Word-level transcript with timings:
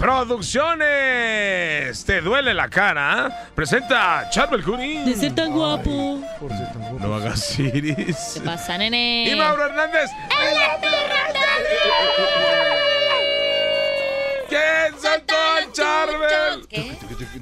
Producciones, 0.00 2.06
¿te 2.06 2.22
duele 2.22 2.54
la 2.54 2.70
cara? 2.70 3.50
Presenta 3.54 4.30
Charbel 4.30 4.64
Curín. 4.64 5.04
De 5.04 5.14
ser 5.14 5.34
tan 5.34 5.52
guapo. 5.52 6.22
No 6.98 7.16
hagas 7.16 7.58
iris. 7.58 8.32
¿Qué 8.32 8.40
pasa, 8.40 8.78
nene? 8.78 9.28
Y 9.30 9.36
Mauro 9.36 9.66
Hernández. 9.66 10.08
¿Quién 14.48 14.98
soltó 14.98 15.34
Charbel? 15.72 16.66
¿Qué? 16.68 16.96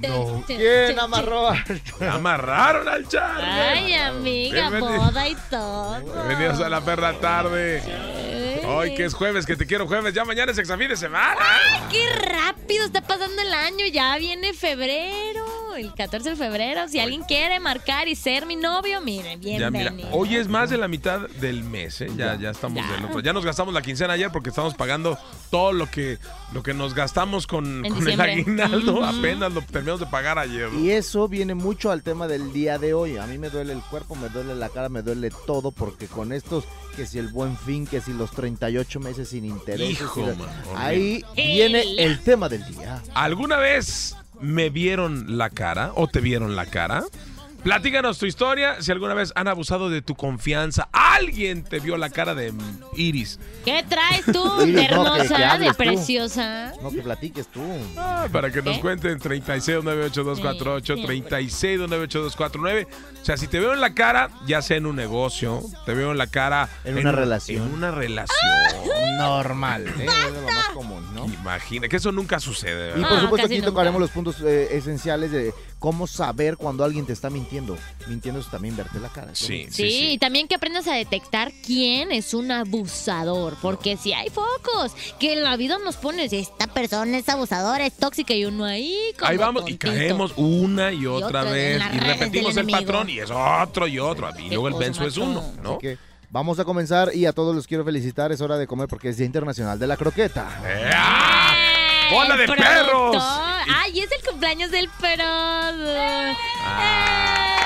No. 0.08 0.42
¿Quién 0.46 0.98
amarró? 0.98 1.48
Amarraron 2.10 2.88
al 2.88 3.08
Charbel. 3.08 3.44
Ay, 3.44 3.94
amiga, 3.94 4.70
Bienveni- 4.70 4.96
boda 4.98 5.28
y 5.28 5.36
todo. 5.50 6.00
Bienvenidos 6.26 6.60
a 6.60 6.68
la 6.68 6.80
perra 6.80 7.14
tarde. 7.20 7.82
Hoy 8.66 8.94
que 8.94 9.04
es 9.06 9.14
jueves, 9.14 9.46
que 9.46 9.56
te 9.56 9.66
quiero 9.66 9.86
jueves. 9.86 10.12
Ya 10.14 10.24
mañana 10.24 10.52
es 10.52 10.58
exafín 10.58 10.88
de 10.88 10.96
semana. 10.96 11.40
¡Qué 11.90 12.06
rápido 12.16 12.84
está 12.84 13.00
pasando 13.00 13.40
el 13.40 13.52
año! 13.54 13.86
Ya 13.86 14.16
viene 14.18 14.52
febrero, 14.52 15.74
el 15.74 15.94
14 15.94 16.30
de 16.30 16.36
febrero. 16.36 16.86
Si 16.88 17.00
alguien 17.00 17.22
quiere 17.22 17.60
marcar 17.60 18.08
y 18.08 18.14
ser 18.14 18.44
mi 18.44 18.56
novio, 18.56 19.00
miren, 19.00 19.40
Ya 19.40 19.70
mira, 19.70 19.70
bienvenido. 19.70 20.10
hoy 20.12 20.36
es 20.36 20.48
más 20.48 20.68
de 20.68 20.76
la 20.76 20.86
mitad 20.86 21.20
del 21.40 21.64
mes, 21.64 22.02
¿eh? 22.02 22.08
Ya, 22.14 22.34
ya 22.34 22.50
estamos 22.50 22.84
Ya. 22.84 22.92
del 22.92 23.06
otro. 23.06 23.20
Ya 23.20 23.32
nos 23.32 23.44
gastamos 23.44 23.72
la 23.72 23.80
quincena 23.80 24.12
ayer 24.12 24.30
porque 24.30 24.50
estamos 24.50 24.74
pagando 24.74 25.16
todo 25.50 25.72
lo 25.72 25.90
que, 25.90 26.18
lo 26.52 26.62
que 26.62 26.74
nos 26.74 26.92
gastamos 26.94 27.46
con, 27.46 27.86
En 27.86 27.94
con 27.94 28.04
el 28.24 28.30
aguinaldo. 28.30 29.04
Apenas 29.04 29.52
lo 29.52 29.62
terminamos 29.62 30.00
de 30.00 30.06
pagar 30.06 30.38
ayer. 30.38 30.68
Y 30.74 30.90
eso 30.90 31.28
viene 31.28 31.54
mucho 31.54 31.90
al 31.90 32.02
tema 32.02 32.28
del 32.28 32.52
día 32.52 32.78
de 32.78 32.94
hoy. 32.94 33.16
A 33.16 33.26
mí 33.26 33.38
me 33.38 33.50
duele 33.50 33.72
el 33.72 33.80
cuerpo, 33.80 34.14
me 34.14 34.28
duele 34.28 34.54
la 34.54 34.68
cara, 34.68 34.88
me 34.88 35.02
duele 35.02 35.30
todo, 35.46 35.70
porque 35.72 36.06
con 36.06 36.32
estos, 36.32 36.64
que 36.96 37.06
si 37.06 37.18
el 37.18 37.28
buen 37.28 37.56
fin, 37.56 37.86
que 37.86 38.00
si 38.00 38.12
los 38.12 38.30
38 38.30 39.00
meses 39.00 39.28
sin 39.28 39.44
interés. 39.44 39.90
Hijo, 39.90 40.22
man, 40.34 40.48
ahí 40.76 41.24
viene 41.36 41.82
el 41.98 42.20
tema 42.20 42.48
del 42.48 42.64
día. 42.66 43.02
¿Alguna 43.14 43.56
vez 43.56 44.16
me 44.40 44.70
vieron 44.70 45.38
la 45.38 45.50
cara 45.50 45.92
o 45.94 46.08
te 46.08 46.20
vieron 46.20 46.56
la 46.56 46.66
cara? 46.66 47.04
Platícanos 47.68 48.16
tu 48.18 48.24
historia, 48.24 48.80
si 48.80 48.90
alguna 48.92 49.12
vez 49.12 49.30
han 49.36 49.46
abusado 49.46 49.90
de 49.90 50.00
tu 50.00 50.14
confianza. 50.14 50.88
Alguien 50.90 51.62
te 51.64 51.80
vio 51.80 51.98
la 51.98 52.08
cara 52.08 52.34
de 52.34 52.50
Iris. 52.96 53.38
¿Qué 53.62 53.84
traes 53.86 54.24
tú, 54.24 54.62
Iris, 54.62 54.74
de 54.74 54.88
no, 54.88 55.04
que- 55.04 55.18
que 55.18 55.24
hermosa, 55.34 55.58
de 55.58 55.66
tú. 55.68 55.74
preciosa? 55.74 56.72
No, 56.80 56.90
que 56.90 57.02
platiques 57.02 57.46
tú. 57.48 57.60
Ah, 57.98 58.26
para 58.32 58.50
que 58.50 58.62
nos 58.62 58.76
¿Qué? 58.76 58.80
cuenten 58.80 59.18
36982248, 59.20 60.96
Sí, 60.96 61.02
36298249. 61.02 62.86
O 63.20 63.24
sea, 63.24 63.36
si 63.36 63.48
te 63.48 63.60
veo 63.60 63.74
en 63.74 63.82
la 63.82 63.92
cara, 63.92 64.30
ya 64.46 64.62
sea 64.62 64.78
en 64.78 64.86
un 64.86 64.96
negocio, 64.96 65.60
te 65.84 65.92
veo 65.92 66.12
en 66.12 66.16
la 66.18 66.26
cara 66.28 66.70
En 66.84 66.96
una 66.96 67.10
un- 67.10 67.16
relación. 67.16 67.66
En 67.66 67.74
una 67.74 67.90
relación. 67.90 68.38
Normal, 69.18 69.86
¿eh? 69.88 70.06
es 70.06 70.32
lo 70.42 70.42
más 70.52 70.68
común, 70.72 71.04
¿no? 71.14 71.26
Imagina 71.26 71.88
que 71.88 71.96
eso 71.96 72.12
nunca 72.12 72.38
sucede. 72.40 72.90
Y 72.90 72.92
¿verdad? 72.94 73.08
por 73.08 73.18
Ah, 73.18 73.20
supuesto 73.22 73.46
aquí 73.46 73.60
tocaremos 73.60 74.00
los 74.00 74.10
puntos 74.10 74.36
eh, 74.42 74.68
esenciales 74.76 75.32
de 75.32 75.52
cómo 75.78 76.06
saber 76.06 76.56
cuando 76.56 76.84
alguien 76.84 77.06
te 77.06 77.12
está 77.12 77.30
mintiendo. 77.30 77.76
Mintiendo 78.08 78.40
es 78.40 78.50
también 78.50 78.76
verte 78.76 78.98
la 79.00 79.08
cara. 79.08 79.32
¿es 79.32 79.40
lo 79.42 79.46
Sí, 79.46 79.66
sí, 79.70 79.70
Sí, 79.70 79.90
sí. 79.90 80.10
y 80.12 80.18
también 80.18 80.48
que 80.48 80.56
aprendas 80.56 80.86
a 80.88 80.94
detectar 80.94 81.52
quién 81.64 82.12
es 82.12 82.34
un 82.34 82.50
abusador, 82.50 83.56
porque 83.62 83.96
si 83.96 84.12
hay 84.12 84.28
focos 84.30 84.92
que 85.18 85.32
en 85.34 85.42
la 85.44 85.56
vida 85.56 85.78
nos 85.84 85.96
pones, 85.96 86.32
esta 86.32 86.66
persona 86.66 87.18
es 87.18 87.28
abusadora, 87.28 87.86
es 87.86 87.94
tóxica 87.94 88.34
y 88.34 88.44
uno 88.44 88.64
ahí 88.64 88.96
como 89.18 89.30
Ahí 89.30 89.36
vamos 89.36 89.64
y 89.68 89.76
caemos 89.76 90.32
una 90.36 90.92
y 90.92 91.06
otra 91.06 91.28
otra 91.40 91.44
vez 91.44 91.82
y 91.92 91.98
repetimos 92.00 92.56
el 92.56 92.66
patrón 92.66 93.10
y 93.10 93.18
es 93.20 93.30
otro 93.30 93.86
y 93.86 93.98
otro. 93.98 94.30
Y 94.38 94.48
luego 94.48 94.68
el 94.68 94.74
benzo 94.74 95.06
es 95.06 95.16
uno. 95.16 95.44
¿no? 95.62 95.72
Así 95.72 95.78
que 95.80 95.98
vamos 96.30 96.58
a 96.58 96.64
comenzar 96.64 97.14
y 97.14 97.26
a 97.26 97.32
todos 97.32 97.54
los 97.54 97.66
quiero 97.66 97.84
felicitar. 97.84 98.32
Es 98.32 98.40
hora 98.40 98.56
de 98.58 98.66
comer 98.66 98.88
porque 98.88 99.10
es 99.10 99.16
Día 99.16 99.26
Internacional 99.26 99.78
de 99.78 99.86
la 99.86 99.96
Croqueta. 99.96 100.48
¡Bola 102.10 102.36
de 102.36 102.44
productor. 102.46 102.74
perros! 102.74 103.24
¡Ay, 103.74 104.00
es 104.00 104.10
el 104.12 104.28
cumpleaños 104.30 104.70
del 104.70 104.88
perro! 105.00 105.24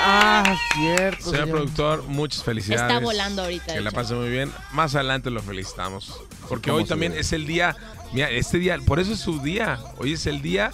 Ah, 0.04 0.56
cierto. 0.75 1.25
Señor 1.25 1.36
señor. 1.44 1.50
productor, 1.50 2.03
muchas 2.04 2.42
felicidades. 2.42 2.82
Está 2.82 2.98
volando 2.98 3.42
ahorita, 3.42 3.72
Que 3.75 3.81
la 3.81 3.91
pase 3.92 4.14
muy 4.14 4.31
bien. 4.31 4.52
Más 4.72 4.94
adelante 4.94 5.31
lo 5.31 5.41
felicitamos. 5.42 6.20
Porque 6.48 6.70
¿Cómo 6.70 6.78
hoy 6.82 6.88
también 6.88 7.12
ve? 7.12 7.20
es 7.20 7.32
el 7.32 7.47
día. 7.47 7.76
Mira, 8.12 8.28
este 8.31 8.58
día, 8.58 8.78
por 8.84 8.98
eso 9.00 9.12
es 9.12 9.20
su 9.20 9.41
día. 9.41 9.78
Hoy 9.98 10.14
es 10.14 10.26
el 10.26 10.42
día 10.42 10.70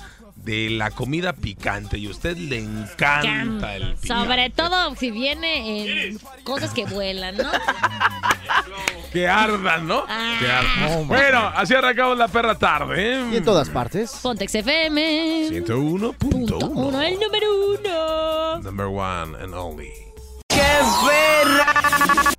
de 0.48 0.70
la 0.70 0.90
comida 0.90 1.34
picante 1.34 1.98
y 1.98 2.06
a 2.06 2.10
usted 2.10 2.34
le 2.38 2.58
encanta 2.58 3.76
el 3.76 3.94
picante. 3.96 4.06
Sobre 4.06 4.48
todo 4.48 4.94
si 4.94 5.10
viene 5.10 6.06
en 6.06 6.18
cosas 6.42 6.72
que 6.72 6.86
vuelan, 6.86 7.36
¿no? 7.36 7.50
Que 9.12 9.26
ardan, 9.26 9.86
¿no? 9.86 10.04
Ah. 10.06 10.36
Que 10.38 10.50
ardan. 10.50 11.08
Bueno, 11.08 11.38
así 11.54 11.74
arrancamos 11.74 12.16
la 12.16 12.28
perra 12.28 12.58
tarde. 12.58 13.14
¿eh? 13.14 13.28
Y 13.32 13.36
en 13.36 13.44
todas 13.44 13.68
partes. 13.70 14.10
Pontex 14.22 14.54
FM. 14.54 15.48
101. 15.48 16.14
101.1. 16.18 17.02
el 17.02 17.18
número 17.18 17.46
uno. 17.74 18.58
Number 18.62 18.86
one 18.86 19.36
and 19.42 19.54
only. 19.54 20.07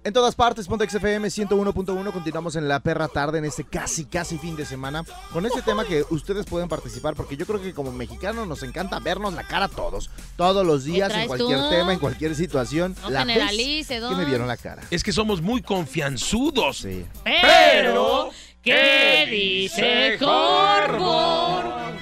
En 0.04 0.14
todas 0.14 0.34
partes, 0.34 0.68
Pontex 0.68 0.96
FM 0.96 1.28
101.1. 1.28 2.12
Continuamos 2.12 2.56
en 2.56 2.68
la 2.68 2.80
perra 2.80 3.08
tarde 3.08 3.38
en 3.38 3.46
este 3.46 3.64
casi, 3.64 4.06
casi 4.06 4.38
fin 4.38 4.56
de 4.56 4.66
semana. 4.66 5.04
Con 5.32 5.46
este 5.46 5.62
tema 5.62 5.86
que 5.86 6.04
ustedes 6.10 6.46
pueden 6.46 6.68
participar, 6.68 7.14
porque 7.16 7.38
yo 7.38 7.46
creo 7.46 7.62
que 7.62 7.74
como 7.74 7.92
mexicanos 7.92 8.48
nos 8.48 8.64
encanta 8.64 9.00
vernos 9.00 9.34
la 9.34 9.44
cara 9.44 9.68
todos. 9.68 10.10
Todos 10.36 10.66
los 10.66 10.84
días, 10.84 11.14
en 11.14 11.28
cualquier 11.28 11.60
tú? 11.60 11.70
tema, 11.70 11.94
en 11.94 12.00
cualquier 12.00 12.34
situación. 12.34 12.96
No 13.04 13.10
la 13.10 13.24
vez 13.24 13.36
generalice, 13.36 13.96
que 13.96 14.00
don. 14.00 14.18
me 14.18 14.26
vieron 14.26 14.48
la 14.48 14.58
cara. 14.58 14.82
Es 14.90 15.04
que 15.04 15.12
somos 15.12 15.42
muy 15.42 15.62
confianzudos. 15.62 16.78
Sí. 16.78 17.06
Pero, 17.24 18.32
¿qué 18.64 19.28
dice 19.30 20.18
Corvo? 20.18 21.62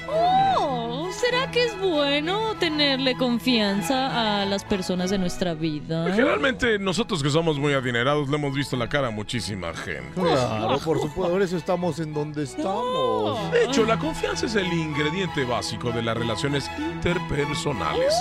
Oh, 0.09 1.09
¿será 1.11 1.51
que 1.51 1.65
es 1.65 1.77
bueno 1.79 2.55
tenerle 2.77 3.15
confianza 3.17 4.41
a 4.41 4.45
las 4.45 4.63
personas 4.63 5.09
de 5.09 5.17
nuestra 5.17 5.55
vida? 5.55 6.13
Generalmente 6.13 6.77
nosotros 6.77 7.23
que 7.23 7.29
somos 7.31 7.57
muy 7.57 7.73
adinerados 7.73 8.29
le 8.29 8.35
hemos 8.35 8.53
visto 8.53 8.77
la 8.77 8.87
cara 8.87 9.07
a 9.07 9.11
muchísima 9.11 9.73
gente. 9.73 10.13
Claro, 10.13 10.77
por 10.85 10.99
supuesto, 10.99 11.31
por 11.33 11.41
eso 11.41 11.57
estamos 11.57 11.99
en 11.99 12.13
donde 12.13 12.43
estamos. 12.43 13.51
De 13.51 13.65
hecho, 13.65 13.83
la 13.83 13.97
confianza 13.97 14.45
es 14.45 14.53
el 14.53 14.71
ingrediente 14.71 15.43
básico 15.43 15.91
de 15.91 16.03
las 16.03 16.15
relaciones 16.15 16.69
interpersonales. 16.77 18.13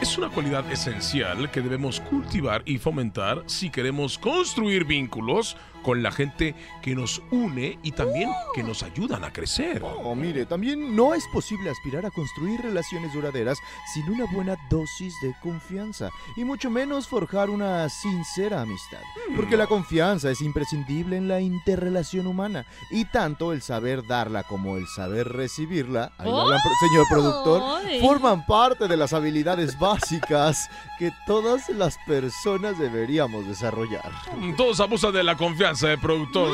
Es 0.00 0.16
una 0.16 0.30
cualidad 0.30 0.64
esencial 0.72 1.50
que 1.50 1.60
debemos 1.60 2.00
cultivar 2.00 2.62
y 2.64 2.78
fomentar 2.78 3.42
si 3.46 3.68
queremos 3.68 4.16
construir 4.18 4.86
vínculos 4.86 5.58
con 5.82 6.02
la 6.02 6.12
gente 6.12 6.54
que 6.82 6.94
nos 6.94 7.22
une 7.30 7.78
y 7.82 7.92
también 7.92 8.30
que 8.54 8.62
nos 8.62 8.82
ayudan 8.82 9.24
a 9.24 9.32
crecer. 9.32 9.82
Oh, 9.84 10.14
mire, 10.14 10.46
también 10.46 10.94
no 10.96 11.14
es 11.14 11.24
posible 11.32 11.70
aspirar 11.70 12.06
a 12.06 12.10
construir 12.10 12.60
relaciones 12.60 13.12
duraderas 13.12 13.58
sin 13.92 14.08
una 14.08 14.24
buena 14.32 14.56
dosis 14.70 15.14
de 15.22 15.34
confianza 15.42 16.10
y 16.36 16.44
mucho 16.44 16.70
menos 16.70 17.06
forjar 17.08 17.50
una 17.50 17.88
sincera 17.88 18.62
amistad. 18.62 19.00
Porque 19.36 19.56
la 19.56 19.66
confianza 19.66 20.30
es 20.30 20.40
imprescindible 20.40 21.16
en 21.16 21.28
la 21.28 21.40
interrelación 21.40 22.26
humana 22.26 22.64
y 22.90 23.04
tanto 23.06 23.52
el 23.52 23.62
saber 23.62 24.06
darla 24.06 24.42
como 24.44 24.76
el 24.76 24.86
saber 24.86 25.28
recibirla, 25.28 26.12
ahí 26.18 26.28
lo 26.28 26.40
hablan, 26.42 26.60
pro- 26.62 26.88
señor 26.88 27.06
productor, 27.08 27.62
forman 28.00 28.46
parte 28.46 28.88
de 28.88 28.96
las 28.96 29.12
habilidades 29.12 29.78
básicas 29.78 30.68
que 30.98 31.10
todas 31.26 31.68
las 31.70 31.96
personas 32.06 32.78
deberíamos 32.78 33.46
desarrollar. 33.46 34.10
Todos 34.56 34.80
abusan 34.80 35.12
de 35.12 35.22
la 35.24 35.36
confianza 35.36 35.71
del 35.80 35.98
productor. 35.98 36.50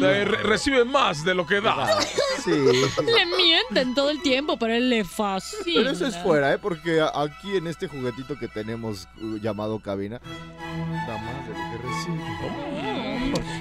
De- 0.00 0.24
re- 0.24 0.42
recibe 0.44 0.84
más 0.84 1.24
de 1.24 1.34
lo 1.34 1.46
que 1.46 1.60
da. 1.60 1.98
Sí. 2.44 2.52
Le 2.52 3.26
mienten 3.36 3.94
todo 3.94 4.08
el 4.10 4.22
tiempo, 4.22 4.56
pero 4.58 4.72
él 4.72 4.88
le 4.88 5.04
fascina. 5.04 5.80
Pero 5.80 5.90
eso 5.90 6.06
es 6.06 6.16
fuera, 6.18 6.52
¿eh? 6.54 6.58
Porque 6.58 7.02
aquí 7.14 7.56
en 7.56 7.66
este 7.66 7.88
juguetito 7.88 8.38
que 8.38 8.46
tenemos 8.48 9.08
uh, 9.20 9.36
llamado 9.38 9.80
cabina, 9.80 10.20
da 11.06 11.18
más 11.18 11.46
de 11.48 11.52
lo 11.52 11.58
que 11.58 11.88
recibe. 11.88 12.87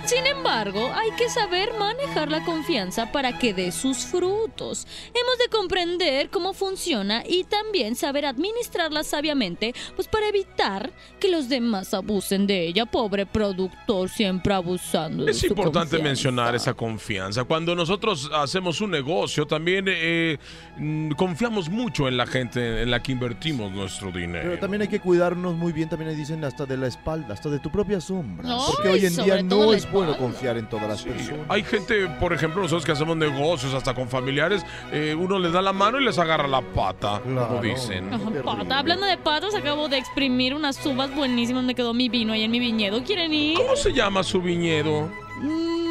Sin 0.06 0.26
embargo, 0.26 0.92
hay 0.94 1.12
que 1.18 1.30
saber 1.30 1.70
manejar 1.78 2.30
la 2.32 2.44
confianza 2.46 3.12
para 3.12 3.38
que 3.38 3.54
dé 3.54 3.72
sus 3.72 4.06
frutos. 4.06 4.88
Hemos 5.14 5.38
de 5.38 5.50
comprender 5.50 6.30
cómo 6.30 6.54
funciona 6.54 7.24
y 7.28 7.44
también 7.44 7.96
saber 7.96 8.26
administrarla 8.26 9.04
sabiamente, 9.04 9.74
pues 9.96 10.08
para 10.08 10.28
evitar 10.30 10.92
que 11.20 11.30
los 11.30 11.50
demás 11.50 11.94
abusen 11.94 12.48
de 12.48 12.68
ella. 12.68 12.86
Pobre 12.86 13.26
productor, 13.26 14.10
siempre 14.10 14.54
abusando 14.54 15.26
de 15.26 15.32
Es 15.32 15.40
su 15.40 15.48
importante 15.48 15.98
confianza. 15.98 16.04
mencionar 16.10 16.56
esa 16.56 16.74
confianza. 16.74 17.44
Cuando 17.44 17.76
nosotros 17.76 18.30
hacemos 18.34 18.80
un 18.82 18.92
negocio, 18.92 19.46
también 19.46 19.86
eh, 19.88 20.38
mm, 20.78 21.12
confiamos 21.12 21.70
mucho 21.70 22.08
en 22.08 22.18
la 22.18 22.26
gente 22.26 22.84
en 22.84 22.92
la 22.92 23.02
que 23.04 23.12
invertimos 23.12 23.72
nuestro 23.72 24.12
dinero. 24.12 24.44
Pero 24.50 24.60
también 24.60 24.84
hay 24.84 24.88
que 24.88 25.00
cuidarnos 25.00 25.56
muy 25.56 25.74
bien, 25.74 25.90
también 25.90 26.16
dicen 26.16 26.44
hasta 26.44 26.66
de 26.66 26.78
la 26.78 26.88
espalda, 26.88 27.34
hasta 27.34 27.50
de 27.50 27.60
tu 27.60 27.70
propia 27.72 28.00
sombra. 28.00 28.48
Ay, 28.50 28.60
porque 28.74 28.90
hoy 28.90 29.06
en 29.06 29.16
día 29.16 29.48
todo 29.48 29.57
no 29.66 29.74
es 29.74 29.90
bueno 29.92 30.16
confiar 30.18 30.58
en 30.58 30.68
todas 30.68 30.88
las 30.88 31.04
personas. 31.04 31.46
Hay 31.50 31.64
gente, 31.64 32.08
por 32.20 32.34
ejemplo, 32.34 32.62
nosotros 32.62 32.86
que 32.86 32.92
hacemos 32.92 33.16
negocios 33.18 33.74
hasta 33.74 33.94
con 33.94 34.08
familiares, 34.10 34.64
eh, 34.92 35.16
uno 35.18 35.40
les 35.40 35.52
da 35.54 35.62
la 35.62 35.74
mano 35.74 36.00
y 36.00 36.06
les 36.06 36.18
agarra 36.18 36.48
la 36.48 36.62
pata, 36.62 37.20
como 37.24 37.36
Claro. 37.48 37.62
dicen. 37.62 38.08
Ajá, 38.14 38.18
Terrible. 38.26 38.42
pata. 38.44 38.80
Hablando 38.80 39.06
de 39.06 39.18
patas, 39.18 39.56
acabo 39.56 39.88
de 39.90 39.98
exprimir 39.98 40.54
unas 40.54 40.84
uvas 40.86 41.14
buenísimas. 41.16 41.64
Me 41.64 41.76
quedó 41.76 41.94
mi 41.94 42.10
vino 42.10 42.34
ahí 42.34 42.44
en 42.44 42.52
mi 42.52 42.60
viñedo. 42.60 43.04
¿Quieren 43.04 43.34
ir? 43.34 43.58
¿Cómo 43.58 43.76
se 43.76 43.92
llama 43.94 44.24
su 44.24 44.42
viñedo? 44.42 45.10
Mm, 45.42 45.87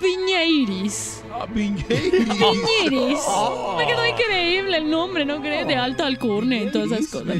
Viña 0.00 0.44
Iris. 0.44 1.22
Ah, 1.32 1.46
viñedo. 1.46 1.88
Viñiris. 1.88 3.20
Me 3.76 3.86
quedó 3.86 4.06
increíble 4.06 4.78
el 4.78 4.90
nombre, 4.90 5.24
¿no 5.24 5.40
crees? 5.40 5.66
De 5.66 5.76
alta 5.76 6.06
alcurnia 6.06 6.62
y 6.62 6.70
todas 6.70 6.92
esas 6.92 7.08
cosas. 7.08 7.36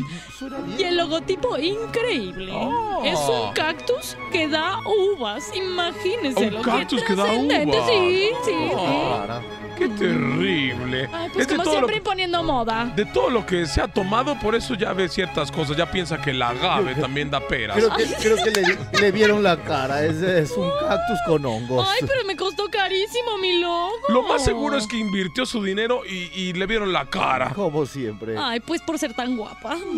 Y 0.79 0.83
el 0.83 0.97
logotipo 0.97 1.57
increíble. 1.57 2.53
Oh. 2.55 3.03
Es 3.05 3.19
un 3.21 3.53
cactus 3.55 4.17
que 4.31 4.47
da 4.49 4.79
uvas. 4.87 5.51
Imagínense. 5.55 6.49
Un 6.49 6.63
cactus 6.63 7.03
que 7.03 7.15
da 7.15 7.25
uvas. 7.25 7.87
Sí, 7.87 8.29
sí, 8.45 8.53
sí. 8.53 9.70
Qué 9.81 9.89
terrible. 9.89 11.09
Ay, 11.11 11.31
pues 11.33 11.47
Es 11.47 11.53
como 11.53 11.63
todo 11.65 11.73
lo- 11.75 11.79
siempre 11.81 11.97
imponiendo 11.97 12.43
moda. 12.43 12.93
de 12.95 13.07
todo 13.07 13.31
lo 13.31 13.47
que 13.47 13.65
se 13.67 13.81
ha 13.81 13.89
tomado, 13.89 14.39
por 14.39 14.55
eso 14.55 14.75
ya 14.75 14.93
ve 14.93 15.09
ciertas 15.09 15.51
cosas. 15.51 15.75
Ya 15.77 15.91
piensa 15.91 16.21
que 16.21 16.31
el 16.33 16.43
agave 16.43 16.95
también 16.97 17.31
da 17.31 17.41
peras. 17.41 17.77
Creo 17.79 17.91
que, 17.97 18.05
creo 18.21 18.37
que 18.37 18.51
le, 18.51 19.01
le 19.01 19.11
vieron 19.13 19.43
la 19.43 19.57
cara. 19.57 20.05
Es, 20.05 20.17
es 20.21 20.51
un 20.53 20.69
cactus 20.87 21.19
con 21.27 21.47
hongos. 21.47 21.89
Ay, 21.91 22.01
pero 22.07 22.25
me 22.27 22.37
costó 22.37 22.60
carísimo 22.91 23.39
mi 23.39 23.61
logo. 23.61 23.93
Lo 24.09 24.23
más 24.25 24.45
seguro 24.45 24.77
es 24.77 24.87
que 24.87 24.97
invirtió 24.97 25.47
su 25.47 25.63
dinero 25.63 26.03
y, 26.05 26.31
y 26.35 26.53
le 26.53 26.67
vieron 26.67 26.93
la 26.93 27.07
cara. 27.07 27.51
Como 27.55 27.87
siempre. 27.87 28.37
Ay, 28.37 28.61
pues 28.61 28.83
por 28.83 28.99
ser 28.99 29.15
tan 29.15 29.37
guapa. 29.37 29.77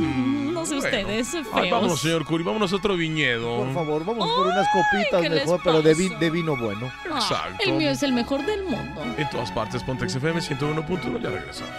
No 0.52 0.66
sé 0.66 0.76
Bueno. 0.76 0.84
ustedes, 0.98 1.28
feos. 1.30 1.46
Ay, 1.54 1.70
vámonos, 1.70 2.00
señor 2.00 2.24
Curi, 2.26 2.44
vámonos 2.44 2.72
a 2.72 2.76
otro 2.76 2.94
viñedo. 2.94 3.56
Por 3.64 3.72
favor, 3.74 4.04
vamos 4.04 4.28
por 4.30 4.46
unas 4.46 4.66
copitas 4.68 5.22
¿qué 5.22 5.28
les 5.30 5.44
mejor, 5.46 5.60
pero 5.64 5.80
de, 5.82 5.94
vi- 5.94 6.08
pasa? 6.08 6.20
de 6.20 6.30
vino 6.30 6.56
bueno. 6.56 6.92
Ah, 7.10 7.18
Exacto. 7.18 7.64
el 7.64 7.72
mío 7.72 7.90
es 7.90 8.02
el 8.02 8.12
mejor 8.12 8.44
del 8.44 8.62
mundo. 8.64 9.02
En 9.16 9.28
todas 9.30 9.50
partes, 9.50 9.82
Pontex 9.82 10.14
FM 10.14 10.40
101.1, 10.40 11.22
ya 11.22 11.30
regresamos. 11.30 11.72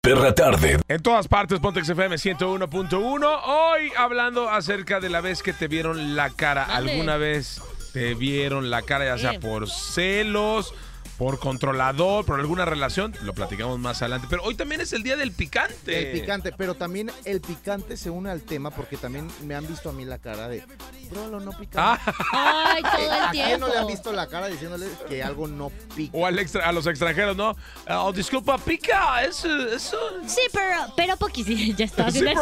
Perra 0.00 0.34
tarde. 0.34 0.78
En 0.86 1.02
todas 1.02 1.26
partes, 1.26 1.58
Pontex 1.58 1.88
FM 1.88 2.14
101.1. 2.16 3.40
Hoy 3.44 3.92
hablando 3.98 4.48
acerca 4.48 5.00
de 5.00 5.10
la 5.10 5.20
vez 5.20 5.42
que 5.42 5.52
te 5.52 5.66
vieron 5.66 6.14
la 6.14 6.30
cara. 6.30 6.64
¿Alguna 6.64 7.16
vez 7.16 7.60
te 7.94 8.14
vieron 8.14 8.70
la 8.70 8.82
cara, 8.82 9.04
ya 9.04 9.18
sea 9.18 9.38
por 9.38 9.70
celos, 9.70 10.74
por 11.18 11.38
controlador, 11.38 12.24
por 12.24 12.40
alguna 12.40 12.64
relación? 12.64 13.14
Lo 13.22 13.34
platicamos 13.34 13.78
más 13.78 14.02
adelante. 14.02 14.26
Pero 14.28 14.42
hoy 14.42 14.54
también 14.54 14.80
es 14.80 14.92
el 14.92 15.02
día 15.02 15.16
del 15.16 15.32
picante. 15.32 16.12
El 16.12 16.20
picante, 16.20 16.52
pero 16.52 16.74
también 16.74 17.10
el 17.24 17.40
picante 17.40 17.96
se 17.96 18.10
une 18.10 18.30
al 18.30 18.42
tema 18.42 18.70
porque 18.70 18.96
también 18.96 19.28
me 19.44 19.54
han 19.54 19.66
visto 19.66 19.90
a 19.90 19.92
mí 19.92 20.04
la 20.04 20.18
cara 20.18 20.48
de, 20.48 20.64
bro, 21.10 21.40
no 21.40 21.50
picante. 21.52 21.78
Ah, 21.78 22.74
Ay, 22.74 22.82
todo 22.82 23.10
¿A 23.12 23.24
el 23.26 23.30
quién 23.30 23.46
tiempo. 23.46 23.66
no 23.66 23.72
le 23.72 23.78
han 23.78 23.86
visto 23.86 24.12
la 24.12 24.26
cara 24.26 24.48
diciéndole 24.48 24.86
que 25.08 25.22
algo 25.22 25.46
no 25.46 25.70
pica? 25.94 26.16
o 26.16 26.26
al 26.26 26.38
extra- 26.38 26.66
a 26.68 26.72
los 26.72 26.86
extranjeros, 26.86 27.36
¿no? 27.36 27.56
Oh, 27.88 28.12
disculpa, 28.12 28.58
pica. 28.58 29.22
Eso, 29.24 29.48
eso. 29.68 29.98
Sí, 30.26 30.40
pero, 30.52 30.92
pero 30.96 31.16
poquito. 31.16 31.50
Ya 31.76 31.84
estaba 31.84 32.10
Sí, 32.10 32.20
pero 32.22 32.40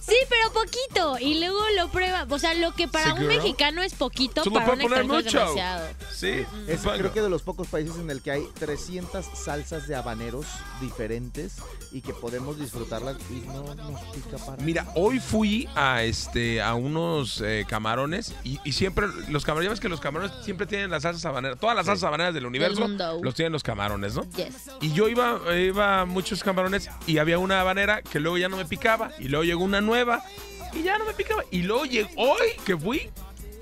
Sí, 0.00 0.16
pero 0.28 0.52
poquito. 0.52 1.18
Y 1.20 1.38
luego 1.40 1.60
lo 1.76 1.88
prueba. 1.90 2.26
O 2.28 2.38
sea, 2.38 2.54
lo 2.54 2.72
que 2.74 2.88
para 2.88 3.06
Sí, 3.06 3.10
un 3.12 3.18
girl. 3.18 3.28
mexicano 3.28 3.82
es 3.82 3.94
poquito, 3.94 4.42
para 4.44 4.72
un 4.72 4.80
extranjero 4.80 5.18
es 5.18 5.24
mucho. 5.24 5.38
demasiado. 5.38 5.86
Sí. 6.12 6.44
Es 6.66 6.80
creo 6.82 7.12
que 7.12 7.20
de 7.22 7.30
los 7.30 7.42
pocos 7.42 7.68
países 7.68 7.91
en 7.98 8.10
el 8.10 8.22
que 8.22 8.30
hay 8.30 8.48
300 8.58 9.24
salsas 9.34 9.86
de 9.88 9.94
habaneros 9.94 10.46
diferentes 10.80 11.56
y 11.90 12.00
que 12.00 12.12
podemos 12.12 12.58
disfrutarlas 12.58 13.16
y 13.30 13.46
no 13.46 13.74
nos 13.74 14.00
pica 14.14 14.38
para 14.38 14.62
Mira, 14.62 14.86
hoy 14.94 15.20
fui 15.20 15.68
a 15.74 16.02
este 16.02 16.62
a 16.62 16.74
unos 16.74 17.40
eh, 17.40 17.64
camarones 17.68 18.34
y, 18.44 18.58
y 18.64 18.72
siempre 18.72 19.06
los 19.28 19.44
camarones, 19.44 19.66
ya 19.66 19.70
ves 19.70 19.80
que 19.80 19.88
los 19.88 20.00
camarones 20.00 20.32
siempre 20.44 20.66
tienen 20.66 20.90
las 20.90 21.02
salsas 21.02 21.24
habaneras, 21.24 21.58
todas 21.58 21.76
las 21.76 21.86
salsas 21.86 22.04
habaneras 22.04 22.34
del 22.34 22.46
universo 22.46 22.88
los 23.22 23.34
tienen 23.34 23.52
los 23.52 23.62
camarones, 23.62 24.14
¿no? 24.14 24.22
Yes. 24.30 24.70
Y 24.80 24.92
yo 24.92 25.08
iba, 25.08 25.40
iba 25.56 26.00
a 26.00 26.04
muchos 26.04 26.42
camarones 26.42 26.88
y 27.06 27.18
había 27.18 27.38
una 27.38 27.60
habanera 27.60 28.02
que 28.02 28.20
luego 28.20 28.38
ya 28.38 28.48
no 28.48 28.56
me 28.56 28.64
picaba 28.64 29.10
y 29.18 29.28
luego 29.28 29.44
llegó 29.44 29.64
una 29.64 29.80
nueva 29.80 30.22
y 30.72 30.82
ya 30.82 30.98
no 30.98 31.04
me 31.04 31.14
picaba 31.14 31.44
y 31.50 31.62
luego 31.62 31.84
llegó 31.84 32.10
hoy 32.16 32.48
que 32.64 32.76
fui 32.76 33.10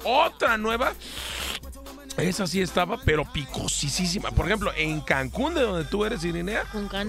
otra 0.05 0.57
nueva. 0.57 0.95
Esa 2.17 2.47
sí 2.47 2.61
estaba, 2.61 2.99
pero 3.05 3.25
picosísima. 3.33 4.31
Por 4.33 4.47
ejemplo, 4.47 4.73
en 4.77 5.01
Cancún, 5.01 5.55
de 5.55 5.63
donde 5.63 5.85
tú 5.85 6.05
eres, 6.05 6.23
Irinea, 6.25 6.65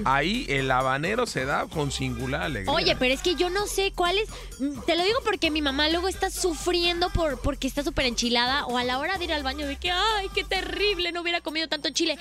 ahí 0.06 0.46
el 0.48 0.70
habanero 0.72 1.26
se 1.26 1.44
da 1.46 1.66
con 1.68 1.92
singular 1.92 2.44
alegría. 2.44 2.72
Oye, 2.72 2.96
pero 2.96 3.14
es 3.14 3.22
que 3.22 3.36
yo 3.36 3.50
no 3.50 3.68
sé 3.68 3.92
cuál 3.94 4.18
es. 4.18 4.30
mm, 4.60 4.82
Te 4.86 4.96
lo 4.96 5.04
digo 5.04 5.20
porque 5.26 5.52
mi 5.52 5.62
mamá 5.62 5.90
luego 5.90 6.08
está 6.08 6.30
sufriendo 6.30 7.10
por 7.10 7.40
porque 7.42 7.68
está 7.68 7.84
súper 7.84 8.06
enchilada 8.06 8.66
o 8.68 8.78
a 8.78 8.84
la 8.84 9.00
hora 9.00 9.18
de 9.18 9.26
ir 9.26 9.34
al 9.34 9.44
baño 9.44 9.68
de 9.68 9.76
que, 9.78 9.92
ay, 9.92 10.30
qué 10.34 10.44
terrible, 10.44 11.12
no 11.12 11.22
hubiera 11.22 11.42
comido 11.42 11.68
tanto 11.68 11.90
chile. 11.90 12.18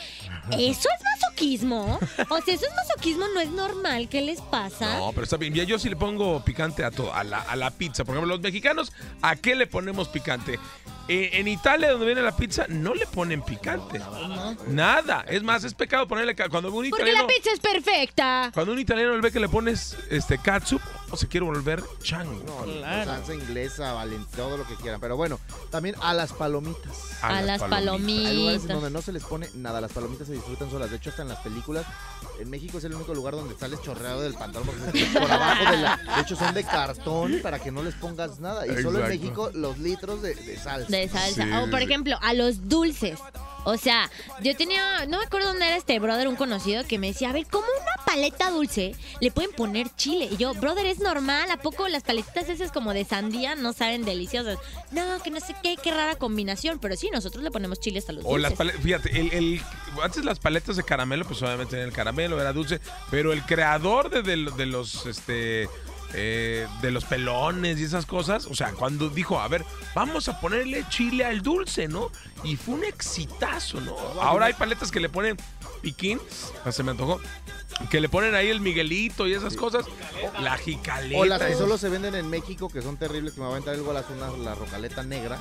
¿Eso 0.50 0.88
es 0.88 1.04
masoquismo? 1.20 1.98
O 2.30 2.40
sea, 2.42 2.54
eso 2.54 2.64
es 2.66 2.72
masoquismo, 2.88 3.24
no 3.34 3.40
es 3.40 3.50
normal. 3.50 4.08
¿Qué 4.08 4.20
les 4.22 4.40
pasa? 4.40 4.98
No, 4.98 5.10
pero 5.12 5.24
está 5.24 5.36
bien. 5.36 5.54
Ya 5.54 5.62
yo 5.64 5.78
sí 5.78 5.88
le 5.88 5.96
pongo 5.96 6.42
picante 6.44 6.82
a 6.84 6.90
todo, 6.90 7.14
a 7.14 7.22
la, 7.24 7.38
a 7.40 7.54
la 7.56 7.70
pizza. 7.70 8.04
Por 8.04 8.14
ejemplo, 8.16 8.34
los 8.34 8.42
mexicanos, 8.42 8.92
¿a 9.22 9.36
qué 9.36 9.54
le 9.54 9.66
ponemos 9.66 10.08
picante? 10.08 10.58
Eh, 11.12 11.40
en 11.40 11.48
Italia, 11.48 11.90
donde 11.90 12.06
viene 12.06 12.22
la 12.22 12.36
pizza, 12.36 12.66
no 12.68 12.94
le 12.94 13.04
ponen 13.04 13.42
picante. 13.42 14.00
Nada. 14.68 15.24
Es 15.28 15.42
más, 15.42 15.64
es 15.64 15.74
pecado 15.74 16.06
ponerle 16.06 16.36
cuando 16.36 16.68
un 16.68 16.88
Porque 16.88 17.02
italiano, 17.02 17.22
la 17.22 17.26
pizza 17.26 17.50
es 17.52 17.58
perfecta. 17.58 18.52
cuando 18.54 18.72
un 18.72 18.78
italiano 18.78 19.20
ve 19.20 19.32
que 19.32 19.40
le 19.40 19.48
pones 19.48 19.96
este 20.08 20.38
catsup, 20.38 20.80
o 21.10 21.16
se 21.16 21.28
quiere 21.28 21.46
volver 21.46 21.82
chango. 22.02 22.64
No, 22.66 22.82
salsa 23.04 23.34
inglesa, 23.34 23.92
valen, 23.92 24.24
todo 24.36 24.56
lo 24.56 24.66
que 24.66 24.74
quieran. 24.76 25.00
Pero 25.00 25.16
bueno, 25.16 25.38
también 25.70 25.94
a 26.00 26.14
las 26.14 26.32
palomitas. 26.32 27.22
A 27.22 27.42
las 27.42 27.60
Hay 27.62 27.68
lugares 27.68 27.70
en 27.70 27.70
palomitas. 27.70 28.68
donde 28.68 28.90
no 28.90 29.02
se 29.02 29.12
les 29.12 29.24
pone 29.24 29.48
nada, 29.54 29.80
las 29.80 29.92
palomitas 29.92 30.26
se 30.26 30.34
disfrutan 30.34 30.70
solas. 30.70 30.90
De 30.90 30.96
hecho, 30.96 31.10
hasta 31.10 31.22
en 31.22 31.28
las 31.28 31.38
películas, 31.40 31.84
en 32.38 32.48
México 32.50 32.78
es 32.78 32.84
el 32.84 32.94
único 32.94 33.14
lugar 33.14 33.34
donde 33.34 33.56
sales 33.58 33.80
chorreado 33.82 34.22
del 34.22 34.34
pantalón 34.34 34.68
porque 34.68 35.06
por 35.18 35.30
abajo 35.30 35.70
de 35.70 35.76
la. 35.78 35.96
De 35.96 36.22
hecho, 36.22 36.36
son 36.36 36.54
de 36.54 36.64
cartón 36.64 37.40
para 37.42 37.58
que 37.58 37.70
no 37.70 37.82
les 37.82 37.94
pongas 37.94 38.38
nada. 38.40 38.66
Y 38.66 38.82
solo 38.82 39.00
en. 39.00 39.08
México, 39.08 39.50
los 39.54 39.78
litros 39.78 40.22
de, 40.22 40.34
de 40.34 40.56
salsa. 40.58 40.90
De 40.90 41.08
salsa. 41.08 41.44
Sí, 41.44 41.50
o 41.52 41.70
por 41.70 41.82
ejemplo, 41.82 42.16
a 42.22 42.32
los 42.34 42.68
dulces. 42.68 43.18
O 43.64 43.76
sea, 43.76 44.10
yo 44.42 44.56
tenía, 44.56 45.04
no 45.06 45.18
me 45.18 45.24
acuerdo 45.24 45.48
dónde 45.48 45.66
era 45.66 45.76
este 45.76 45.98
brother, 45.98 46.28
un 46.28 46.36
conocido, 46.36 46.84
que 46.86 46.98
me 46.98 47.08
decía, 47.08 47.30
a 47.30 47.32
ver, 47.32 47.46
¿cómo 47.46 47.66
una 47.66 48.04
paleta 48.06 48.50
dulce 48.50 48.94
le 49.20 49.30
pueden 49.30 49.52
poner 49.52 49.94
chile? 49.96 50.28
Y 50.30 50.36
yo, 50.38 50.54
brother, 50.54 50.86
es 50.86 50.98
normal, 51.00 51.50
¿a 51.50 51.58
poco 51.58 51.86
las 51.88 52.02
paletitas 52.02 52.48
esas 52.48 52.72
como 52.72 52.94
de 52.94 53.04
sandía 53.04 53.54
no 53.56 53.72
saben 53.72 54.04
deliciosas? 54.04 54.58
No, 54.92 55.22
que 55.22 55.30
no 55.30 55.40
sé 55.40 55.54
qué, 55.62 55.76
qué 55.76 55.90
rara 55.90 56.16
combinación, 56.16 56.78
pero 56.78 56.96
sí, 56.96 57.10
nosotros 57.12 57.44
le 57.44 57.50
ponemos 57.50 57.78
chiles 57.80 58.08
a 58.08 58.12
los 58.12 58.24
O 58.24 58.28
dulces. 58.30 58.42
las 58.42 58.52
paletas, 58.54 58.82
fíjate, 58.82 59.20
el, 59.20 59.32
el- 59.32 59.62
antes 60.02 60.24
las 60.24 60.38
paletas 60.38 60.76
de 60.76 60.82
caramelo, 60.82 61.26
pues 61.26 61.42
obviamente 61.42 61.72
tenían 61.72 61.88
el 61.88 61.94
caramelo, 61.94 62.40
era 62.40 62.52
dulce, 62.52 62.80
pero 63.10 63.32
el 63.32 63.42
creador 63.44 64.08
de, 64.10 64.22
de- 64.22 64.50
de 64.56 64.66
los, 64.66 65.04
este, 65.06 65.68
eh, 66.14 66.66
de 66.82 66.90
los 66.90 67.04
pelones 67.04 67.78
y 67.78 67.84
esas 67.84 68.06
cosas, 68.06 68.46
o 68.46 68.54
sea, 68.54 68.72
cuando 68.72 69.08
dijo, 69.08 69.40
a 69.40 69.48
ver, 69.48 69.64
vamos 69.94 70.28
a 70.28 70.40
ponerle 70.40 70.84
chile 70.88 71.24
al 71.24 71.42
dulce, 71.42 71.88
¿no? 71.88 72.10
Y 72.42 72.56
fue 72.56 72.74
un 72.74 72.84
exitazo, 72.84 73.80
¿no? 73.80 73.96
Ahora 74.20 74.46
hay 74.46 74.54
paletas 74.54 74.90
que 74.90 75.00
le 75.00 75.08
ponen 75.08 75.36
piquín, 75.82 76.20
ah, 76.64 76.72
se 76.72 76.82
me 76.82 76.90
antojó, 76.90 77.20
que 77.90 78.00
le 78.00 78.08
ponen 78.08 78.34
ahí 78.34 78.48
el 78.48 78.60
Miguelito 78.60 79.26
y 79.26 79.34
esas 79.34 79.56
cosas, 79.56 79.86
la 80.40 80.56
jicaleta. 80.58 81.20
O 81.20 81.24
las 81.24 81.42
que 81.42 81.54
solo 81.54 81.78
se 81.78 81.88
venden 81.88 82.14
en 82.14 82.28
México, 82.28 82.68
que 82.68 82.82
son 82.82 82.96
terribles, 82.96 83.34
que 83.34 83.40
me 83.40 83.46
va 83.46 83.52
a 83.52 83.54
aventar 83.54 83.74
el 83.74 83.82
golazo, 83.82 84.12
una, 84.12 84.30
la 84.44 84.54
rocaleta 84.54 85.02
negra, 85.02 85.38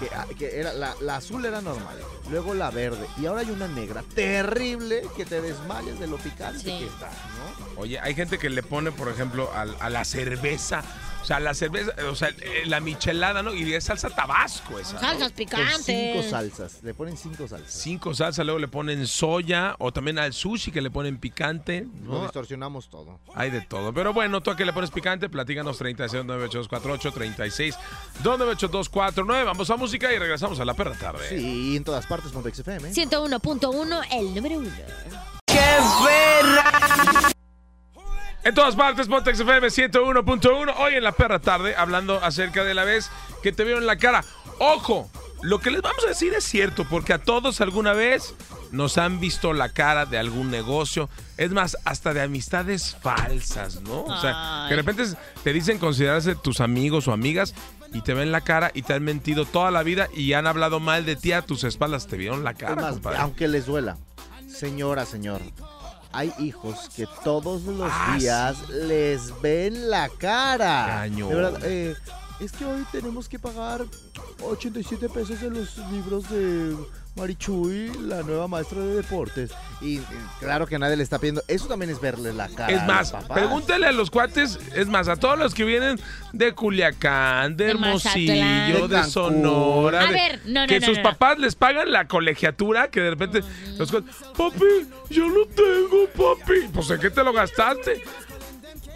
que, 0.00 0.08
ah, 0.14 0.26
que 0.38 0.58
era, 0.58 0.72
la, 0.72 0.94
la 1.00 1.16
azul 1.16 1.44
era 1.44 1.60
normal, 1.60 1.98
luego 2.30 2.54
la 2.54 2.70
verde, 2.70 3.06
y 3.20 3.26
ahora 3.26 3.42
hay 3.42 3.50
una 3.50 3.68
negra 3.68 4.02
terrible 4.14 5.02
que 5.16 5.24
te 5.24 5.40
desmayas 5.40 5.98
de 6.00 6.06
lo 6.06 6.16
picante 6.16 6.58
Sí. 6.60 6.78
que 6.78 6.86
está, 6.86 7.08
¿no? 7.10 7.80
Oye, 7.80 7.98
hay 8.00 8.14
gente 8.14 8.38
que 8.38 8.48
le 8.50 8.62
pone, 8.62 8.90
por 8.92 9.08
ejemplo, 9.08 9.50
al- 9.54 9.76
a, 9.80 9.90
la 9.90 10.04
cerveza 10.04 10.82
O 11.22 11.24
sea, 11.24 11.38
la 11.40 11.54
cerveza, 11.54 11.92
o 12.10 12.14
sea, 12.14 12.28
eh, 12.28 12.62
la 12.66 12.80
michelada, 12.80 13.42
¿no? 13.42 13.54
Y 13.54 13.72
es 13.74 13.84
salsa 13.84 14.10
tabasco 14.10 14.78
esa. 14.78 14.94
¿no? 14.94 15.00
Salsas 15.00 15.28
Con 15.28 15.36
picantes. 15.36 15.84
cinco 15.84 16.22
salsas. 16.28 16.82
Le 16.82 16.94
ponen 16.94 17.16
cinco 17.16 17.46
salsas. 17.46 17.72
Cinco 17.72 18.14
salsas, 18.14 18.44
luego 18.44 18.58
le 18.58 18.68
ponen 18.68 19.06
soya 19.06 19.76
o 19.78 19.92
también 19.92 20.18
al 20.18 20.32
sushi 20.32 20.72
que 20.72 20.80
le 20.80 20.90
ponen 20.90 21.18
picante. 21.18 21.86
Lo 22.04 22.12
¿no? 22.12 22.22
distorsionamos 22.22 22.88
todo. 22.88 23.20
Hay 23.34 23.50
de 23.50 23.60
todo. 23.60 23.92
Pero 23.92 24.12
bueno, 24.12 24.40
tú 24.42 24.50
a 24.50 24.56
que 24.56 24.64
le 24.64 24.72
pones 24.72 24.90
picante, 24.90 25.28
platícanos 25.28 25.78
36 25.78 26.24
98248 26.24 27.12
36 27.12 27.76
298 28.22 29.44
Vamos 29.44 29.70
a 29.70 29.76
música 29.76 30.12
y 30.12 30.18
regresamos 30.18 30.58
a 30.60 30.64
la 30.64 30.74
perra 30.74 30.94
tarde. 30.94 31.28
Sí, 31.28 31.76
en 31.76 31.84
todas 31.84 32.06
partes, 32.06 32.32
Pontex 32.32 32.58
FM. 32.60 32.92
101.1, 32.92 34.06
el 34.12 34.34
número 34.34 34.58
uno. 34.58 34.70
En 38.42 38.54
todas 38.54 38.74
partes, 38.74 39.06
Pontex 39.06 39.38
FM 39.40 39.68
101.1. 39.68 40.74
Hoy 40.78 40.94
en 40.94 41.04
la 41.04 41.12
perra 41.12 41.40
tarde, 41.40 41.74
hablando 41.76 42.22
acerca 42.24 42.64
de 42.64 42.72
la 42.72 42.84
vez 42.84 43.10
que 43.42 43.52
te 43.52 43.64
vieron 43.64 43.86
la 43.86 43.96
cara. 43.96 44.24
¡Ojo! 44.58 45.10
Lo 45.42 45.58
que 45.58 45.70
les 45.70 45.82
vamos 45.82 46.04
a 46.04 46.08
decir 46.08 46.32
es 46.34 46.44
cierto, 46.44 46.86
porque 46.88 47.12
a 47.12 47.18
todos 47.18 47.60
alguna 47.60 47.92
vez 47.92 48.34
nos 48.72 48.98
han 48.98 49.20
visto 49.20 49.52
la 49.52 49.70
cara 49.70 50.06
de 50.06 50.18
algún 50.18 50.50
negocio. 50.50 51.08
Es 51.36 51.50
más, 51.50 51.76
hasta 51.84 52.14
de 52.14 52.22
amistades 52.22 52.96
falsas, 53.02 53.82
¿no? 53.82 54.04
O 54.04 54.20
sea, 54.20 54.66
que 54.68 54.74
de 54.74 54.82
repente 54.82 55.04
te 55.42 55.52
dicen 55.52 55.78
considerarse 55.78 56.34
tus 56.34 56.60
amigos 56.60 57.08
o 57.08 57.12
amigas 57.12 57.54
y 57.92 58.02
te 58.02 58.14
ven 58.14 58.32
la 58.32 58.42
cara 58.42 58.70
y 58.74 58.82
te 58.82 58.94
han 58.94 59.02
mentido 59.02 59.44
toda 59.44 59.70
la 59.70 59.82
vida 59.82 60.08
y 60.14 60.32
han 60.32 60.46
hablado 60.46 60.80
mal 60.80 61.04
de 61.04 61.16
ti 61.16 61.32
a 61.32 61.42
tus 61.42 61.64
espaldas. 61.64 62.06
Te 62.06 62.16
vieron 62.16 62.44
la 62.44 62.54
cara, 62.54 62.76
más, 62.76 62.94
compadre. 62.94 63.18
aunque 63.18 63.48
les 63.48 63.66
duela, 63.66 63.96
señora, 64.46 65.06
señor, 65.06 65.40
hay 66.12 66.32
hijos 66.38 66.88
que 66.94 67.06
todos 67.24 67.62
los 67.62 67.90
Ah, 67.92 68.16
días 68.18 68.68
les 68.70 69.40
ven 69.40 69.90
la 69.90 70.08
cara. 70.08 71.02
De 71.08 71.22
verdad, 71.24 71.60
eh, 71.64 71.94
es 72.40 72.52
que 72.52 72.64
hoy 72.64 72.84
tenemos 72.90 73.28
que 73.28 73.38
pagar 73.38 73.84
87 74.42 75.08
pesos 75.08 75.42
en 75.42 75.54
los 75.54 75.76
libros 75.92 76.28
de 76.30 76.76
Marichuy, 77.16 77.90
la 78.00 78.22
nueva 78.22 78.48
maestra 78.48 78.80
de 78.80 78.94
deportes. 78.96 79.50
Y 79.80 80.00
claro 80.38 80.66
que 80.66 80.78
nadie 80.78 80.96
le 80.96 81.02
está 81.02 81.18
pidiendo. 81.18 81.42
Eso 81.48 81.66
también 81.66 81.90
es 81.90 82.00
verle 82.00 82.32
la 82.32 82.48
cara. 82.48 82.72
Es 82.72 82.80
a 82.80 82.86
más, 82.86 83.12
los 83.12 83.22
papás. 83.22 83.38
pregúntale 83.38 83.86
a 83.86 83.92
los 83.92 84.10
cuates, 84.10 84.58
es 84.74 84.86
más, 84.86 85.08
a 85.08 85.16
todos 85.16 85.38
los 85.38 85.54
que 85.54 85.64
vienen 85.64 86.00
de 86.32 86.52
Culiacán, 86.54 87.56
de 87.56 87.64
De 87.64 87.70
Hermosillo, 87.72 88.88
de. 88.88 89.04
Sonora, 89.04 90.02
A 90.02 90.10
ver, 90.10 90.40
no, 90.44 90.62
no, 90.62 90.66
que 90.66 90.80
no, 90.80 90.86
sus 90.86 90.98
papás 91.00 91.38
les 91.38 91.54
pagan 91.54 91.90
la 91.90 92.06
colegiatura, 92.06 92.88
que 92.88 93.00
de 93.00 93.10
repente 93.10 93.40
los 93.76 93.90
cuates, 93.90 94.14
papi, 94.36 94.88
yo 95.10 95.26
no 95.28 95.46
tengo, 95.46 96.06
papi, 96.16 96.68
pues 96.72 96.90
¿en 96.90 97.00
qué 97.00 97.10
te 97.10 97.24
lo 97.24 97.32
gastaste? 97.32 98.02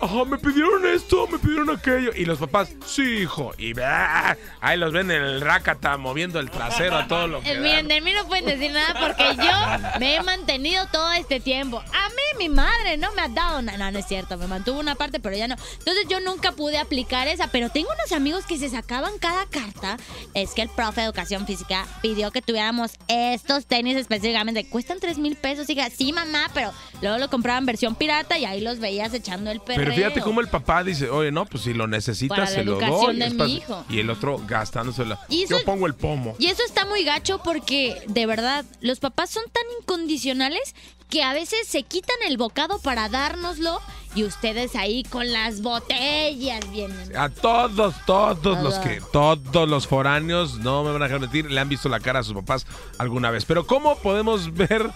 Ajá, 0.05 0.27
me 0.27 0.37
pidieron 0.37 0.85
esto, 0.85 1.27
me 1.29 1.39
pidieron 1.39 1.71
aquello. 1.71 2.11
Y 2.15 2.27
los 2.27 2.39
papás, 2.39 2.69
sí, 2.85 3.23
hijo. 3.23 3.55
Y 3.57 3.73
¡ah! 3.81 4.37
ahí 4.61 4.77
los 4.77 4.93
ven 4.93 5.11
en 5.11 5.23
el 5.23 5.41
rácata 5.41 5.97
moviendo 5.97 6.41
el 6.41 6.51
trasero 6.51 6.97
a 6.99 7.09
todo 7.09 7.27
lo 7.27 7.41
que 7.41 7.53
Eh. 7.53 7.59
Miren, 7.59 7.89
de 7.89 8.03
mí 8.03 8.13
no 8.13 8.27
pueden 8.27 8.45
decir 8.45 8.71
nada 8.71 9.01
porque 9.01 9.35
yo 9.35 9.99
me 9.99 10.17
he 10.17 10.23
mantenido 10.23 10.87
todo 10.93 11.11
este 11.13 11.41
tiempo. 11.41 11.79
A 11.79 12.09
mí 12.11 12.39
mi 12.39 12.51
madre 12.51 12.99
no 12.99 13.13
me 13.13 13.23
ha 13.23 13.29
dado 13.29 13.63
nada. 13.63 13.79
No, 13.79 13.91
no 13.93 13.99
es 13.99 14.07
cierto, 14.07 14.37
me 14.37 14.47
mantuvo 14.47 14.79
una 14.79 14.95
parte, 14.95 15.21
pero 15.21 15.37
ya 15.37 15.49
no. 15.49 15.57
Entonces 15.79 16.05
yo 16.07 16.21
nunca 16.21 16.53
pude 16.53 16.77
aplicar 16.77 17.27
esa, 17.27 17.47
pero 17.47 17.71
tengo 17.71 17.89
unos 17.99 18.13
amigos 18.13 18.45
que 18.45 18.59
se 18.59 18.69
sacaban 18.69 19.19
cada 19.19 19.47
carta. 19.47 19.97
Es 20.35 20.51
que 20.51 20.61
el 20.61 20.69
profe 20.69 21.01
de 21.01 21.07
educación 21.07 21.47
física 21.47 21.87
pidió 22.03 22.31
que 22.31 22.43
tuviéramos 22.43 22.93
estos 23.09 23.65
tenis 23.65 23.97
específicamente. 23.97 24.69
Cuestan 24.69 25.01
3 25.01 25.17
mil 25.17 25.37
pesos. 25.37 25.67
Diga, 25.67 25.89
sí, 25.89 26.13
mamá, 26.13 26.51
pero 26.53 26.75
luego 27.01 27.17
lo 27.17 27.31
compraban 27.31 27.65
versión 27.65 27.95
pirata 27.95 28.37
y 28.37 28.45
ahí 28.45 28.61
los 28.61 28.81
veías 28.81 29.15
echando 29.15 29.51
el 29.51 29.61
perreo. 29.61 29.94
Fíjate 29.95 30.21
cómo 30.21 30.41
el 30.41 30.49
papá 30.49 30.83
dice, 30.85 31.09
oye, 31.11 31.31
no, 31.33 31.47
pues 31.47 31.65
si 31.65 31.73
lo 31.75 31.87
necesitas, 31.87 32.37
Para 32.37 32.51
la 32.51 32.55
se 32.57 32.65
lo 32.65 32.73
educación 32.73 33.01
doy. 33.07 33.17
de 33.19 33.27
es 33.27 33.35
mi 33.35 33.39
pas- 33.41 33.49
hijo. 33.49 33.85
Y 33.89 33.99
el 34.01 34.11
otro 34.11 34.41
gastándoselo. 34.47 35.19
Y 35.29 35.45
eso- 35.45 35.59
Yo 35.59 35.65
pongo 35.65 35.87
el 35.87 35.95
pomo. 35.95 36.35
Y 36.39 36.47
eso 36.47 36.63
está 36.67 36.85
muy 36.87 37.05
gacho 37.05 37.41
porque, 37.43 38.03
de 38.07 38.27
verdad, 38.27 38.65
los 38.81 39.01
papás 39.01 39.31
son 39.31 39.45
tan 39.53 39.65
incondicionales 39.81 40.75
que 41.11 41.23
a 41.23 41.33
veces 41.33 41.67
se 41.69 41.83
quitan 41.83 42.17
el 42.27 42.37
bocado 42.37 42.81
para 42.81 43.09
dárnoslo 43.09 43.81
y 44.15 44.25
ustedes 44.25 44.77
ahí 44.77 45.03
con 45.05 45.33
las 45.33 45.63
botellas 45.63 46.71
vienen. 46.71 47.17
A 47.17 47.29
todos, 47.29 47.95
todos 48.07 48.63
los 48.63 48.75
que, 48.77 49.01
todos 49.13 49.69
los 49.69 49.87
foráneos, 49.87 50.59
no 50.59 50.85
me 50.85 50.93
van 50.93 51.03
a 51.03 51.07
dejar 51.07 51.21
mentir, 51.21 51.51
le 51.51 51.61
han 51.61 51.69
visto 51.69 51.89
la 51.89 52.01
cara 52.01 52.21
a 52.21 52.23
sus 52.23 52.35
papás 52.35 52.67
alguna 52.99 53.31
vez. 53.31 53.45
Pero 53.45 53.67
¿cómo 53.67 53.97
podemos 53.99 54.53
ver 54.55 54.91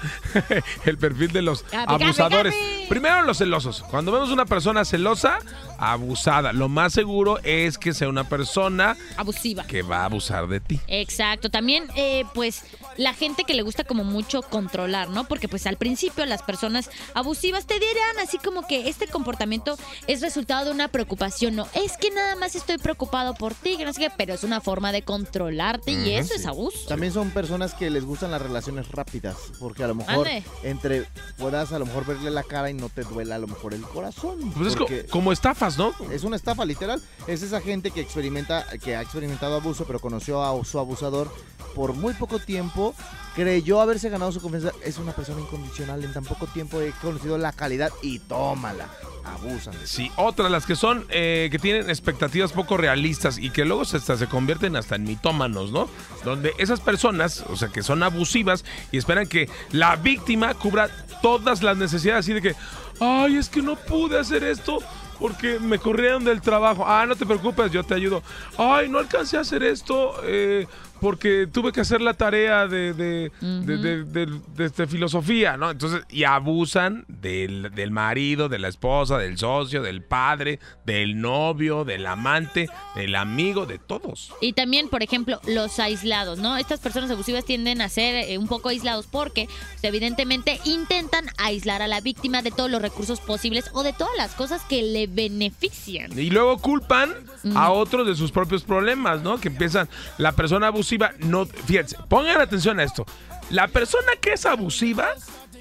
el 0.84 0.98
perfil 0.98 1.32
de 1.32 1.42
los 1.42 1.62
Capi, 1.64 1.86
capi, 1.92 2.04
abusadores? 2.04 2.54
capi. 2.54 2.86
Primero 2.88 3.22
los 3.22 3.38
celosos. 3.38 3.82
Cuando 3.90 4.12
vemos 4.12 4.30
una 4.30 4.46
persona 4.46 4.84
celosa, 4.84 5.38
abusada, 5.78 6.52
lo 6.52 6.68
más 6.68 6.92
seguro 6.92 7.38
es 7.42 7.78
que 7.78 7.92
sea 7.94 8.08
una 8.08 8.24
persona 8.28 8.96
Abusiva. 9.16 9.64
que 9.66 9.82
va 9.82 9.98
a 9.98 10.04
abusar 10.06 10.46
de 10.48 10.60
ti. 10.60 10.80
Exacto, 10.86 11.50
también 11.50 11.84
eh, 11.96 12.24
pues 12.34 12.62
la 12.96 13.14
gente 13.14 13.44
que 13.44 13.54
le 13.54 13.62
gusta 13.62 13.84
como 13.84 14.04
mucho 14.04 14.42
controlar, 14.42 15.08
¿no? 15.10 15.24
Porque 15.24 15.48
pues 15.48 15.66
al 15.66 15.76
principio 15.76 16.24
las 16.26 16.42
personas 16.42 16.90
abusivas 17.14 17.66
te 17.66 17.74
dirán 17.74 18.18
así 18.22 18.38
como 18.38 18.66
que 18.66 18.88
este 18.88 19.06
comportamiento 19.08 19.76
es 20.06 20.20
resultado 20.20 20.66
de 20.66 20.70
una 20.72 20.88
preocupación, 20.88 21.56
no, 21.56 21.66
es 21.74 21.96
que 21.96 22.10
nada 22.10 22.36
más 22.36 22.54
estoy 22.54 22.78
preocupado 22.78 23.34
por 23.34 23.54
ti, 23.54 23.76
que 23.76 23.84
no 23.84 23.92
sé 23.92 24.00
qué, 24.00 24.10
pero 24.16 24.34
es 24.34 24.44
una 24.44 24.60
forma 24.60 24.92
de 24.92 25.02
controlarte 25.02 25.92
y 25.92 26.12
eso 26.14 26.34
es 26.34 26.46
abuso. 26.46 26.86
También 26.88 27.12
son 27.12 27.30
personas 27.30 27.74
que 27.74 27.90
les 27.90 28.04
gustan 28.04 28.30
las 28.30 28.42
relaciones 28.42 28.88
rápidas, 28.90 29.36
porque 29.58 29.84
a 29.84 29.88
lo 29.88 29.94
mejor 29.94 30.26
Ande. 30.26 30.42
entre 30.62 31.06
puedas 31.36 31.72
a 31.72 31.78
lo 31.78 31.86
mejor 31.86 32.06
verle 32.06 32.30
la 32.30 32.42
cara 32.42 32.70
y 32.70 32.74
no 32.74 32.88
te 32.88 33.02
duela 33.02 33.36
a 33.36 33.38
lo 33.38 33.46
mejor 33.46 33.74
el 33.74 33.82
corazón. 33.82 34.52
Pues 34.52 34.68
es 34.68 34.74
co- 34.74 34.80
porque 34.86 35.06
como 35.06 35.32
estafas, 35.32 35.76
¿no? 35.78 35.92
es 36.10 36.24
una 36.24 36.36
estafa 36.36 36.64
literal. 36.64 37.02
Es 37.26 37.42
esa 37.42 37.60
gente 37.60 37.90
que 37.90 38.00
experimenta, 38.00 38.66
que 38.82 38.96
ha 38.96 39.02
experimentado 39.02 39.56
abuso, 39.56 39.84
pero 39.86 40.00
conoció 40.00 40.42
a 40.42 40.64
su 40.64 40.78
abusador 40.78 41.30
por 41.78 41.94
muy 41.94 42.12
poco 42.12 42.40
tiempo, 42.40 42.92
creyó 43.36 43.80
haberse 43.80 44.08
ganado 44.08 44.32
su 44.32 44.40
confianza. 44.40 44.72
Es 44.84 44.98
una 44.98 45.12
persona 45.12 45.40
incondicional. 45.40 46.02
En 46.02 46.12
tan 46.12 46.24
poco 46.24 46.48
tiempo 46.48 46.80
he 46.80 46.90
conocido 47.00 47.38
la 47.38 47.52
calidad 47.52 47.92
y 48.02 48.18
tómala. 48.18 48.88
Abusan 49.24 49.78
de 49.78 49.86
Sí, 49.86 50.10
otras 50.16 50.50
las 50.50 50.66
que 50.66 50.74
son, 50.74 51.06
eh, 51.08 51.46
que 51.52 51.60
tienen 51.60 51.88
expectativas 51.88 52.50
poco 52.50 52.76
realistas 52.76 53.38
y 53.38 53.50
que 53.50 53.64
luego 53.64 53.84
se, 53.84 53.98
hasta 53.98 54.16
se 54.16 54.26
convierten 54.26 54.74
hasta 54.74 54.96
en 54.96 55.04
mitómanos, 55.04 55.70
¿no? 55.70 55.88
Donde 56.24 56.52
esas 56.58 56.80
personas, 56.80 57.44
o 57.48 57.54
sea, 57.54 57.68
que 57.68 57.84
son 57.84 58.02
abusivas 58.02 58.64
y 58.90 58.98
esperan 58.98 59.28
que 59.28 59.48
la 59.70 59.94
víctima 59.94 60.54
cubra 60.54 60.90
todas 61.22 61.62
las 61.62 61.76
necesidades 61.76 62.24
así 62.24 62.32
de 62.32 62.42
que, 62.42 62.56
ay, 62.98 63.36
es 63.36 63.48
que 63.48 63.62
no 63.62 63.76
pude 63.76 64.18
hacer 64.18 64.42
esto 64.42 64.80
porque 65.18 65.58
me 65.58 65.78
corrieron 65.78 66.24
del 66.24 66.40
trabajo. 66.40 66.84
Ah, 66.86 67.04
no 67.06 67.16
te 67.16 67.26
preocupes, 67.26 67.72
yo 67.72 67.84
te 67.84 67.94
ayudo. 67.94 68.22
Ay, 68.56 68.88
no 68.88 68.98
alcancé 68.98 69.36
a 69.36 69.40
hacer 69.40 69.62
esto 69.62 70.14
eh, 70.24 70.66
porque 71.00 71.46
tuve 71.50 71.72
que 71.72 71.80
hacer 71.80 72.00
la 72.00 72.14
tarea 72.14 72.66
de, 72.66 72.92
de, 72.94 73.30
de- 73.40 73.76
de- 73.76 74.04
de- 74.04 74.40
de 74.56 74.64
este, 74.64 74.86
filosofía, 74.86 75.56
¿no? 75.56 75.70
Entonces, 75.70 76.02
y 76.10 76.24
abusan 76.24 77.04
del, 77.08 77.70
del 77.74 77.90
marido, 77.90 78.48
de 78.48 78.58
la 78.58 78.68
esposa, 78.68 79.18
del 79.18 79.38
socio, 79.38 79.82
del 79.82 80.02
padre, 80.02 80.58
del 80.84 81.20
novio, 81.20 81.84
del 81.84 82.06
amante, 82.06 82.68
del 82.94 83.14
amigo, 83.14 83.66
de 83.66 83.78
todos. 83.78 84.32
Y 84.40 84.52
también, 84.54 84.88
por 84.88 85.02
ejemplo, 85.02 85.40
los 85.46 85.78
aislados, 85.78 86.38
¿no? 86.38 86.56
Estas 86.56 86.80
personas 86.80 87.10
abusivas 87.10 87.44
tienden 87.44 87.80
a 87.80 87.88
ser 87.88 88.14
eh, 88.28 88.38
un 88.38 88.48
poco 88.48 88.68
aislados 88.68 89.06
porque, 89.06 89.46
pues, 89.46 89.84
evidentemente, 89.84 90.58
intentan 90.64 91.26
aislar 91.38 91.82
a 91.82 91.88
la 91.88 92.00
víctima 92.00 92.42
de 92.42 92.50
todos 92.50 92.70
los 92.70 92.82
recursos 92.82 93.20
posibles 93.20 93.70
o 93.72 93.82
de 93.82 93.92
todas 93.92 94.16
las 94.16 94.34
cosas 94.34 94.62
que 94.68 94.82
le 94.82 95.06
benefician. 95.06 96.18
Y 96.18 96.30
luego 96.30 96.58
culpan 96.58 97.14
a 97.54 97.70
otros 97.70 98.06
de 98.06 98.14
sus 98.14 98.30
propios 98.32 98.62
problemas, 98.64 99.22
¿no? 99.22 99.38
Que 99.38 99.48
empiezan, 99.48 99.88
la 100.18 100.32
persona 100.32 100.66
abusiva, 100.68 100.87
no, 101.20 101.46
fíjense, 101.46 101.96
pongan 102.08 102.40
atención 102.40 102.80
a 102.80 102.84
esto. 102.84 103.04
La 103.50 103.68
persona 103.68 104.12
que 104.20 104.34
es 104.34 104.44
abusiva 104.46 105.08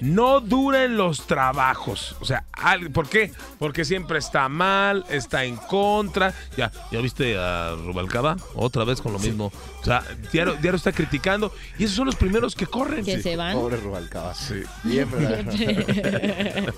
no 0.00 0.40
dura 0.40 0.84
en 0.84 0.96
los 0.96 1.26
trabajos. 1.26 2.16
O 2.20 2.24
sea, 2.24 2.44
¿por 2.92 3.08
qué? 3.08 3.32
Porque 3.58 3.84
siempre 3.84 4.18
está 4.18 4.48
mal, 4.48 5.04
está 5.08 5.44
en 5.44 5.56
contra. 5.56 6.34
Ya, 6.56 6.70
¿ya 6.90 7.00
viste 7.00 7.36
a 7.36 7.74
Rubalcaba? 7.74 8.36
Otra 8.54 8.84
vez 8.84 9.00
con 9.00 9.12
lo 9.12 9.18
mismo. 9.18 9.52
O 9.80 9.84
sea, 9.84 10.04
diario, 10.32 10.54
diario 10.54 10.76
está 10.76 10.92
criticando. 10.92 11.52
Y 11.78 11.84
esos 11.84 11.96
son 11.96 12.06
los 12.06 12.16
primeros 12.16 12.54
que 12.54 12.66
corren. 12.66 13.04
Que 13.04 13.20
se 13.22 13.36
van. 13.36 13.54
Pobre 13.54 13.76
Rubalcaba. 13.76 14.34
Sí. 14.34 14.62
Bien, 14.84 15.10
¿verdad? 15.10 15.44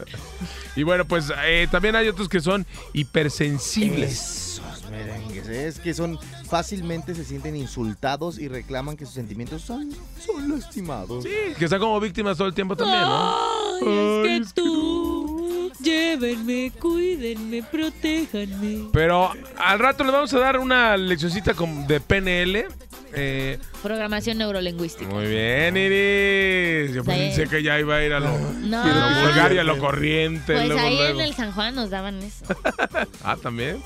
Y 0.76 0.84
bueno, 0.84 1.04
pues 1.04 1.32
eh, 1.44 1.66
también 1.70 1.96
hay 1.96 2.08
otros 2.08 2.28
que 2.28 2.40
son 2.40 2.64
hipersensibles. 2.92 4.12
Esos 4.12 4.49
merengues, 4.90 5.48
¿eh? 5.48 5.68
es 5.68 5.78
que 5.78 5.94
son 5.94 6.18
fácilmente 6.48 7.14
se 7.14 7.24
sienten 7.24 7.56
insultados 7.56 8.38
y 8.38 8.48
reclaman 8.48 8.96
que 8.96 9.06
sus 9.06 9.14
sentimientos 9.14 9.62
son, 9.62 9.90
son 10.24 10.48
lastimados. 10.48 11.24
Sí, 11.24 11.30
que 11.58 11.64
están 11.64 11.80
como 11.80 11.98
víctimas 12.00 12.36
todo 12.36 12.48
el 12.48 12.54
tiempo 12.54 12.76
también, 12.76 13.00
¿no? 13.00 13.34
Ay, 13.34 13.86
Ay, 13.86 14.40
es 14.42 14.52
que 14.52 14.60
tú, 14.62 15.70
llévenme, 15.80 16.72
cuídenme, 16.80 17.62
protéjanme. 17.62 18.88
Pero 18.92 19.30
al 19.56 19.78
rato 19.78 20.04
le 20.04 20.10
vamos 20.12 20.32
a 20.34 20.38
dar 20.38 20.58
una 20.58 20.96
leccioncita 20.96 21.54
con- 21.54 21.86
de 21.86 22.00
PNL. 22.00 22.66
eh, 23.12 23.58
Programación 23.82 24.36
neurolingüística. 24.38 25.10
Muy 25.10 25.26
bien, 25.26 25.74
Iris. 25.76 26.92
Yo 26.94 27.02
Sí. 27.02 27.08
pensé 27.08 27.46
que 27.48 27.62
ya 27.62 27.78
iba 27.80 27.96
a 27.96 28.04
ir 28.04 28.12
a 28.12 28.20
lo, 28.20 28.36
No. 28.38 28.82
a 28.82 28.86
lo 28.86 29.26
vulgar 29.26 29.52
y 29.54 29.58
a 29.58 29.64
lo 29.64 29.78
corriente. 29.78 30.52
Pues 30.54 30.66
luego, 30.68 30.80
ahí 30.82 30.96
luego. 30.96 31.20
en 31.20 31.26
el 31.26 31.34
San 31.34 31.52
Juan 31.52 31.74
nos 31.74 31.90
daban 31.90 32.18
eso. 32.22 32.44
Ah, 33.24 33.36
también. 33.42 33.82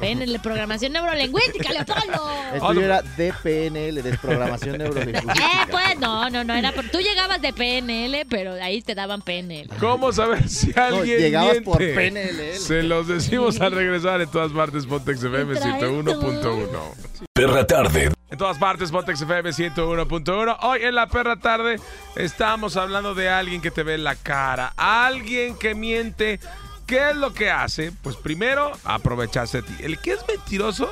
En 0.00 0.32
la 0.32 0.40
programación 0.40 0.92
neurolingüística, 0.92 1.70
Leopoldo. 1.72 2.30
El 2.54 2.60
tuyo 2.60 2.74
no. 2.74 2.80
era 2.82 3.02
DPNL, 3.02 4.02
desprogramación 4.02 4.78
neurolingüística. 4.78 5.32
Eh, 5.34 5.66
pues 5.70 5.98
no, 5.98 6.30
no, 6.30 6.44
no 6.44 6.54
era 6.54 6.72
por. 6.72 6.88
Tú 6.88 6.98
llegabas 7.00 7.40
de 7.42 7.52
PNL, 7.52 8.24
pero 8.28 8.52
ahí 8.62 8.80
te 8.82 8.94
daban 8.94 9.22
PNL. 9.22 9.68
¿Cómo 9.80 10.12
saber 10.12 10.48
si 10.48 10.72
alguien 10.78 11.18
llegabas 11.18 11.52
miente? 11.52 11.64
por 11.70 11.78
PNL. 11.78 12.54
Se 12.58 12.82
los 12.82 13.08
decimos 13.08 13.60
al 13.60 13.72
regresar 13.72 14.20
en 14.20 14.30
todas 14.30 14.52
partes 14.52 14.86
Pontex 14.86 15.22
FM 15.22 15.54
Traes 15.56 15.82
101.1. 15.82 16.94
Perra 17.32 17.66
tarde. 17.66 18.10
En 18.30 18.36
todas 18.38 18.58
partes 18.58 18.90
Pontex 18.98 19.20
FM 19.20 19.50
101.1. 19.50 20.56
Hoy 20.62 20.80
en 20.82 20.96
la 20.96 21.06
perra 21.06 21.36
tarde 21.36 21.78
estamos 22.16 22.76
hablando 22.76 23.14
de 23.14 23.28
alguien 23.28 23.60
que 23.60 23.70
te 23.70 23.84
ve 23.84 23.94
en 23.94 24.02
la 24.02 24.16
cara, 24.16 24.72
alguien 24.76 25.56
que 25.56 25.76
miente. 25.76 26.40
¿Qué 26.84 27.10
es 27.10 27.16
lo 27.16 27.32
que 27.32 27.48
hace? 27.48 27.92
Pues 27.92 28.16
primero, 28.16 28.72
aprovecharse 28.82 29.62
de 29.62 29.68
ti. 29.68 29.74
El 29.84 30.00
que 30.00 30.14
es 30.14 30.26
mentiroso 30.26 30.90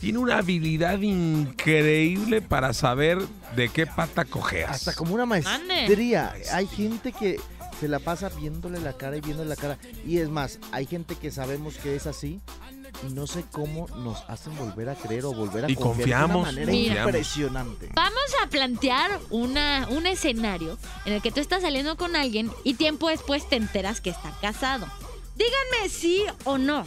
tiene 0.00 0.20
una 0.20 0.38
habilidad 0.38 1.00
increíble 1.00 2.40
para 2.40 2.72
saber 2.72 3.18
de 3.56 3.70
qué 3.70 3.88
pata 3.88 4.24
cojeas. 4.24 4.70
Hasta 4.70 4.94
como 4.94 5.16
una 5.16 5.26
maestría. 5.26 6.32
Hay 6.52 6.68
gente 6.68 7.10
que 7.10 7.40
se 7.80 7.88
la 7.88 7.98
pasa 7.98 8.28
viéndole 8.28 8.78
la 8.78 8.92
cara 8.92 9.16
y 9.16 9.20
viéndole 9.20 9.48
la 9.48 9.56
cara. 9.56 9.78
Y 10.06 10.18
es 10.18 10.28
más, 10.28 10.60
hay 10.70 10.86
gente 10.86 11.16
que 11.16 11.32
sabemos 11.32 11.74
que 11.74 11.96
es 11.96 12.06
así 12.06 12.40
y 13.02 13.12
no 13.12 13.26
sé 13.26 13.44
cómo 13.50 13.86
nos 13.98 14.22
hacen 14.28 14.56
volver 14.56 14.88
a 14.88 14.94
creer 14.94 15.24
o 15.24 15.32
volver 15.32 15.64
a 15.64 15.70
Y 15.70 15.74
confiar 15.74 15.96
confiamos, 16.26 16.34
de 16.34 16.38
una 16.38 16.46
manera 16.52 16.72
Mira. 16.72 17.04
impresionante. 17.04 17.90
Vamos 17.94 18.22
a 18.42 18.48
plantear 18.48 19.20
una, 19.30 19.86
un 19.90 20.06
escenario 20.06 20.78
en 21.04 21.14
el 21.14 21.22
que 21.22 21.30
tú 21.32 21.40
estás 21.40 21.62
saliendo 21.62 21.96
con 21.96 22.16
alguien 22.16 22.50
y 22.62 22.74
tiempo 22.74 23.08
después 23.08 23.48
te 23.48 23.56
enteras 23.56 24.00
que 24.00 24.10
está 24.10 24.30
casado. 24.40 24.86
Díganme 25.36 25.88
sí 25.88 26.22
o 26.44 26.58
no. 26.58 26.84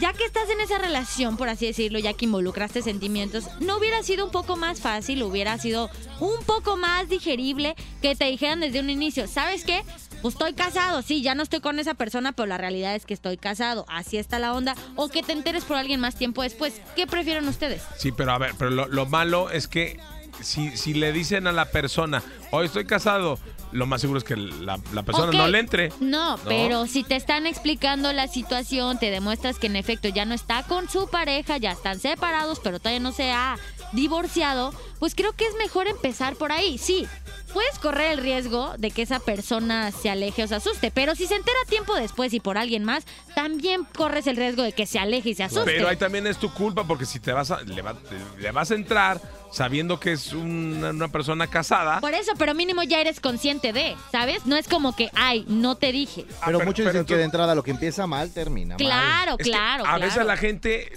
Ya 0.00 0.14
que 0.14 0.24
estás 0.24 0.48
en 0.48 0.58
esa 0.62 0.78
relación, 0.78 1.36
por 1.36 1.50
así 1.50 1.66
decirlo, 1.66 1.98
ya 1.98 2.14
que 2.14 2.24
involucraste 2.24 2.80
sentimientos, 2.80 3.44
¿no 3.60 3.76
hubiera 3.76 4.02
sido 4.02 4.24
un 4.24 4.30
poco 4.32 4.56
más 4.56 4.80
fácil, 4.80 5.22
hubiera 5.22 5.58
sido 5.58 5.90
un 6.18 6.42
poco 6.46 6.78
más 6.78 7.10
digerible 7.10 7.76
que 8.00 8.16
te 8.16 8.24
dijeran 8.24 8.60
desde 8.60 8.80
un 8.80 8.88
inicio, 8.88 9.28
¿sabes 9.28 9.64
qué? 9.64 9.84
Pues 10.22 10.34
estoy 10.34 10.54
casado, 10.54 11.02
sí, 11.02 11.20
ya 11.20 11.34
no 11.34 11.42
estoy 11.42 11.60
con 11.60 11.78
esa 11.78 11.94
persona, 11.94 12.32
pero 12.32 12.46
la 12.46 12.56
realidad 12.56 12.94
es 12.94 13.04
que 13.06 13.12
estoy 13.14 13.36
casado, 13.36 13.84
así 13.88 14.18
está 14.18 14.38
la 14.38 14.54
onda, 14.54 14.74
o 14.96 15.08
que 15.08 15.22
te 15.22 15.32
enteres 15.32 15.64
por 15.64 15.76
alguien 15.76 16.00
más 16.00 16.14
tiempo 16.14 16.42
después. 16.42 16.80
¿Qué 16.94 17.06
prefieren 17.06 17.46
ustedes? 17.48 17.82
Sí, 17.98 18.12
pero 18.12 18.32
a 18.32 18.38
ver, 18.38 18.52
pero 18.56 18.70
lo, 18.70 18.86
lo 18.86 19.06
malo 19.06 19.50
es 19.50 19.66
que 19.68 19.98
si, 20.40 20.76
si 20.76 20.94
le 20.94 21.12
dicen 21.12 21.46
a 21.46 21.52
la 21.52 21.66
persona, 21.70 22.22
hoy 22.50 22.66
estoy 22.66 22.84
casado, 22.84 23.38
lo 23.72 23.86
más 23.86 24.00
seguro 24.00 24.18
es 24.18 24.24
que 24.24 24.36
la, 24.36 24.78
la 24.92 25.02
persona 25.02 25.32
no 25.32 25.48
le 25.48 25.58
entre. 25.58 25.92
No, 26.00 26.38
pero 26.46 26.86
si 26.86 27.04
te 27.04 27.16
están 27.16 27.46
explicando 27.46 28.12
la 28.12 28.28
situación, 28.28 28.98
te 28.98 29.10
demuestras 29.10 29.58
que 29.58 29.66
en 29.66 29.76
efecto 29.76 30.08
ya 30.08 30.24
no 30.24 30.34
está 30.34 30.62
con 30.64 30.88
su 30.88 31.08
pareja, 31.08 31.56
ya 31.56 31.72
están 31.72 31.98
separados, 31.98 32.60
pero 32.62 32.78
todavía 32.78 33.00
no 33.00 33.12
se 33.12 33.32
ha 33.32 33.56
divorciado, 33.92 34.72
pues 34.98 35.14
creo 35.14 35.32
que 35.32 35.46
es 35.46 35.54
mejor 35.56 35.86
empezar 35.86 36.36
por 36.36 36.52
ahí. 36.52 36.78
Sí, 36.78 37.06
puedes 37.52 37.78
correr 37.78 38.12
el 38.12 38.18
riesgo 38.18 38.74
de 38.78 38.90
que 38.90 39.02
esa 39.02 39.18
persona 39.20 39.90
se 39.92 40.10
aleje 40.10 40.42
o 40.44 40.48
se 40.48 40.54
asuste, 40.54 40.90
pero 40.90 41.14
si 41.14 41.26
se 41.26 41.34
entera 41.34 41.58
tiempo 41.68 41.94
después 41.94 42.32
y 42.34 42.40
por 42.40 42.56
alguien 42.58 42.84
más, 42.84 43.04
también 43.34 43.84
corres 43.96 44.26
el 44.26 44.36
riesgo 44.36 44.62
de 44.62 44.72
que 44.72 44.86
se 44.86 44.98
aleje 44.98 45.30
y 45.30 45.34
se 45.34 45.44
asuste. 45.44 45.64
Pero 45.64 45.88
ahí 45.88 45.96
también 45.96 46.26
es 46.26 46.38
tu 46.38 46.52
culpa 46.52 46.84
porque 46.84 47.04
si 47.06 47.20
te 47.20 47.32
vas 47.32 47.50
a, 47.50 47.60
le, 47.62 47.82
va- 47.82 47.96
le 48.38 48.50
vas 48.52 48.70
a 48.70 48.74
entrar 48.74 49.20
sabiendo 49.52 50.00
que 50.00 50.12
es 50.12 50.32
una, 50.32 50.90
una 50.90 51.08
persona 51.08 51.46
casada. 51.46 52.00
Por 52.00 52.14
eso, 52.14 52.32
pero 52.38 52.54
mínimo 52.54 52.82
ya 52.84 53.00
eres 53.00 53.20
consciente 53.20 53.72
de, 53.74 53.96
¿sabes? 54.10 54.46
No 54.46 54.56
es 54.56 54.66
como 54.66 54.96
que, 54.96 55.10
ay, 55.14 55.44
no 55.46 55.76
te 55.76 55.92
dije. 55.92 56.24
Ah, 56.40 56.44
Pero, 56.46 56.60
muchos 56.60 56.86
dicen 56.86 57.04
que 57.04 57.16
de 57.16 57.24
entrada 57.24 57.54
lo 57.54 57.62
que 57.62 57.70
empieza 57.72 58.06
mal 58.06 58.30
termina 58.32 58.76
mal. 58.76 58.78
Claro, 58.78 59.32
es 59.38 59.44
que 59.44 59.50
claro, 59.50 59.82
A 59.84 59.88
claro. 59.88 60.00
veces 60.06 60.24
la 60.24 60.36
gente, 60.38 60.90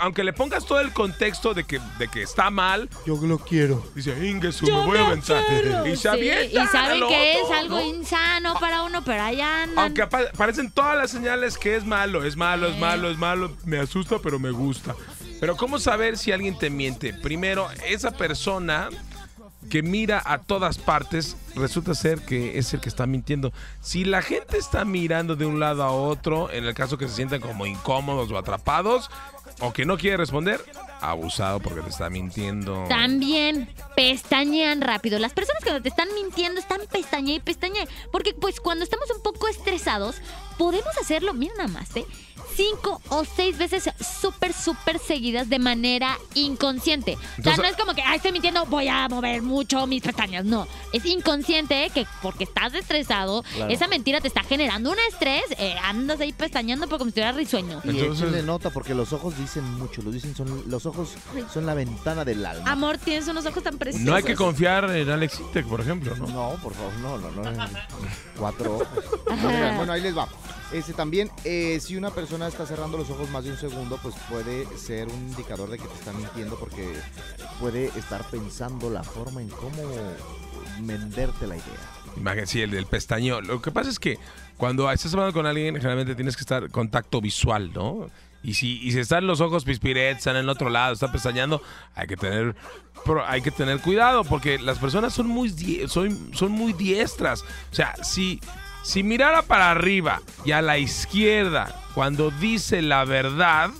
aunque 0.00 0.24
le 0.24 0.32
pongas 0.32 0.64
todo 0.64 0.80
el 0.80 0.92
contexto 0.92 1.52
de 1.54 1.64
que, 1.64 1.80
de 1.98 2.08
que 2.08 2.22
está 2.22 2.50
mal, 2.50 2.88
Yo 3.06 3.16
lo 3.16 3.38
quiero. 3.38 3.84
dice, 3.94 4.12
Ingesu, 4.26 4.66
me 4.66 4.86
voy 4.86 4.98
a 4.98 5.06
aventar. 5.06 5.42
Y 5.86 5.90
se 5.90 5.96
Sí, 5.96 6.08
avienta 6.08 6.62
y 6.64 6.66
saben 6.68 6.98
que 7.00 7.04
otro, 7.04 7.54
es 7.54 7.58
algo 7.60 7.76
¿no? 7.76 7.80
insano 7.84 8.54
para 8.60 8.82
uno, 8.82 9.02
pero 9.04 9.22
allá 9.22 9.64
andan. 9.64 9.78
Aunque 9.84 10.02
apa- 10.02 10.28
aparecen 10.32 10.70
todas 10.70 10.96
las 10.96 11.10
señales 11.10 11.58
que 11.58 11.76
es 11.76 11.84
malo, 11.84 12.24
es 12.24 12.36
malo, 12.36 12.68
es 12.68 12.76
Eh. 12.76 12.80
malo, 12.80 13.10
es 13.10 13.18
malo, 13.18 13.56
me 13.64 13.78
asusta, 13.78 14.16
pero 14.22 14.38
me 14.38 14.50
gusta. 14.50 14.94
Pero 15.40 15.56
¿cómo 15.56 15.78
saber 15.80 16.16
si 16.18 16.30
alguien 16.30 16.56
te 16.56 16.70
miente? 16.70 17.12
Primero, 17.12 17.68
esa 17.86 18.12
persona 18.12 18.88
que 19.70 19.82
mira 19.82 20.22
a 20.24 20.38
todas 20.38 20.78
partes 20.78 21.36
resulta 21.54 21.94
ser 21.94 22.20
que 22.20 22.58
es 22.58 22.72
el 22.74 22.80
que 22.80 22.88
está 22.88 23.06
mintiendo. 23.06 23.52
Si 23.80 24.04
la 24.04 24.22
gente 24.22 24.58
está 24.58 24.84
mirando 24.84 25.36
de 25.36 25.46
un 25.46 25.60
lado 25.60 25.82
a 25.82 25.90
otro, 25.90 26.50
en 26.50 26.64
el 26.64 26.74
caso 26.74 26.98
que 26.98 27.08
se 27.08 27.14
sientan 27.14 27.40
como 27.40 27.66
incómodos 27.66 28.30
o 28.30 28.38
atrapados, 28.38 29.10
o 29.60 29.72
que 29.72 29.84
no 29.84 29.96
quiere 29.96 30.16
responder, 30.16 30.60
abusado 31.02 31.60
porque 31.60 31.80
te 31.82 31.90
está 31.90 32.08
mintiendo. 32.10 32.84
También 32.88 33.68
pestañean 33.96 34.80
rápido. 34.80 35.18
Las 35.18 35.32
personas 35.32 35.62
que 35.64 35.80
te 35.80 35.88
están 35.88 36.08
mintiendo 36.14 36.60
están 36.60 36.80
pestañe 36.90 37.34
y 37.34 37.40
pestañe. 37.40 37.86
Porque 38.10 38.34
pues 38.34 38.60
cuando 38.60 38.84
estamos 38.84 39.08
un 39.14 39.22
poco 39.22 39.48
estresados, 39.48 40.16
podemos 40.58 40.96
hacerlo, 41.00 41.34
mira 41.34 41.54
nada 41.56 41.68
más, 41.68 41.94
¿eh? 41.96 42.06
Cinco 42.54 43.00
o 43.08 43.24
seis 43.24 43.56
veces 43.56 43.88
súper, 44.20 44.52
súper 44.52 44.98
seguidas 44.98 45.48
de 45.48 45.58
manera 45.58 46.18
inconsciente. 46.34 47.16
o 47.38 47.42
sea, 47.42 47.56
no 47.56 47.64
es 47.64 47.76
como 47.76 47.94
que, 47.94 48.02
ah, 48.02 48.14
estoy 48.14 48.30
mintiendo, 48.32 48.66
voy 48.66 48.88
a 48.88 49.08
mover 49.08 49.40
mucho 49.40 49.86
mis 49.86 50.02
pestañas. 50.02 50.44
No, 50.44 50.66
es 50.92 51.06
inconsciente 51.06 51.88
que 51.94 52.06
porque 52.20 52.44
estás 52.44 52.74
estresado, 52.74 53.42
Claro. 53.54 53.72
esa 53.72 53.86
mentira 53.88 54.20
te 54.20 54.28
está 54.28 54.42
generando 54.42 54.90
un 54.90 54.98
estrés. 55.10 55.42
eh, 55.58 55.74
andas 55.82 56.20
ahí 56.20 56.32
pestañeando 56.32 56.86
porque 56.88 56.98
como 56.98 57.08
si 57.10 57.20
estuviera 57.20 57.32
risueño. 57.32 57.80
Y 57.84 57.90
Entonces- 57.90 58.18
échenle 58.22 58.42
nota 58.42 58.68
porque 58.70 58.94
los 58.94 59.12
ojos 59.14 59.36
dicen 59.38 59.64
mucho. 59.78 60.02
Los, 60.02 60.12
dicen 60.12 60.34
son, 60.34 60.64
los 60.68 60.84
ojos 60.84 60.91
son 61.52 61.66
la 61.66 61.74
ventana 61.74 62.24
del 62.24 62.44
alma. 62.44 62.70
Amor, 62.70 62.98
tienes 62.98 63.26
unos 63.28 63.46
ojos 63.46 63.62
tan 63.62 63.78
preciosos. 63.78 64.06
No 64.06 64.14
hay 64.14 64.22
que 64.22 64.34
confiar 64.34 64.90
en 64.90 65.08
Alex 65.08 65.40
Intec, 65.40 65.66
por 65.66 65.80
ejemplo, 65.80 66.14
¿no? 66.16 66.26
No, 66.26 66.56
por 66.62 66.74
favor, 66.74 66.92
no, 67.00 67.18
no, 67.18 67.30
no. 67.30 67.42
Cuatro 68.38 68.76
ojos. 68.76 68.88
Bueno, 69.76 69.92
ahí 69.92 70.00
les 70.00 70.16
va. 70.16 70.28
Este 70.72 70.94
también, 70.94 71.30
eh, 71.44 71.78
si 71.80 71.96
una 71.96 72.10
persona 72.10 72.48
está 72.48 72.64
cerrando 72.64 72.96
los 72.96 73.10
ojos 73.10 73.28
más 73.30 73.44
de 73.44 73.50
un 73.50 73.58
segundo, 73.58 73.98
pues 74.02 74.14
puede 74.30 74.66
ser 74.78 75.08
un 75.08 75.28
indicador 75.28 75.68
de 75.68 75.76
que 75.76 75.86
te 75.86 75.94
está 75.94 76.12
mintiendo 76.12 76.58
porque 76.58 76.94
puede 77.60 77.86
estar 77.98 78.24
pensando 78.30 78.88
la 78.88 79.02
forma 79.02 79.42
en 79.42 79.48
cómo 79.48 79.82
venderte 80.80 81.46
la 81.46 81.56
idea. 81.56 81.90
Imagínate, 82.16 82.46
sí, 82.46 82.62
el 82.62 82.70
del 82.70 82.86
pestañeo. 82.86 83.40
Lo 83.42 83.60
que 83.60 83.70
pasa 83.70 83.90
es 83.90 83.98
que 83.98 84.18
cuando 84.56 84.90
estás 84.90 85.12
hablando 85.12 85.32
con 85.32 85.46
alguien, 85.46 85.74
generalmente 85.76 86.14
tienes 86.14 86.36
que 86.36 86.42
estar 86.42 86.64
en 86.64 86.70
contacto 86.70 87.20
visual, 87.20 87.72
¿no? 87.72 88.06
Y 88.42 88.54
si, 88.54 88.80
y 88.82 88.92
si 88.92 88.98
están 88.98 89.26
los 89.26 89.40
ojos 89.40 89.64
pispiret, 89.64 90.18
están 90.18 90.36
en 90.36 90.48
otro 90.48 90.68
lado, 90.68 90.94
están 90.94 91.12
pestañeando, 91.12 91.62
hay 91.94 92.06
que 92.06 92.16
tener 92.16 92.54
hay 93.26 93.42
que 93.42 93.50
tener 93.50 93.80
cuidado 93.80 94.22
porque 94.22 94.58
las 94.58 94.78
personas 94.78 95.12
son 95.12 95.26
muy 95.26 95.50
son, 95.88 96.34
son 96.34 96.52
muy 96.52 96.72
diestras. 96.72 97.42
O 97.70 97.74
sea, 97.74 97.94
si 98.02 98.40
si 98.82 99.02
mirara 99.02 99.42
para 99.42 99.70
arriba 99.70 100.20
y 100.44 100.52
a 100.52 100.60
la 100.60 100.78
izquierda 100.78 101.82
cuando 101.94 102.30
dice 102.30 102.82
la 102.82 103.04
verdad, 103.04 103.70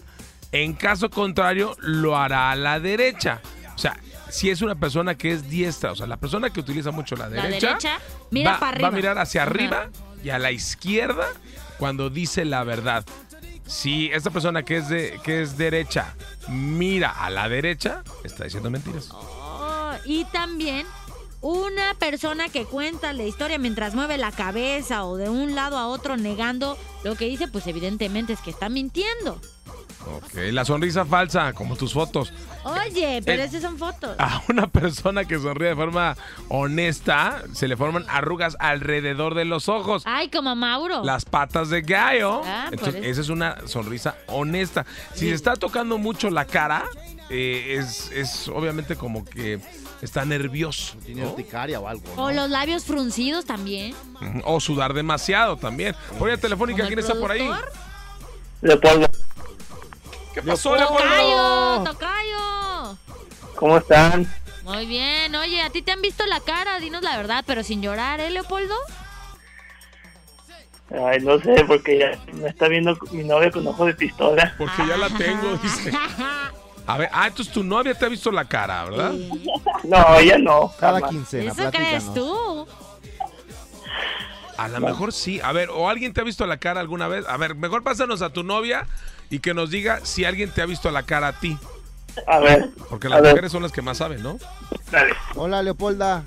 en 0.53 0.75
caso 0.75 1.11
contrario 1.11 1.77
lo 1.81 2.17
hará 2.17 2.51
a 2.51 2.57
la 2.57 2.79
derecha. 2.79 3.41
O 3.75 3.79
sea, 3.79 3.99
si 4.31 4.49
es 4.51 4.63
una 4.63 4.75
persona 4.77 5.17
que 5.17 5.33
es 5.33 5.49
diestra, 5.49 5.93
o 5.93 5.97
sea, 5.97 6.07
la 6.07 6.17
persona 6.17 6.51
que 6.51 6.61
utiliza 6.61 6.91
mucho 6.91 7.17
la 7.17 7.29
La 7.29 7.43
derecha, 7.43 7.69
derecha, 7.69 7.99
mira 8.31 8.53
va, 8.53 8.59
para 8.61 8.73
arriba. 8.73 8.89
va 8.89 8.95
a 8.95 8.97
mirar 8.97 9.19
hacia 9.19 9.43
arriba 9.43 9.89
y 10.23 10.31
a 10.31 10.39
la 10.39 10.53
izquierda 10.53 11.27
cuando 11.79 12.11
dice 12.11 12.45
la 12.45 12.65
verdad. 12.65 13.05
Si 13.73 14.11
esta 14.13 14.29
persona 14.29 14.65
que 14.65 14.77
es 14.77 14.89
de 14.91 15.19
que 15.25 15.41
es 15.41 15.57
derecha 15.57 16.15
mira 16.47 17.11
a 17.11 17.31
la 17.31 17.49
derecha, 17.49 18.05
está 18.23 18.45
diciendo 18.45 18.71
mentiras. 18.71 19.09
Oh, 19.13 19.93
y 20.05 20.27
también 20.27 20.87
una 21.41 21.95
persona 21.95 22.51
que 22.51 22.67
cuenta 22.67 23.15
la 23.15 23.25
historia 23.25 23.59
mientras 23.59 23.95
mueve 23.95 24.19
la 24.19 24.31
cabeza 24.31 25.07
o 25.07 25.17
de 25.17 25.31
un 25.31 25.55
lado 25.55 25.79
a 25.79 25.89
otro 25.89 26.19
negando 26.19 26.77
lo 27.03 27.17
que 27.17 27.25
dice, 27.25 27.49
pues 27.49 27.67
evidentemente 27.67 28.35
es 28.35 28.41
que 28.41 28.51
está 28.51 28.69
mintiendo. 28.69 29.41
Ok, 30.05 30.35
la 30.51 30.65
sonrisa 30.65 31.05
falsa, 31.05 31.53
como 31.53 31.77
tus 31.77 31.93
fotos. 31.93 32.33
Oye, 32.65 33.23
pero 33.25 33.43
Eh, 33.43 33.47
esas 33.47 33.63
son 33.63 33.79
fotos. 33.79 34.17
A 34.19 34.43
una 34.49 34.67
persona 34.67 35.25
que 35.25 35.39
sonríe 35.39 35.69
de 35.71 35.77
forma 35.77 36.17
honesta, 36.49 37.43
se 37.53 37.69
le 37.69 37.77
forman 37.77 38.05
arrugas 38.09 38.57
alrededor 38.61 39.35
de 39.35 39.45
los 39.45 39.69
ojos. 39.69 40.03
Ay, 40.07 40.29
como 40.29 40.55
Mauro. 40.57 41.05
Las 41.05 41.25
patas 41.25 41.71
de 41.71 41.83
gallo. 41.83 42.43
Ah, 42.45 42.65
por 42.71 42.75
Entonces, 42.75 43.01
eso. 43.03 43.11
esa 43.11 43.21
es 43.21 43.29
una 43.29 43.57
sonrisa 43.67 44.17
honesta. 44.27 44.85
Si 45.15 45.29
se 45.29 45.35
está 45.35 45.55
tocando 45.57 45.99
mucho 45.99 46.31
la 46.31 46.45
cara, 46.47 46.85
eh, 47.31 47.77
es, 47.79 48.11
es 48.13 48.49
obviamente 48.49 48.97
como 48.97 49.25
que 49.25 49.61
está 50.03 50.25
nervioso. 50.25 50.97
Tiene 51.05 51.23
¿no? 51.23 51.31
urticaria 51.31 51.79
o 51.81 51.87
algo. 51.89 52.03
¿no? 52.17 52.25
O 52.25 52.33
los 52.33 52.51
labios 52.51 52.85
fruncidos 52.85 53.45
también. 53.45 53.95
O 54.45 54.61
sudar 54.61 54.95
demasiado 54.95 55.57
también. 55.57 55.95
Oye, 56.21 56.37
telefónica, 56.39 56.87
¿quién 56.87 56.99
está 56.99 57.15
por 57.15 57.31
ahí? 57.31 57.41
productor. 57.47 57.73
Leopoldo, 58.63 59.09
¿Qué 60.35 60.43
pasó, 60.43 60.77
Leopoldo. 60.77 61.05
¡Tocayo! 61.05 61.85
¡Tocayo! 61.85 62.99
¿Cómo 63.57 63.77
están? 63.79 64.27
Muy 64.65 64.87
bien. 64.87 65.35
Oye, 65.35 65.63
¿a 65.63 65.71
ti 65.71 65.83
te 65.83 65.93
han 65.93 66.01
visto 66.03 66.25
la 66.27 66.41
cara? 66.41 66.79
Dinos 66.81 67.03
la 67.03 67.17
verdad, 67.17 67.45
pero 67.47 67.63
sin 67.63 67.83
llorar, 67.83 68.21
¿eh, 68.21 68.31
Leopoldo? 68.31 68.75
Ay, 70.91 71.21
no 71.21 71.39
sé, 71.41 71.65
porque 71.67 71.99
ya 71.99 72.19
me 72.35 72.49
está 72.49 72.69
viendo 72.69 72.97
mi 73.13 73.25
novia 73.25 73.51
con 73.51 73.67
ojos 73.67 73.87
de 73.87 73.95
pistola. 73.95 74.55
Porque 74.59 74.87
ya 74.87 74.97
la 74.97 75.09
tengo, 75.09 75.57
dice. 75.63 75.93
A 76.87 76.99
ver, 76.99 77.09
ah, 77.13 77.29
entonces 77.29 77.53
tu 77.53 77.63
novia 77.63 77.95
te 77.95 78.05
ha 78.05 78.09
visto 78.09 78.31
la 78.31 78.45
cara, 78.45 78.85
¿verdad? 78.85 79.13
No, 79.85 80.19
ella 80.19 80.39
no. 80.39 80.73
Cada 80.79 80.95
jamás. 80.95 81.11
quincena, 81.11 81.53
¿Eso 81.53 81.71
crees 81.71 82.13
tú? 82.13 82.67
A 84.59 84.69
lo 84.69 84.81
mejor 84.81 85.13
sí. 85.13 85.41
A 85.43 85.53
ver, 85.53 85.71
o 85.71 85.89
alguien 85.89 86.13
te 86.13 86.21
ha 86.21 86.25
visto 86.25 86.47
la 86.47 86.57
cara 86.59 86.81
alguna 86.81 87.09
vez. 87.09 87.27
A 87.29 87.37
ver, 87.37 87.55
mejor 87.55 87.83
pásanos 87.83 88.23
a 88.23 88.31
tu 88.31 88.43
novia 88.43 88.87
y 89.31 89.39
que 89.41 89.55
nos 89.55 89.71
diga 89.71 90.01
si 90.05 90.25
alguien 90.25 90.51
te 90.51 90.63
ha 90.63 90.67
visto 90.67 90.91
la 90.91 91.03
cara 91.05 91.29
a 91.29 91.33
ti. 91.41 91.57
A 92.27 92.39
ver, 92.41 92.69
Porque 92.91 93.09
las 93.09 93.23
ver. 93.23 93.31
mujeres 93.33 93.53
son 93.53 93.63
las 93.63 93.73
que 93.73 93.81
más 93.83 93.97
saben, 93.99 94.23
¿no? 94.23 94.39
dale. 94.91 95.15
Hola, 95.35 95.63
Leopolda. 95.63 96.23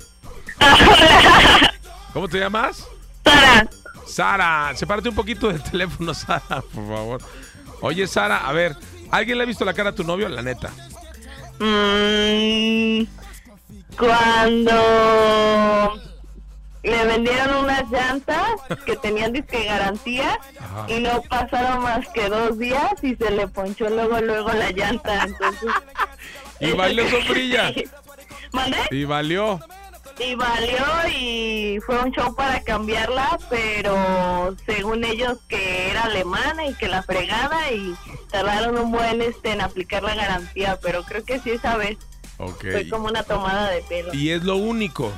¿Cómo 2.12 2.28
te 2.28 2.38
llamas? 2.40 2.86
Sara, 3.24 3.68
Sara, 4.06 4.72
sepárate 4.76 5.08
un 5.08 5.14
poquito 5.14 5.48
del 5.48 5.62
teléfono, 5.62 6.12
Sara, 6.14 6.62
por 6.62 6.88
favor. 6.88 7.20
Oye, 7.82 8.06
Sara, 8.08 8.48
a 8.48 8.52
ver, 8.52 8.76
¿alguien 9.10 9.38
le 9.38 9.44
ha 9.44 9.46
visto 9.46 9.64
la 9.64 9.74
cara 9.74 9.90
a 9.90 9.94
tu 9.94 10.02
novio? 10.04 10.28
La 10.28 10.42
neta. 10.42 10.70
mm, 11.60 13.02
cuando 13.96 14.72
le 16.82 17.04
vendieron 17.04 17.64
unas 17.64 17.90
llantas 17.90 18.48
que 18.84 18.96
tenían 18.96 19.32
disque 19.32 19.64
garantía 19.64 20.38
Ajá. 20.60 20.86
y 20.88 21.00
no 21.00 21.20
pasaron 21.22 21.82
más 21.82 22.06
que 22.08 22.28
dos 22.28 22.58
días 22.58 22.92
y 23.02 23.16
se 23.16 23.30
le 23.30 23.48
ponchó 23.48 23.88
luego 23.90 24.20
luego 24.20 24.52
la 24.52 24.70
llanta 24.70 25.24
entonces 25.24 25.70
Y 26.60 26.72
valió 26.72 27.08
sombrilla. 27.10 27.70
¿Mandé? 28.52 28.78
Y 28.90 29.04
valió. 29.04 29.60
y 30.18 30.34
valió 30.36 30.78
y 31.14 31.78
fue 31.84 31.98
un 31.98 32.10
show 32.12 32.34
para 32.34 32.62
cambiarla 32.62 33.38
pero 33.50 34.56
según 34.64 35.04
ellos 35.04 35.38
que 35.48 35.90
era 35.90 36.04
alemana 36.04 36.66
y 36.66 36.74
que 36.74 36.88
la 36.88 37.02
fregada 37.02 37.70
y 37.72 37.94
tardaron 38.30 38.78
un 38.78 38.92
buen 38.92 39.20
este 39.20 39.50
en 39.50 39.60
aplicar 39.60 40.02
la 40.02 40.14
garantía 40.14 40.78
pero 40.80 41.02
creo 41.02 41.24
que 41.24 41.38
sí 41.40 41.50
esa 41.50 41.76
vez 41.76 41.98
fue 42.38 42.88
como 42.88 43.06
una 43.08 43.22
tomada 43.22 43.68
de 43.70 43.82
pelo 43.82 44.14
Y 44.14 44.30
es 44.30 44.42
lo 44.44 44.56
único. 44.56 45.12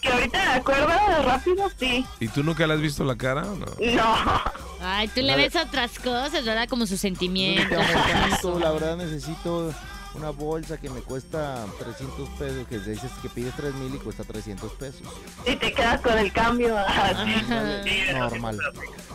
Que 0.00 0.08
ahorita 0.08 0.38
me 0.38 0.50
acuerdo 0.52 0.86
de 0.88 1.22
rápido 1.22 1.70
sí 1.78 2.04
¿Y 2.20 2.28
tú 2.28 2.42
nunca 2.42 2.66
le 2.66 2.74
has 2.74 2.80
visto 2.80 3.04
la 3.04 3.16
cara? 3.16 3.42
o 3.42 3.54
No. 3.56 3.66
no 3.78 4.42
Ay, 4.82 5.08
tú 5.08 5.20
le 5.20 5.36
ves 5.36 5.54
otras 5.56 5.98
cosas, 5.98 6.44
¿verdad? 6.44 6.66
Como 6.68 6.86
sus 6.86 7.00
sentimientos. 7.00 7.78
Necesito, 7.78 8.58
la 8.58 8.70
verdad 8.70 8.96
necesito 8.96 9.74
una 10.14 10.30
bolsa 10.30 10.78
que 10.80 10.88
me 10.90 11.00
cuesta 11.02 11.66
300 11.78 12.28
pesos, 12.30 12.66
que 12.66 12.78
dices 12.78 13.10
que 13.22 13.28
pides 13.28 13.54
3 13.56 13.74
mil 13.74 13.94
y 13.94 13.98
cuesta 13.98 14.24
300 14.24 14.72
pesos. 14.72 15.02
y 15.46 15.54
te 15.56 15.72
quedas 15.72 16.00
con 16.00 16.18
el 16.18 16.32
cambio 16.32 16.76
así. 16.78 17.42
Normal. 18.14 18.58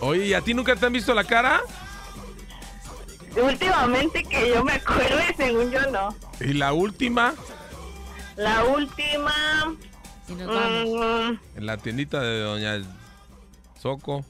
Oye, 0.01 0.27
¿y 0.27 0.33
a 0.35 0.41
ti 0.41 0.53
nunca 0.53 0.75
te 0.75 0.85
han 0.85 0.93
visto 0.93 1.13
la 1.13 1.23
cara? 1.23 1.61
últimamente 3.41 4.23
que 4.23 4.49
yo 4.49 4.63
me 4.63 4.71
acuerde 4.73 5.33
según 5.35 5.69
yo 5.69 5.91
no 5.91 6.15
¿Y 6.39 6.53
la 6.53 6.71
última? 6.71 7.33
la 8.37 8.63
última 8.63 9.75
Y 10.27 10.33
nos 10.33 10.47
vamos. 10.47 10.89
mm, 11.33 11.57
En 11.57 11.65
la 11.65 11.77
tiendita 11.77 12.19
de 12.21 12.39
Doña 12.41 12.81
Soco. 13.81 14.25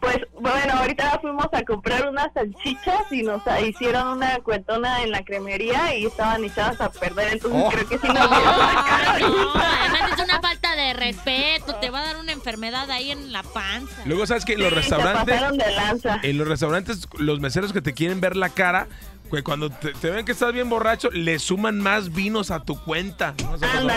Pues 0.00 0.16
bueno, 0.40 0.74
ahorita 0.74 1.18
fuimos 1.20 1.46
a 1.52 1.64
comprar 1.64 2.08
unas 2.08 2.32
salchichas 2.32 3.10
y 3.10 3.22
nos 3.24 3.42
hicieron 3.66 4.06
una 4.18 4.38
cuentona 4.38 5.02
en 5.02 5.10
la 5.10 5.24
cremería 5.24 5.96
y 5.96 6.06
estaban 6.06 6.44
echadas 6.44 6.80
a 6.80 6.88
perder, 6.88 7.32
entonces 7.32 7.60
Oh. 7.64 7.68
creo 7.68 7.88
que 7.88 7.98
sí 7.98 8.06
nos 8.06 8.30
vieron 8.30 8.58
la 8.58 8.84
cara. 8.88 9.18
No, 9.18 9.52
además 9.54 10.12
es 10.16 10.24
una 10.24 10.40
falta 10.40 10.76
de 10.76 10.92
respeto. 10.92 11.74
Te 11.80 11.90
va 11.90 11.98
a 11.98 12.04
dar 12.04 12.16
una 12.18 12.30
enfermedad 12.30 12.88
ahí 12.92 13.10
en 13.10 13.32
la 13.32 13.42
panza. 13.42 14.00
Luego, 14.04 14.24
¿sabes 14.24 14.44
que 14.44 14.54
Sí, 14.54 14.60
Los 14.60 14.68
se 14.68 14.74
restaurantes, 14.76 15.34
pasaron 15.34 15.58
de 15.58 15.70
lanza. 15.72 16.20
en 16.22 16.38
los 16.38 16.46
restaurantes, 16.46 17.08
los 17.18 17.40
meseros 17.40 17.72
que 17.72 17.82
te 17.82 17.92
quieren 17.92 18.20
ver 18.20 18.36
la 18.36 18.50
cara, 18.50 18.86
que 19.30 19.42
cuando 19.42 19.70
te, 19.70 19.92
te 19.92 20.10
ven 20.10 20.24
que 20.24 20.32
estás 20.32 20.52
bien 20.52 20.68
borracho, 20.68 21.10
le 21.10 21.38
suman 21.38 21.78
más 21.78 22.12
vinos 22.12 22.50
a 22.50 22.60
tu 22.60 22.82
cuenta. 22.82 23.34
Ándale. 23.60 23.94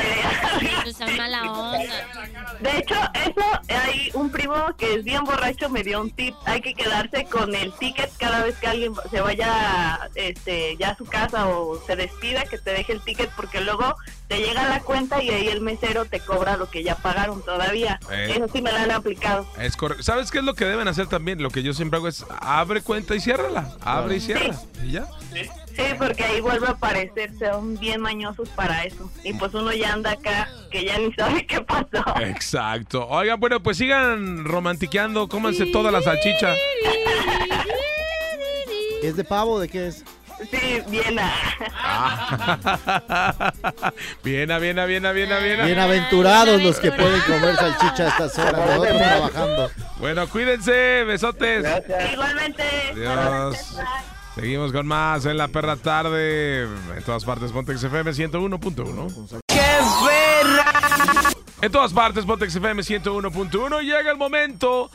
Mala 1.18 1.52
onda. 1.52 1.80
De 2.60 2.78
hecho, 2.78 2.96
eso 3.14 3.62
hay 3.70 4.12
un 4.14 4.30
primo 4.30 4.56
que 4.78 4.96
es 4.96 5.04
bien 5.04 5.24
borracho 5.24 5.70
me 5.70 5.84
dio 5.84 6.02
un 6.02 6.12
tip. 6.12 6.36
Hay 6.46 6.62
que 6.62 6.74
quedarse 6.74 7.26
con 7.26 7.54
el 7.56 7.72
ticket 7.74 8.12
cada 8.18 8.44
vez 8.44 8.56
que 8.58 8.68
alguien 8.68 8.94
se 9.10 9.22
vaya 9.22 10.10
este 10.16 10.78
ya 10.78 10.90
a 10.90 10.98
su 10.98 11.06
casa 11.06 11.48
o 11.48 11.82
se 11.86 11.96
despida, 11.96 12.44
que 12.44 12.58
te 12.58 12.72
deje 12.72 12.94
el 12.94 13.02
ticket 13.02 13.30
porque 13.36 13.62
luego 13.62 13.96
te 14.32 14.40
llega 14.40 14.70
la 14.70 14.80
cuenta 14.80 15.22
y 15.22 15.30
ahí 15.30 15.50
el 15.50 15.60
mesero 15.60 16.06
te 16.06 16.22
cobra 16.22 16.56
lo 16.56 16.70
que 16.70 16.84
ya 16.84 16.96
pagaron 16.96 17.44
todavía. 17.44 18.00
Eh. 18.10 18.36
Eso 18.38 18.48
sí 18.48 18.62
me 18.62 18.72
lo 18.72 18.78
han 18.78 18.92
aplicado. 18.92 19.46
Es 19.60 19.76
correcto. 19.76 20.04
¿Sabes 20.04 20.32
qué 20.32 20.38
es 20.38 20.46
lo 20.46 20.54
que 20.54 20.64
deben 20.64 20.88
hacer 20.88 21.08
también? 21.08 21.44
Lo 21.44 21.50
que 21.50 21.64
yo 21.64 21.74
siempre 21.74 21.98
hago 21.98 22.08
es 22.08 22.26
abre 22.40 22.82
cuenta 22.82 23.14
y 23.14 23.20
ciérrala. 23.20 23.76
Abre 23.82 24.16
y 24.16 24.20
cierra. 24.22 24.56
Y 24.86 24.94
ya. 24.94 25.06
Sí, 25.34 25.84
porque 25.98 26.24
ahí 26.24 26.40
vuelve 26.40 26.68
a 26.68 26.72
aparecer, 26.72 27.34
son 27.38 27.78
bien 27.78 28.00
mañosos 28.00 28.48
para 28.50 28.86
eso. 28.86 29.12
Y 29.26 29.34
pues 29.34 29.54
uno 29.54 29.74
ya 29.74 29.92
anda 29.92 30.12
acá 30.12 30.48
que 30.72 30.86
ya 30.86 30.98
ni 30.98 31.12
sabe 31.14 31.46
qué 31.46 31.60
pasó. 31.60 32.02
Exacto. 32.22 33.06
Oigan, 33.10 33.38
bueno, 33.38 33.62
pues 33.62 33.76
sigan 33.76 34.46
romantiqueando, 34.46 35.28
cómanse 35.28 35.66
toda 35.66 35.92
la 35.92 36.02
salchicha. 36.02 36.56
¿Es 39.04 39.18
de 39.18 39.26
pavo 39.26 39.56
o 39.56 39.60
de 39.60 39.68
qué 39.68 39.88
es? 39.88 40.06
Sí, 40.50 40.82
bien. 40.88 41.16
Viena, 44.24 44.58
viena, 44.60 44.86
viena, 44.86 45.12
viena, 45.12 45.38
viena. 45.40 45.66
Bienaventurados 45.66 46.62
los 46.62 46.80
que 46.80 46.92
pueden 46.92 47.22
comer 47.22 47.56
salchicha 47.56 48.06
a 48.06 48.08
estas 48.10 48.38
horas, 48.40 48.54
nosotros 48.54 48.98
trabajando. 48.98 49.72
Bueno, 50.00 50.28
cuídense, 50.30 51.04
besotes. 51.06 51.66
Igualmente. 52.14 52.64
Adiós. 52.92 53.78
Seguimos 54.36 54.72
con 54.72 54.88
más 54.88 55.26
en 55.26 55.38
la 55.38 55.50
perra 55.50 55.76
tarde. 55.76 56.64
En 56.64 57.04
todas 57.06 57.26
partes, 57.26 57.52
Pontex 57.52 57.84
FM 57.84 58.12
101.1. 58.12 59.42
En 61.62 61.72
todas 61.72 61.94
partes, 61.94 62.26
Pontex 62.26 62.56
FM 62.56 62.82
101.1. 62.82 63.82
Llega 63.82 64.10
el 64.10 64.18
momento 64.18 64.90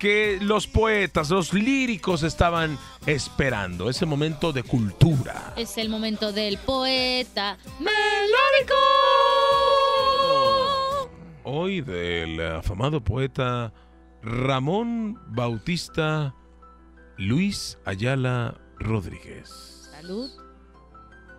que 0.00 0.38
los 0.40 0.66
poetas, 0.66 1.28
los 1.28 1.52
líricos 1.52 2.22
estaban 2.22 2.78
esperando. 3.06 3.90
Ese 3.90 4.06
momento 4.06 4.50
de 4.50 4.62
cultura. 4.62 5.52
Es 5.56 5.76
el 5.76 5.90
momento 5.90 6.32
del 6.32 6.56
poeta 6.58 7.58
melódico. 7.78 8.74
Hoy 11.44 11.82
del 11.82 12.40
afamado 12.40 13.04
poeta 13.04 13.74
Ramón 14.22 15.18
Bautista 15.28 16.34
Luis 17.18 17.78
Ayala 17.84 18.58
Rodríguez. 18.78 19.90
Salud. 19.90 20.30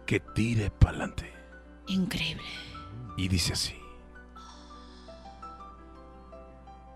Que 0.06 0.20
tire 0.20 0.70
pa'lante. 0.70 1.34
Increíble. 1.88 2.44
Y 3.18 3.28
dice 3.28 3.54
así. 3.54 3.81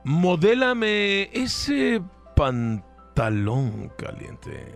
Modélame 0.05 1.31
ese 1.33 1.99
pantalón 2.35 3.91
caliente. 3.97 4.71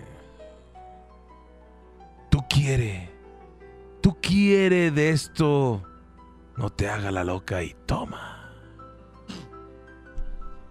Tú 2.32 2.44
quiere, 2.50 3.12
tú 4.02 4.18
quiere 4.20 4.90
de 4.90 5.12
esto. 5.12 5.84
No 6.58 6.72
te 6.72 6.90
haga 6.90 7.12
la 7.12 7.24
loca 7.24 7.62
y 7.62 7.76
toma. 7.86 8.50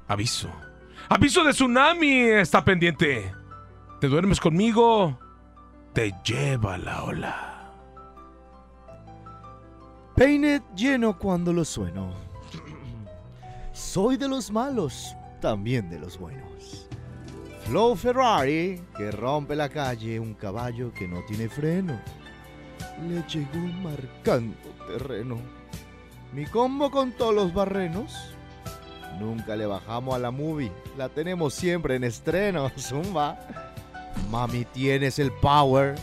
Aviso. 0.08 0.50
Aviso 1.08 1.44
de 1.44 1.52
tsunami 1.52 2.22
está 2.22 2.64
pendiente. 2.64 3.32
Te 4.00 4.08
duermes 4.08 4.40
conmigo. 4.40 5.20
Te 5.92 6.12
lleva 6.24 6.76
la 6.78 7.04
ola. 7.04 7.72
Peine 10.16 10.62
lleno 10.74 11.16
cuando 11.16 11.52
lo 11.52 11.64
sueno. 11.64 12.27
Soy 13.78 14.16
de 14.16 14.26
los 14.26 14.50
malos, 14.50 15.14
también 15.40 15.88
de 15.88 16.00
los 16.00 16.18
buenos. 16.18 16.88
Flow 17.64 17.94
Ferrari, 17.94 18.82
que 18.96 19.12
rompe 19.12 19.54
la 19.54 19.68
calle, 19.68 20.18
un 20.18 20.34
caballo 20.34 20.92
que 20.92 21.06
no 21.06 21.24
tiene 21.26 21.48
freno. 21.48 21.98
Le 23.08 23.22
llegó 23.28 23.66
marcando 23.80 24.56
terreno. 24.88 25.38
Mi 26.32 26.44
combo 26.46 26.90
con 26.90 27.12
todos 27.12 27.32
los 27.32 27.54
barrenos. 27.54 28.34
Nunca 29.20 29.54
le 29.54 29.66
bajamos 29.66 30.16
a 30.16 30.18
la 30.18 30.32
movie, 30.32 30.72
la 30.96 31.08
tenemos 31.08 31.54
siempre 31.54 31.94
en 31.94 32.02
estreno, 32.02 32.72
zumba. 32.76 33.38
Mami, 34.28 34.64
tienes 34.64 35.20
el 35.20 35.30
power. 35.34 35.94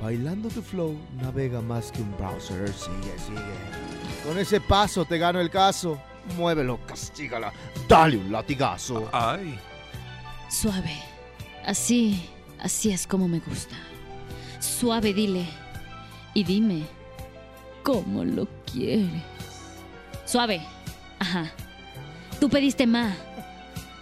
Bailando 0.00 0.48
tu 0.50 0.62
flow, 0.62 0.96
navega 1.20 1.60
más 1.60 1.90
que 1.90 2.00
un 2.00 2.16
browser. 2.16 2.68
Sigue, 2.68 3.18
sigue. 3.18 4.24
Con 4.24 4.38
ese 4.38 4.60
paso 4.60 5.04
te 5.04 5.18
gano 5.18 5.40
el 5.40 5.50
caso. 5.50 5.98
Muévelo, 6.36 6.78
castígala. 6.86 7.52
Dale 7.88 8.16
un 8.16 8.32
latigazo. 8.32 9.08
Ay. 9.12 9.58
Suave. 10.48 10.96
Así, 11.64 12.28
así 12.60 12.90
es 12.90 13.06
como 13.06 13.28
me 13.28 13.38
gusta. 13.40 13.76
Suave, 14.60 15.12
dile. 15.12 15.46
y 16.34 16.44
dime 16.44 16.82
cómo 17.82 18.24
lo 18.24 18.46
quieres. 18.70 19.22
Suave. 20.24 20.60
Ajá. 21.18 21.50
Tú 22.40 22.48
pediste 22.50 22.86
más. 22.86 23.16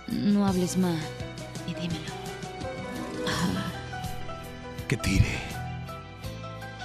No 0.08 0.46
hables 0.46 0.76
más 0.76 0.98
y 1.66 1.74
dímelo. 1.74 2.14
Que 4.88 4.96
tire. 4.96 5.38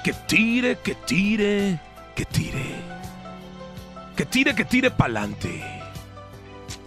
Que 0.04 0.14
tire, 0.14 0.78
que 0.78 0.96
tire, 0.96 1.80
que 2.16 2.26
tire. 2.26 2.89
Que 4.20 4.26
tire, 4.26 4.54
que 4.54 4.66
tire 4.66 4.92
pa'lante. 4.92 5.64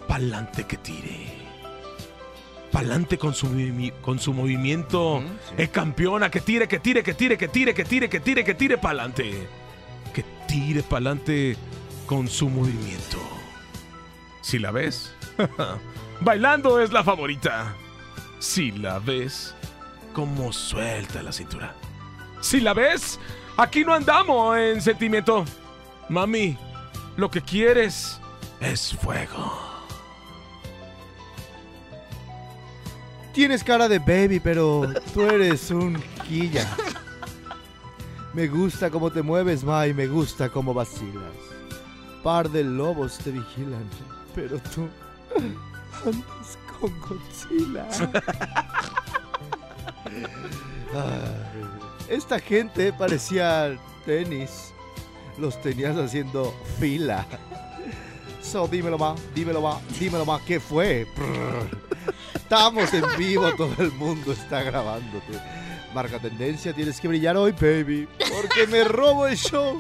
Pa'lante 0.07 0.65
que 0.65 0.77
tire. 0.77 1.33
Pa'lante 2.71 3.17
con 3.17 3.33
su, 3.33 3.49
con 4.03 4.19
su 4.19 4.35
movimiento. 4.35 5.23
Es 5.57 5.71
campeona. 5.71 6.31
Que 6.31 6.43
tire, 6.43 6.69
que 6.69 6.79
tire, 6.79 7.03
que 7.03 7.15
tire, 7.15 7.39
que 7.39 7.49
tire, 7.49 7.73
que 7.73 7.87
tire, 7.87 8.11
que 8.11 8.21
tire, 8.21 8.45
que 8.45 8.55
tire 8.55 8.77
pa'lante. 8.77 9.49
Que 10.13 10.27
tire 10.47 10.83
pa'lante 10.83 11.57
con 12.05 12.29
su 12.29 12.51
movimiento. 12.51 13.17
Si 14.43 14.59
la 14.59 14.71
ves, 14.71 15.15
bailando 16.21 16.81
es 16.81 16.93
la 16.93 17.03
favorita. 17.03 17.75
Si 18.41 18.73
la 18.73 18.99
ves, 18.99 19.55
como 20.13 20.53
suelta 20.53 21.23
la 21.23 21.33
cintura. 21.33 21.75
Si 22.43 22.61
la 22.61 22.75
ves, 22.75 23.19
aquí 23.57 23.87
no 23.87 23.95
andamos 23.95 24.59
en 24.59 24.83
sentimiento. 24.83 25.47
Mami, 26.11 26.59
lo 27.17 27.31
que 27.31 27.41
quieres 27.41 28.21
es 28.61 28.93
fuego. 28.95 29.61
Tienes 33.33 33.65
cara 33.65 33.89
de 33.89 33.99
baby, 33.99 34.41
pero 34.41 34.87
tú 35.15 35.23
eres 35.23 35.71
un 35.71 36.03
quilla. 36.29 36.69
Me 38.35 38.47
gusta 38.47 38.91
cómo 38.91 39.11
te 39.11 39.23
mueves, 39.23 39.65
Mai, 39.65 39.93
me 39.95 40.07
gusta 40.07 40.49
cómo 40.49 40.73
vacilas. 40.75 41.35
Par 42.23 42.49
de 42.49 42.63
lobos 42.63 43.19
te 43.19 43.31
vigilan, 43.31 43.85
pero 44.35 44.59
tú 44.75 44.89
andas 46.07 46.59
con 46.79 46.93
Godzilla. 47.01 47.87
Esta 52.09 52.39
gente 52.39 52.93
parecía 52.93 53.79
tenis. 54.05 54.73
Los 55.39 55.61
tenías 55.63 55.97
haciendo 55.97 56.55
fila. 56.79 57.27
So, 58.43 58.67
dímelo 58.67 58.99
más, 58.99 59.21
dímelo 59.35 59.61
más, 59.63 59.79
dímelo 59.99 60.25
más, 60.27 60.43
¿qué 60.43 60.59
fue? 60.61 61.07
Estamos 62.35 62.93
en 62.93 63.05
vivo, 63.17 63.53
todo 63.55 63.73
el 63.79 63.93
mundo 63.93 64.33
está 64.33 64.63
grabándote. 64.63 65.39
Marca 65.95 66.19
tendencia, 66.19 66.73
tienes 66.73 67.01
que 67.01 67.09
brillar 67.09 67.37
hoy, 67.37 67.53
baby, 67.53 68.09
porque 68.31 68.67
me 68.67 68.83
robo 68.85 69.27
el 69.27 69.37
show 69.37 69.79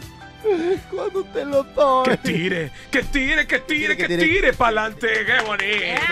cuando 0.90 1.24
te 1.24 1.44
lo 1.44 1.62
doy. 1.64 2.04
Que 2.04 2.16
tire, 2.18 2.72
que 2.90 3.02
tire, 3.02 3.46
que 3.46 3.58
tire, 3.60 3.96
que 3.96 4.06
Que 4.06 4.16
tire. 4.16 4.22
tire 4.26 4.52
pa'lante. 4.52 5.08
¡Qué 5.26 5.44
bonito! 5.46 6.02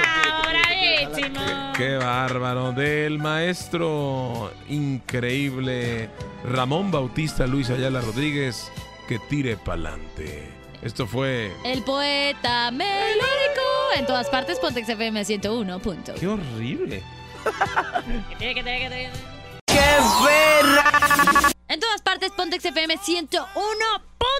¡Bravísimo! 0.48 1.72
¡Qué 1.76 1.96
bárbaro! 1.96 2.72
Del 2.72 3.18
maestro 3.18 4.53
increíble 4.68 6.09
Ramón 6.44 6.90
Bautista 6.90 7.46
Luis 7.46 7.70
Ayala 7.70 8.00
Rodríguez. 8.00 8.70
Que 9.11 9.18
tire 9.18 9.57
pa'lante. 9.57 10.49
Esto 10.83 11.05
fue. 11.05 11.53
El 11.64 11.83
poeta 11.83 12.70
melódico. 12.70 13.61
En 13.96 14.07
todas 14.07 14.29
partes, 14.29 14.61
Pontex 14.61 14.88
FM 14.88 15.25
101. 15.25 15.81
Punto. 15.81 16.14
¡Qué 16.14 16.29
horrible! 16.29 17.03
En 21.66 21.81
todas 21.81 22.03
partes, 22.03 22.31
Pontex 22.37 22.64
FM 22.64 22.99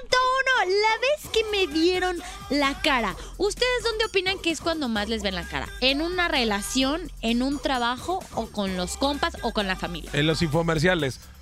101.1. 0.01 0.67
La 0.81 0.97
vez 0.99 1.29
que 1.33 1.43
me 1.51 1.67
vieron 1.71 2.17
la 2.49 2.79
cara. 2.81 3.15
¿Ustedes 3.37 3.83
dónde 3.83 4.05
opinan 4.05 4.37
que 4.39 4.51
es 4.51 4.61
cuando 4.61 4.87
más 4.89 5.09
les 5.09 5.23
ven 5.23 5.35
la 5.35 5.43
cara? 5.43 5.67
¿En 5.81 6.01
una 6.01 6.27
relación, 6.27 7.11
en 7.21 7.41
un 7.41 7.59
trabajo 7.59 8.19
o 8.35 8.47
con 8.47 8.77
los 8.77 8.97
compas 8.97 9.37
o 9.41 9.53
con 9.53 9.67
la 9.67 9.75
familia? 9.75 10.09
En 10.13 10.27
los 10.27 10.41
infomerciales. 10.41 11.19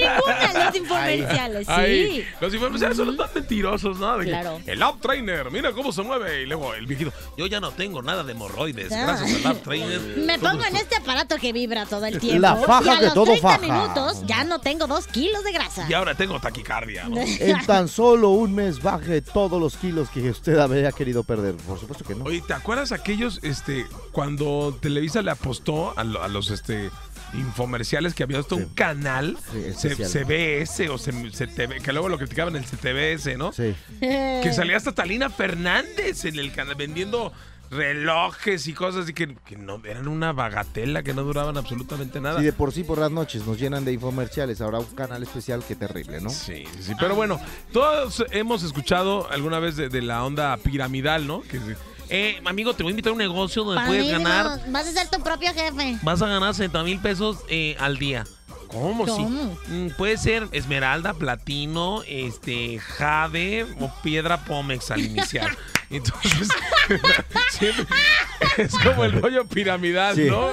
Ninguna 0.00 0.52
de 0.52 0.64
los 0.64 0.76
infomerciales, 0.76 1.66
sí. 1.66 1.72
Ay, 1.72 2.28
los 2.40 2.54
infomerciales 2.54 2.96
son 2.96 3.16
tan 3.16 3.28
mentirosos, 3.34 3.98
¿no? 3.98 4.18
De 4.18 4.24
que, 4.24 4.30
Claro. 4.30 4.60
El 4.66 4.82
App 4.82 5.00
Trainer, 5.00 5.50
mira 5.50 5.72
cómo 5.72 5.92
se 5.92 6.02
mueve. 6.02 6.42
Y 6.42 6.46
luego 6.46 6.74
el 6.74 6.86
viejito, 6.86 7.12
yo 7.36 7.46
ya 7.46 7.60
no 7.60 7.72
tengo 7.72 8.00
nada 8.02 8.22
de 8.24 8.32
hemorroides. 8.32 8.88
Gracias 8.90 9.44
al 9.44 9.46
App 9.52 9.62
Trainer. 9.62 10.00
Me 10.16 10.38
pongo 10.38 10.64
en 10.64 10.76
este 10.76 10.96
aparato 10.96 11.36
que 11.36 11.52
vibra 11.52 11.84
todo 11.86 12.06
el 12.06 12.18
tiempo. 12.18 12.40
La 12.40 12.56
faja 12.56 12.84
y 12.84 12.88
a 12.88 12.98
que 12.98 13.04
los 13.06 13.14
todo 13.14 13.24
30 13.26 13.42
faja. 13.48 13.58
minutos 13.60 14.22
ya 14.26 14.44
no 14.44 14.60
tengo 14.60 14.86
dos 14.86 15.06
kilos 15.06 15.44
de 15.44 15.52
grasa. 15.52 15.86
Y 15.88 15.92
ahora 15.94 16.14
tengo 16.14 16.40
taquicardia. 16.40 17.04
¿no? 17.08 17.20
En 17.38 17.56
tan 17.66 17.88
solo 17.88 18.30
un 18.30 18.54
mes 18.54 18.82
baje 18.82 19.20
todos 19.22 19.60
los 19.60 19.76
kilos 19.76 20.08
que 20.10 20.30
usted 20.30 20.58
había 20.58 20.90
querido 20.92 21.22
perder. 21.22 21.54
Por 21.56 21.78
supuesto 21.78 22.04
que 22.04 22.14
no. 22.14 22.24
Oye, 22.24 22.42
¿te 22.46 22.54
acuerdas 22.54 22.92
aquellos, 22.92 23.38
este, 23.42 23.86
cuando 24.12 24.76
Televisa 24.80 25.22
le 25.22 25.30
apostó 25.30 25.96
a, 25.98 26.04
lo- 26.04 26.22
a 26.22 26.28
los, 26.28 26.50
este, 26.50 26.90
infomerciales 27.34 28.14
que 28.14 28.22
había 28.22 28.38
hasta 28.40 28.54
un 28.54 28.66
canal 28.66 29.36
Sí. 29.76 29.88
CBS 30.04 30.88
o 30.88 30.96
CTV, 30.98 31.80
que 31.82 31.92
luego 31.92 32.08
lo 32.08 32.18
criticaban 32.18 32.56
el 32.56 32.64
CTBS, 32.64 33.36
¿no? 33.36 33.52
Sí. 33.52 33.74
Que 34.00 34.52
salía 34.54 34.76
hasta 34.76 34.92
Talina 34.92 35.30
Fernández 35.30 36.24
en 36.24 36.38
el 36.38 36.52
canal 36.52 36.74
vendiendo 36.74 37.32
relojes 37.70 38.66
y 38.66 38.72
cosas 38.74 39.08
y 39.08 39.12
que, 39.14 39.36
que 39.46 39.56
no 39.56 39.80
eran 39.84 40.08
una 40.08 40.32
bagatela 40.32 41.04
que 41.04 41.14
no 41.14 41.22
duraban 41.22 41.56
absolutamente 41.56 42.20
nada. 42.20 42.40
Si 42.40 42.44
de 42.44 42.52
por 42.52 42.72
sí 42.72 42.82
por 42.82 42.98
las 42.98 43.12
noches 43.12 43.46
nos 43.46 43.58
llenan 43.60 43.84
de 43.84 43.92
infomerciales, 43.92 44.60
habrá 44.60 44.80
un 44.80 44.86
canal 44.86 45.22
especial 45.22 45.62
que 45.64 45.76
terrible, 45.76 46.20
¿no? 46.20 46.30
Sí, 46.30 46.64
sí, 46.76 46.82
sí. 46.82 46.92
Pero 46.98 47.14
bueno, 47.14 47.40
todos 47.72 48.24
hemos 48.32 48.64
escuchado 48.64 49.30
alguna 49.30 49.60
vez 49.60 49.76
de, 49.76 49.88
de 49.88 50.02
la 50.02 50.24
onda 50.24 50.56
piramidal, 50.56 51.28
¿no? 51.28 51.42
Que, 51.42 51.60
eh, 52.10 52.40
amigo, 52.44 52.74
te 52.74 52.82
voy 52.82 52.90
a 52.90 52.92
invitar 52.92 53.10
a 53.10 53.12
un 53.14 53.18
negocio 53.18 53.64
donde 53.64 53.84
puedes 53.86 54.10
ganar, 54.10 54.60
Vas 54.70 54.86
a 54.88 54.92
ser 54.92 55.08
tu 55.08 55.22
propio 55.22 55.52
jefe. 55.54 55.98
vas 56.02 56.20
a 56.22 56.26
ganar 56.26 56.54
60 56.54 56.82
mil 56.82 56.98
pesos 57.00 57.38
eh, 57.48 57.76
al 57.78 57.98
día. 57.98 58.24
¿Cómo, 58.68 59.04
sí? 59.04 59.12
¿Cómo? 59.12 59.58
Mm, 59.66 59.88
puede 59.96 60.16
ser 60.16 60.46
esmeralda, 60.52 61.12
platino, 61.14 62.02
este, 62.06 62.78
jade 62.78 63.66
o 63.80 63.90
piedra 64.02 64.44
pómex 64.44 64.90
al 64.92 65.00
iniciar. 65.00 65.56
Entonces, 65.90 66.48
siempre- 67.50 67.86
es 68.58 68.72
como 68.78 69.04
el 69.04 69.12
rollo 69.20 69.44
piramidal, 69.46 70.14
Sí. 70.14 70.24
¿no? 70.30 70.48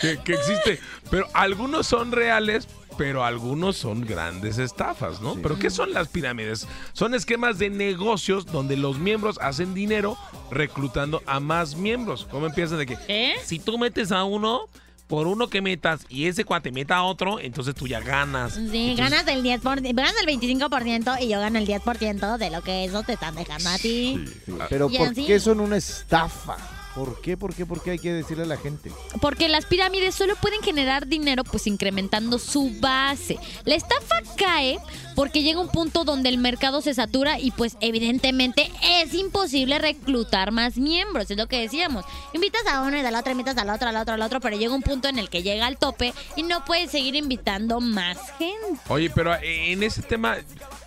Que, 0.00 0.18
que 0.22 0.34
existe. 0.34 0.80
Pero 1.10 1.26
algunos 1.34 1.86
son 1.86 2.12
reales, 2.12 2.68
pero 2.98 3.24
algunos 3.24 3.76
son 3.76 4.04
grandes 4.04 4.58
estafas, 4.58 5.22
¿no? 5.22 5.36
¿Pero 5.36 5.58
qué 5.58 5.70
son 5.70 5.92
las 5.92 6.08
pirámides? 6.08 6.66
Son 6.92 7.14
esquemas 7.14 7.58
de 7.58 7.70
negocios 7.70 8.44
donde 8.44 8.76
los 8.76 8.98
miembros 8.98 9.38
hacen 9.40 9.72
dinero 9.72 10.18
reclutando 10.50 11.22
a 11.24 11.38
más 11.38 11.76
miembros. 11.76 12.26
¿Cómo 12.28 12.46
empiezan 12.46 12.78
de 12.78 12.86
que? 12.86 12.98
¿Eh? 13.06 13.34
Si 13.44 13.60
tú 13.60 13.78
metes 13.78 14.10
a 14.10 14.24
uno, 14.24 14.62
por 15.06 15.28
uno 15.28 15.48
que 15.48 15.62
metas 15.62 16.06
y 16.08 16.26
ese 16.26 16.44
cuate 16.44 16.72
meta 16.72 16.96
a 16.96 17.04
otro, 17.04 17.38
entonces 17.38 17.74
tú 17.76 17.86
ya 17.86 18.00
ganas. 18.00 18.54
Sí, 18.54 18.60
Entonces, 18.90 18.96
ganas 18.96 19.28
el 19.28 19.44
10%, 19.44 19.60
por, 19.60 19.80
ganas 19.80 20.14
el 20.20 20.26
25% 20.26 21.22
y 21.22 21.28
yo 21.28 21.38
gano 21.38 21.58
el 21.58 21.66
10% 21.68 22.36
de 22.36 22.50
lo 22.50 22.62
que 22.62 22.84
eso 22.84 23.04
te 23.04 23.12
están 23.12 23.36
dejando 23.36 23.70
a 23.70 23.78
ti. 23.78 24.24
Pero 24.68 24.90
¿por 24.90 25.08
así. 25.08 25.24
qué 25.24 25.38
son 25.38 25.60
una 25.60 25.76
estafa? 25.76 26.56
¿Por 26.98 27.20
qué? 27.20 27.36
¿Por 27.36 27.54
qué? 27.54 27.64
¿Por 27.64 27.80
qué 27.80 27.92
hay 27.92 27.98
que 28.00 28.12
decirle 28.12 28.42
a 28.42 28.46
la 28.46 28.56
gente? 28.56 28.90
Porque 29.20 29.48
las 29.48 29.66
pirámides 29.66 30.16
solo 30.16 30.34
pueden 30.34 30.60
generar 30.62 31.06
dinero 31.06 31.44
pues 31.44 31.68
incrementando 31.68 32.40
su 32.40 32.72
base. 32.80 33.38
La 33.64 33.76
estafa 33.76 34.16
cae 34.36 34.78
porque 35.14 35.44
llega 35.44 35.60
un 35.60 35.68
punto 35.68 36.02
donde 36.02 36.28
el 36.28 36.38
mercado 36.38 36.80
se 36.80 36.94
satura 36.94 37.38
y 37.38 37.52
pues 37.52 37.76
evidentemente 37.80 38.70
es 38.82 39.14
imposible 39.14 39.78
reclutar 39.78 40.50
más 40.50 40.76
miembros, 40.76 41.30
es 41.30 41.36
lo 41.36 41.46
que 41.46 41.60
decíamos. 41.60 42.04
Invitas 42.32 42.66
a 42.66 42.82
uno 42.82 42.98
y 42.98 43.02
del 43.02 43.14
otro, 43.14 43.30
invitas 43.30 43.56
al 43.58 43.70
otro, 43.70 43.88
al 43.88 43.96
otro, 43.96 44.14
al 44.14 44.22
otro, 44.22 44.40
pero 44.40 44.56
llega 44.56 44.74
un 44.74 44.82
punto 44.82 45.06
en 45.06 45.20
el 45.20 45.30
que 45.30 45.44
llega 45.44 45.66
al 45.66 45.78
tope 45.78 46.12
y 46.34 46.42
no 46.42 46.64
puedes 46.64 46.90
seguir 46.90 47.14
invitando 47.14 47.80
más 47.80 48.18
gente. 48.38 48.80
Oye, 48.88 49.08
pero 49.10 49.34
eh, 49.36 49.72
en 49.72 49.84
ese 49.84 50.02
tema, 50.02 50.36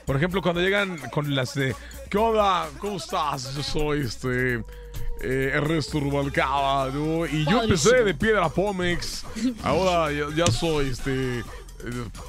por 0.06 0.18
ejemplo, 0.18 0.42
cuando 0.42 0.60
llegan 0.60 0.98
con 1.12 1.34
las 1.36 1.54
de 1.54 1.74
¿Qué 2.12 2.18
onda? 2.18 2.68
¿Cómo 2.80 2.98
estás? 2.98 3.56
Yo 3.56 3.64
soy 3.64 4.02
este 4.02 4.62
eh, 5.24 5.52
Ernesto 5.54 6.00
Rubalcaba, 6.00 6.90
¿no? 6.92 7.26
Y 7.26 7.46
yo 7.46 7.64
empecé 7.64 8.04
de 8.04 8.14
piedra 8.14 8.50
Pómex. 8.50 9.24
Ahora 9.64 10.12
ya, 10.12 10.26
ya 10.36 10.48
soy 10.52 10.90
este 10.90 11.40
eh, 11.40 11.44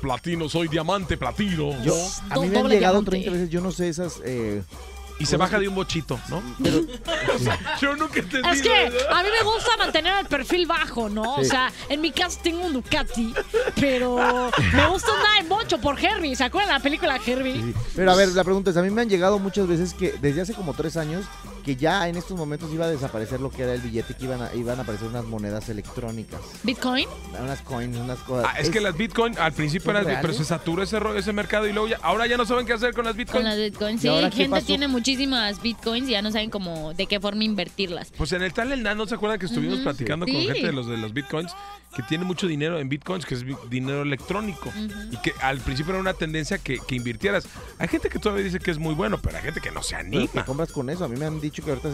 platino, 0.01 0.49
soy 0.49 0.69
diamante 0.69 1.17
platino. 1.17 1.83
Yo, 1.85 1.95
a 2.31 2.39
mí 2.39 2.49
me 2.49 2.59
han 2.59 2.69
llegado 2.69 2.95
diamante. 3.01 3.11
30 3.11 3.31
veces, 3.31 3.51
yo 3.51 3.61
no 3.61 3.71
sé 3.73 3.89
esas... 3.89 4.21
eh, 4.25 4.63
Y 5.19 5.27
se 5.27 5.37
baja 5.37 5.59
de 5.61 5.69
un 5.69 5.75
bochito, 5.77 6.19
¿no? 6.29 6.43
pero, 6.63 6.81
Yo 7.81 7.95
nunca 7.97 8.19
entendí. 8.21 8.49
Es 8.49 8.61
que 8.63 8.75
a 8.75 9.23
mí 9.23 9.29
me 9.39 9.45
gusta 9.45 9.77
mantener 9.79 10.19
el 10.21 10.27
perfil 10.27 10.67
bajo, 10.67 11.09
¿no? 11.09 11.37
O 11.37 11.45
sea, 11.45 11.71
en 11.89 12.01
mi 12.01 12.11
caso 12.11 12.41
tengo 12.43 12.65
un 12.67 12.73
Ducati, 12.73 13.33
pero 13.79 14.17
me 14.73 14.87
gusta 14.89 15.13
andar 15.15 15.37
en 15.41 15.49
bocho 15.49 15.79
por 15.81 16.03
Herbie. 16.03 16.35
¿Se 16.35 16.43
acuerdan 16.45 16.71
de 16.71 16.79
la 16.79 16.83
película 16.83 17.21
Herbie? 17.25 17.55
sí. 17.63 17.75
pero 17.95 18.11
a 18.11 18.17
ver, 18.17 18.29
la 18.31 18.43
pregunta 18.43 18.71
es, 18.71 18.77
a 18.77 18.83
mí 18.83 18.91
me 18.91 19.03
han 19.03 19.09
llegado 19.09 19.39
muchas 19.39 19.69
veces 19.69 19.95
que 19.95 20.13
desde 20.21 20.41
hace 20.41 20.55
como 20.55 20.73
tres 20.75 20.97
años 20.97 21.25
que 21.63 21.77
ya 21.77 22.09
en 22.09 22.17
estos 22.17 22.37
momentos 22.37 22.71
iba 22.73 22.87
a 22.87 22.89
desaparecer 22.89 23.41
lo 23.41 23.51
que 23.51 23.63
era 23.63 23.75
el 23.75 23.81
billete, 23.81 24.15
que 24.15 24.25
iban 24.25 24.43
a, 24.43 24.55
iban 24.55 24.79
a 24.79 24.83
aparecer 24.83 25.09
unas 25.09 25.25
monedas 25.25 25.69
electrónicas. 25.69 26.41
¿Bitcoin? 26.63 27.07
Unas 27.41 27.61
coins, 27.63 27.97
unas 27.97 28.19
cosas. 28.21 28.51
Ah, 28.53 28.61
es, 28.61 28.71
que 28.71 28.81
las 28.81 28.97
Bitcoin 28.97 29.39
al 29.39 29.53
principio 29.53 29.93
¿Son 29.93 29.97
eran, 29.97 30.21
pero 30.21 30.33
se 30.33 30.45
saturó 30.45 30.83
ese, 30.83 30.99
ese 31.17 31.33
mercado 31.33 31.67
y 31.67 31.73
luego 31.73 31.89
ya, 31.89 31.99
ahora 32.03 32.27
ya 32.27 32.37
no 32.37 32.45
saben 32.45 32.67
qué 32.67 32.73
hacer 32.73 32.95
con 32.95 33.05
las 33.05 33.17
Bitcoin. 33.17 33.43
Con 33.43 33.51
las 33.51 33.59
Bitcoins. 33.59 33.99
¿Y 34.01 34.03
Sí, 34.03 34.09
ahora 34.09 34.31
qué 34.31 34.37
gente 34.37 34.51
pasó? 34.51 34.67
tiene 34.67 34.89
muchísimas 34.89 35.63
Bitcoins 35.63 36.09
y 36.09 36.13
ya 36.13 36.23
no 36.23 36.31
saben 36.31 36.51
cómo, 36.51 36.95
de 36.95 37.07
qué 37.07 37.21
forma 37.21 37.45
invertirlas. 37.45 38.13
Pues 38.17 38.33
en 38.33 38.43
el 38.43 38.53
tal 38.53 38.73
el 38.73 38.83
¿no 38.83 39.07
se 39.07 39.15
acuerdan 39.15 39.39
que 39.39 39.47
estuvimos 39.47 39.81
platicando 39.81 40.27
Sí. 40.27 40.33
con 40.33 40.43
gente 40.43 40.67
de 40.67 40.73
los 40.73 40.87
de 40.87 40.97
los 40.97 41.13
bitcoins 41.13 41.53
que 41.95 42.03
tiene 42.03 42.25
mucho 42.25 42.47
dinero 42.47 42.79
en 42.79 42.89
bitcoins, 42.89 43.27
que 43.27 43.35
es 43.35 43.45
dinero 43.69 44.03
electrónico 44.03 44.73
y 45.11 45.17
que 45.19 45.33
al 45.43 45.59
principio 45.61 45.93
era 45.93 46.01
una 46.01 46.15
tendencia 46.15 46.59
que, 46.59 46.79
que 46.79 46.95
invirtieras. 46.97 47.47
Hay 47.79 47.89
gente 47.89 48.09
que 48.09 48.19
todavía 48.19 48.45
dice 48.45 48.59
que 48.59 48.71
es 48.71 48.79
muy 48.79 48.95
bueno, 48.95 49.21
pero 49.21 49.37
hay 49.37 49.43
gente 49.43 49.61
que 49.61 49.71
no 49.71 49.83
se 49.83 49.97
anima. 49.97 50.27
te 50.33 50.45
compras 50.45 50.73
con 50.73 50.89
eso. 50.89 51.05
A 51.05 51.09
mí 51.09 51.17
me 51.19 51.27
han 51.27 51.41
dicho 51.41 51.52
que 51.61 51.71
ahorita 51.71 51.91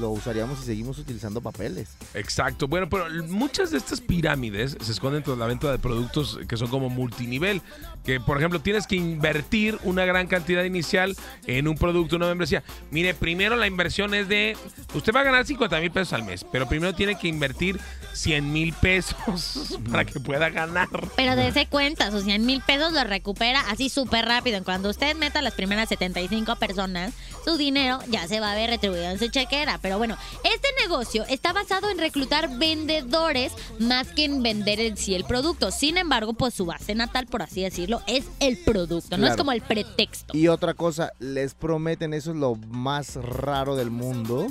lo 0.00 0.10
usaríamos 0.10 0.60
y 0.62 0.64
seguimos 0.64 0.98
utilizando 0.98 1.40
papeles. 1.40 1.90
Exacto. 2.14 2.66
Bueno, 2.66 2.88
pero 2.88 3.06
muchas 3.28 3.70
de 3.70 3.78
estas 3.78 4.00
pirámides 4.00 4.76
se 4.80 4.92
esconden 4.92 5.22
tras 5.22 5.38
la 5.38 5.46
venta 5.46 5.70
de 5.70 5.78
productos 5.78 6.40
que 6.48 6.56
son 6.56 6.68
como 6.68 6.88
multinivel. 6.88 7.62
Que, 8.04 8.20
por 8.20 8.38
ejemplo, 8.38 8.60
tienes 8.60 8.86
que 8.86 8.96
invertir 8.96 9.78
una 9.84 10.04
gran 10.04 10.26
cantidad 10.26 10.64
inicial 10.64 11.16
en 11.46 11.68
un 11.68 11.76
producto, 11.76 12.16
una 12.16 12.26
membresía. 12.26 12.62
Mire, 12.90 13.14
primero 13.14 13.56
la 13.56 13.66
inversión 13.66 14.14
es 14.14 14.28
de. 14.28 14.56
Usted 14.94 15.14
va 15.14 15.20
a 15.20 15.24
ganar 15.24 15.46
50 15.46 15.80
mil 15.80 15.90
pesos 15.90 16.12
al 16.12 16.24
mes, 16.24 16.44
pero 16.50 16.68
primero 16.68 16.94
tiene 16.94 17.18
que 17.18 17.28
invertir 17.28 17.78
100 18.12 18.52
mil 18.52 18.72
pesos 18.72 19.78
para 19.90 20.04
que 20.04 20.18
pueda 20.20 20.48
ganar. 20.48 20.88
Pero 21.16 21.36
dése 21.36 21.66
cuenta, 21.66 22.10
sus 22.10 22.24
100 22.24 22.46
mil 22.46 22.62
pesos 22.62 22.92
los 22.92 23.06
recupera 23.06 23.60
así 23.68 23.88
súper 23.88 24.24
rápido. 24.24 24.62
Cuando 24.64 24.90
usted 24.90 25.14
meta 25.16 25.42
las 25.42 25.54
primeras 25.54 25.88
75 25.88 26.56
personas, 26.56 27.12
su 27.44 27.56
dinero 27.56 27.98
ya 28.08 28.26
se 28.26 28.40
va 28.40 28.52
a 28.52 28.55
retribuido 28.64 29.04
en 29.04 29.18
su 29.18 29.28
chequera. 29.28 29.78
Pero 29.82 29.98
bueno, 29.98 30.16
este 30.44 30.68
negocio 30.82 31.24
está 31.28 31.52
basado 31.52 31.90
en 31.90 31.98
reclutar 31.98 32.58
vendedores 32.58 33.52
más 33.78 34.08
que 34.08 34.24
en 34.24 34.42
vender 34.42 34.80
en 34.80 34.96
sí 34.96 35.14
el 35.14 35.24
producto. 35.24 35.70
Sin 35.70 35.98
embargo, 35.98 36.32
pues 36.32 36.54
su 36.54 36.64
base 36.64 36.94
natal, 36.94 37.26
por 37.26 37.42
así 37.42 37.62
decirlo, 37.62 38.02
es 38.06 38.24
el 38.40 38.56
producto, 38.58 39.18
no 39.18 39.26
es 39.26 39.36
como 39.36 39.52
el 39.52 39.62
pretexto. 39.62 40.36
Y 40.36 40.48
otra 40.48 40.74
cosa, 40.74 41.12
les 41.18 41.54
prometen, 41.54 42.14
eso 42.14 42.30
es 42.30 42.36
lo 42.36 42.54
más 42.54 43.16
raro 43.16 43.76
del 43.76 43.90
mundo, 43.90 44.46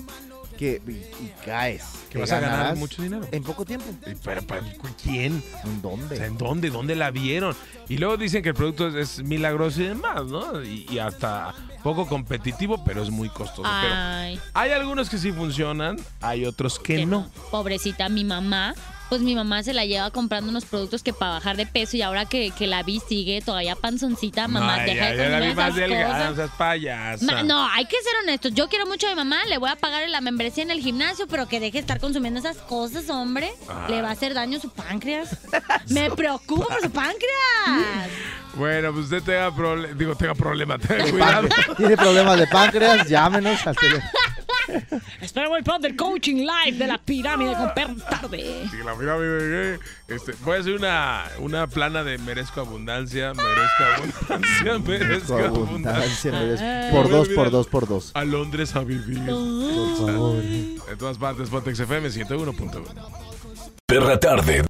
que 0.58 0.82
y, 0.88 0.92
y 0.92 1.34
caes. 1.46 1.84
Que 2.10 2.18
vas 2.18 2.32
a 2.32 2.40
ganar 2.40 2.76
mucho 2.76 3.02
dinero. 3.02 3.28
En 3.32 3.44
poco 3.44 3.66
tiempo. 3.66 3.86
Y, 4.06 4.16
Pero, 4.16 4.42
pero, 4.48 4.62
¿quién? 5.02 5.44
¿En 5.64 5.82
dónde? 5.82 6.16
O 6.16 6.18
sea, 6.18 6.28
¿En 6.28 6.38
dónde? 6.38 6.70
¿Dónde 6.70 6.96
la 6.96 7.12
vieron? 7.12 7.56
Y 7.90 7.98
luego 7.98 8.18
dicen 8.18 8.42
que 8.42 8.50
el 8.50 8.56
producto 8.56 8.88
es, 8.88 8.96
es 8.96 9.24
milagroso 9.24 9.82
y 9.82 9.88
demás, 9.88 10.26
¿no? 10.26 10.64
Y, 10.64 10.88
y 10.90 11.00
hasta 11.00 11.54
poco 11.84 12.08
competitivo, 12.08 12.84
pero 12.84 13.04
es 13.04 13.10
muy 13.12 13.30
costoso. 13.30 13.62
Pero 13.64 13.94
Ay, 13.94 14.40
hay 14.54 14.72
algunos 14.72 15.10
que 15.10 15.18
sí 15.18 15.32
funcionan, 15.32 15.98
hay 16.22 16.46
otros 16.46 16.80
que 16.80 16.96
que 16.96 17.06
no. 17.06 17.30
Pobrecita, 17.52 18.10
mi 18.10 18.24
mamá. 18.24 18.74
Pues 19.10 19.22
mi 19.22 19.36
mamá 19.36 19.62
se 19.62 19.74
la 19.74 19.86
lleva 19.86 20.10
comprando 20.12 20.50
unos 20.50 20.66
productos 20.66 21.04
que 21.04 21.14
para 21.14 21.34
bajar 21.34 21.58
de 21.58 21.66
peso 21.68 21.96
y 21.96 22.02
ahora 22.02 22.26
que, 22.26 22.52
que 22.52 22.66
la 22.66 22.82
vi 22.84 23.00
sigue 23.08 23.42
todavía 23.42 23.76
panzoncita, 23.76 24.48
mamá, 24.48 24.76
Ay, 24.76 24.94
deja 24.94 25.06
ya, 25.06 25.12
de 25.12 25.18
ya 25.18 25.30
la 25.30 25.40
vi 25.48 25.54
más 25.54 25.76
delgada, 25.76 26.30
no 26.32 26.48
payasa. 26.58 27.26
Ma- 27.26 27.44
no, 27.44 27.68
hay 27.70 27.86
que 27.86 27.98
ser 28.02 28.14
honestos. 28.24 28.54
Yo 28.56 28.68
quiero 28.68 28.86
mucho 28.88 29.06
a 29.08 29.12
mi 29.12 29.16
mamá, 29.16 29.46
le 29.48 29.58
voy 29.60 29.70
a 29.70 29.76
pagar 29.76 30.10
la 30.10 30.22
membresía 30.22 30.64
en 30.64 30.72
el 30.72 30.80
gimnasio, 30.82 31.28
pero 31.28 31.48
que 31.48 31.60
deje 31.60 31.74
de 31.74 31.80
estar 31.80 32.00
consumiendo 32.00 32.40
esas 32.40 32.58
cosas, 32.58 33.10
hombre. 33.10 33.52
Ah. 33.70 33.86
Le 33.90 34.02
va 34.02 34.10
a 34.10 34.12
hacer 34.14 34.34
daño 34.34 34.58
a 34.58 34.62
su 34.62 34.70
páncreas. 34.72 35.38
Me 35.90 36.10
preocupo 36.12 36.66
por 36.68 36.82
su 36.82 36.90
páncreas. 36.92 38.10
Bueno, 38.56 38.94
pues 38.94 39.04
usted 39.06 39.22
tenga 39.22 39.54
problemas, 39.54 39.98
digo, 39.98 40.16
tenga 40.16 40.34
problemas, 40.34 40.80
tenga 40.80 41.12
cuidado. 41.12 41.50
Tiene 41.76 41.98
problemas 41.98 42.40
de 42.40 42.48
páncreas, 42.48 43.06
llámenos 43.10 43.68
al 43.68 43.76
teléfono. 43.76 44.10
Espera, 45.22 45.56
el 45.56 45.64
plan 45.64 45.82
del 45.82 45.96
coaching 45.96 46.46
live 46.46 46.78
de 46.78 46.88
la 46.88 46.98
pirámide 46.98 47.54
con 47.56 47.74
perro 47.74 47.96
tarde. 48.10 48.68
Sí, 48.70 48.78
la 48.84 48.96
pirámide. 48.96 49.80
Este, 50.08 50.34
voy 50.44 50.58
a 50.58 50.60
hacer 50.60 50.74
una, 50.74 51.26
una 51.40 51.68
plana 51.68 52.04
de 52.04 52.18
merezco 52.18 52.62
abundancia, 52.62 53.34
merezco 53.34 53.84
abundancia, 53.98 54.80
merezco 54.86 55.38
abundancia. 55.38 56.90
Por 56.92 57.10
dos, 57.10 57.30
por 57.30 57.52
dos, 57.52 57.68
por 57.68 57.88
dos. 57.88 58.12
A 58.14 58.24
Londres 58.24 58.76
a 58.76 58.84
vivir. 58.84 59.26
Por 59.26 59.98
favor. 59.98 60.44
En 60.44 60.98
todas 60.98 61.18
partes, 61.18 61.50
Pontex 61.50 61.80
FM 61.80 62.10
101.1. 62.10 63.36
Perra 63.88 64.20
tarde. 64.20 64.66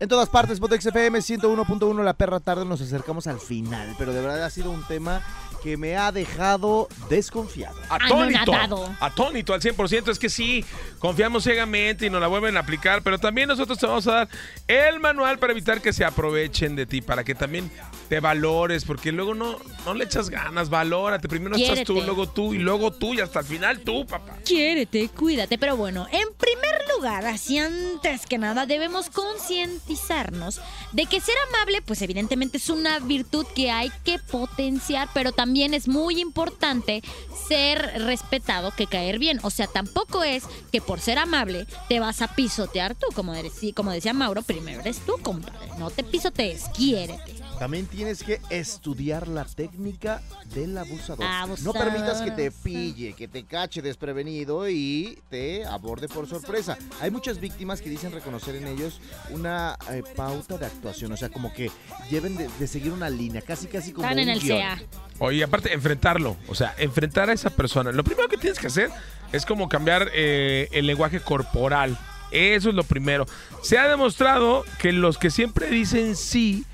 En 0.00 0.08
todas 0.08 0.28
partes, 0.28 0.60
Potex 0.60 0.84
FM 0.84 1.18
101.1, 1.20 2.02
la 2.02 2.14
perra 2.14 2.40
tarde, 2.40 2.64
nos 2.64 2.80
acercamos 2.80 3.26
al 3.26 3.40
final, 3.40 3.94
pero 3.96 4.12
de 4.12 4.20
verdad 4.20 4.44
ha 4.44 4.50
sido 4.50 4.70
un 4.70 4.82
tema 4.84 5.22
que 5.64 5.78
me 5.78 5.96
ha 5.96 6.12
dejado 6.12 6.88
desconfiado. 7.08 7.74
Atónito. 7.88 8.52
Anonadado. 8.52 8.94
Atónito 9.00 9.54
al 9.54 9.62
100%. 9.62 10.10
Es 10.10 10.18
que 10.18 10.28
sí, 10.28 10.62
confiamos 10.98 11.42
ciegamente 11.44 12.04
y 12.04 12.10
nos 12.10 12.20
la 12.20 12.26
vuelven 12.26 12.58
a 12.58 12.60
aplicar, 12.60 13.02
pero 13.02 13.18
también 13.18 13.48
nosotros 13.48 13.78
te 13.78 13.86
vamos 13.86 14.06
a 14.06 14.12
dar 14.12 14.28
el 14.68 15.00
manual 15.00 15.38
para 15.38 15.52
evitar 15.52 15.80
que 15.80 15.94
se 15.94 16.04
aprovechen 16.04 16.76
de 16.76 16.84
ti, 16.84 17.00
para 17.00 17.24
que 17.24 17.34
también 17.34 17.70
te 18.10 18.20
valores, 18.20 18.84
porque 18.84 19.10
luego 19.10 19.32
no, 19.32 19.56
no 19.86 19.94
le 19.94 20.04
echas 20.04 20.28
ganas, 20.28 20.68
valórate. 20.68 21.28
Primero 21.28 21.56
estás 21.56 21.82
tú, 21.84 21.94
Quiérete. 21.94 22.06
luego 22.14 22.28
tú 22.28 22.52
y 22.52 22.58
luego 22.58 22.92
tú 22.92 23.14
y 23.14 23.20
hasta 23.20 23.40
el 23.40 23.46
final 23.46 23.80
tú, 23.80 24.06
papá. 24.06 24.36
Quiérete, 24.44 25.08
cuídate. 25.08 25.56
Pero 25.56 25.78
bueno, 25.78 26.06
en 26.12 26.28
primer 26.36 26.83
lugar, 26.96 27.26
así 27.26 27.58
antes 27.58 28.26
que 28.26 28.38
nada, 28.38 28.66
debemos 28.66 29.10
concientizarnos 29.10 30.60
de 30.92 31.06
que 31.06 31.20
ser 31.20 31.34
amable, 31.48 31.82
pues 31.82 32.02
evidentemente 32.02 32.58
es 32.58 32.68
una 32.70 32.98
virtud 33.00 33.46
que 33.54 33.70
hay 33.70 33.90
que 34.04 34.18
potenciar, 34.18 35.08
pero 35.14 35.32
también 35.32 35.74
es 35.74 35.88
muy 35.88 36.20
importante 36.20 37.02
ser 37.48 38.02
respetado 38.04 38.72
que 38.76 38.86
caer 38.86 39.18
bien. 39.18 39.40
O 39.42 39.50
sea, 39.50 39.66
tampoco 39.66 40.22
es 40.22 40.44
que 40.72 40.80
por 40.80 41.00
ser 41.00 41.18
amable 41.18 41.66
te 41.88 42.00
vas 42.00 42.22
a 42.22 42.28
pisotear 42.34 42.94
tú, 42.94 43.06
como, 43.14 43.34
dec- 43.34 43.74
como 43.74 43.90
decía 43.90 44.12
Mauro, 44.12 44.42
primero 44.42 44.80
eres 44.80 44.98
tú, 45.04 45.14
compadre. 45.22 45.68
No 45.78 45.90
te 45.90 46.04
pisotees, 46.04 46.64
quiérete. 46.76 47.43
También 47.58 47.86
tienes 47.86 48.22
que 48.22 48.40
estudiar 48.50 49.28
la 49.28 49.44
técnica 49.44 50.20
del 50.54 50.76
abusador. 50.76 51.24
Abusador. 51.24 51.74
No 51.74 51.80
permitas 51.80 52.20
que 52.20 52.30
te 52.32 52.50
pille, 52.50 53.14
que 53.14 53.28
te 53.28 53.44
cache 53.44 53.80
desprevenido 53.80 54.68
y 54.68 55.18
te 55.30 55.64
aborde 55.64 56.08
por 56.08 56.28
sorpresa. 56.28 56.76
Hay 57.00 57.10
muchas 57.10 57.40
víctimas 57.40 57.80
que 57.80 57.88
dicen 57.90 58.12
reconocer 58.12 58.56
en 58.56 58.66
ellos 58.66 59.00
una 59.30 59.78
eh, 59.90 60.02
pauta 60.16 60.58
de 60.58 60.66
actuación, 60.66 61.12
o 61.12 61.16
sea, 61.16 61.28
como 61.28 61.52
que 61.52 61.70
lleven 62.10 62.36
de, 62.36 62.48
de 62.58 62.66
seguir 62.66 62.92
una 62.92 63.08
línea, 63.08 63.40
casi 63.40 63.66
casi 63.66 63.92
como 63.92 64.06
Están 64.06 64.18
en 64.18 64.28
un 64.28 64.34
el 64.34 64.40
guion. 64.40 64.58
CEA. 64.58 64.82
Oye, 65.20 65.44
aparte, 65.44 65.72
enfrentarlo. 65.72 66.36
O 66.48 66.54
sea, 66.54 66.74
enfrentar 66.78 67.30
a 67.30 67.32
esa 67.32 67.50
persona. 67.50 67.92
Lo 67.92 68.02
primero 68.04 68.28
que 68.28 68.36
tienes 68.36 68.58
que 68.58 68.66
hacer 68.66 68.90
es 69.32 69.46
como 69.46 69.68
cambiar 69.68 70.10
eh, 70.12 70.68
el 70.72 70.86
lenguaje 70.86 71.20
corporal. 71.20 71.96
Eso 72.30 72.68
es 72.70 72.74
lo 72.74 72.82
primero. 72.82 73.26
Se 73.62 73.78
ha 73.78 73.86
demostrado 73.86 74.64
que 74.80 74.92
los 74.92 75.18
que 75.18 75.30
siempre 75.30 75.68
dicen 75.68 76.16
sí 76.16 76.64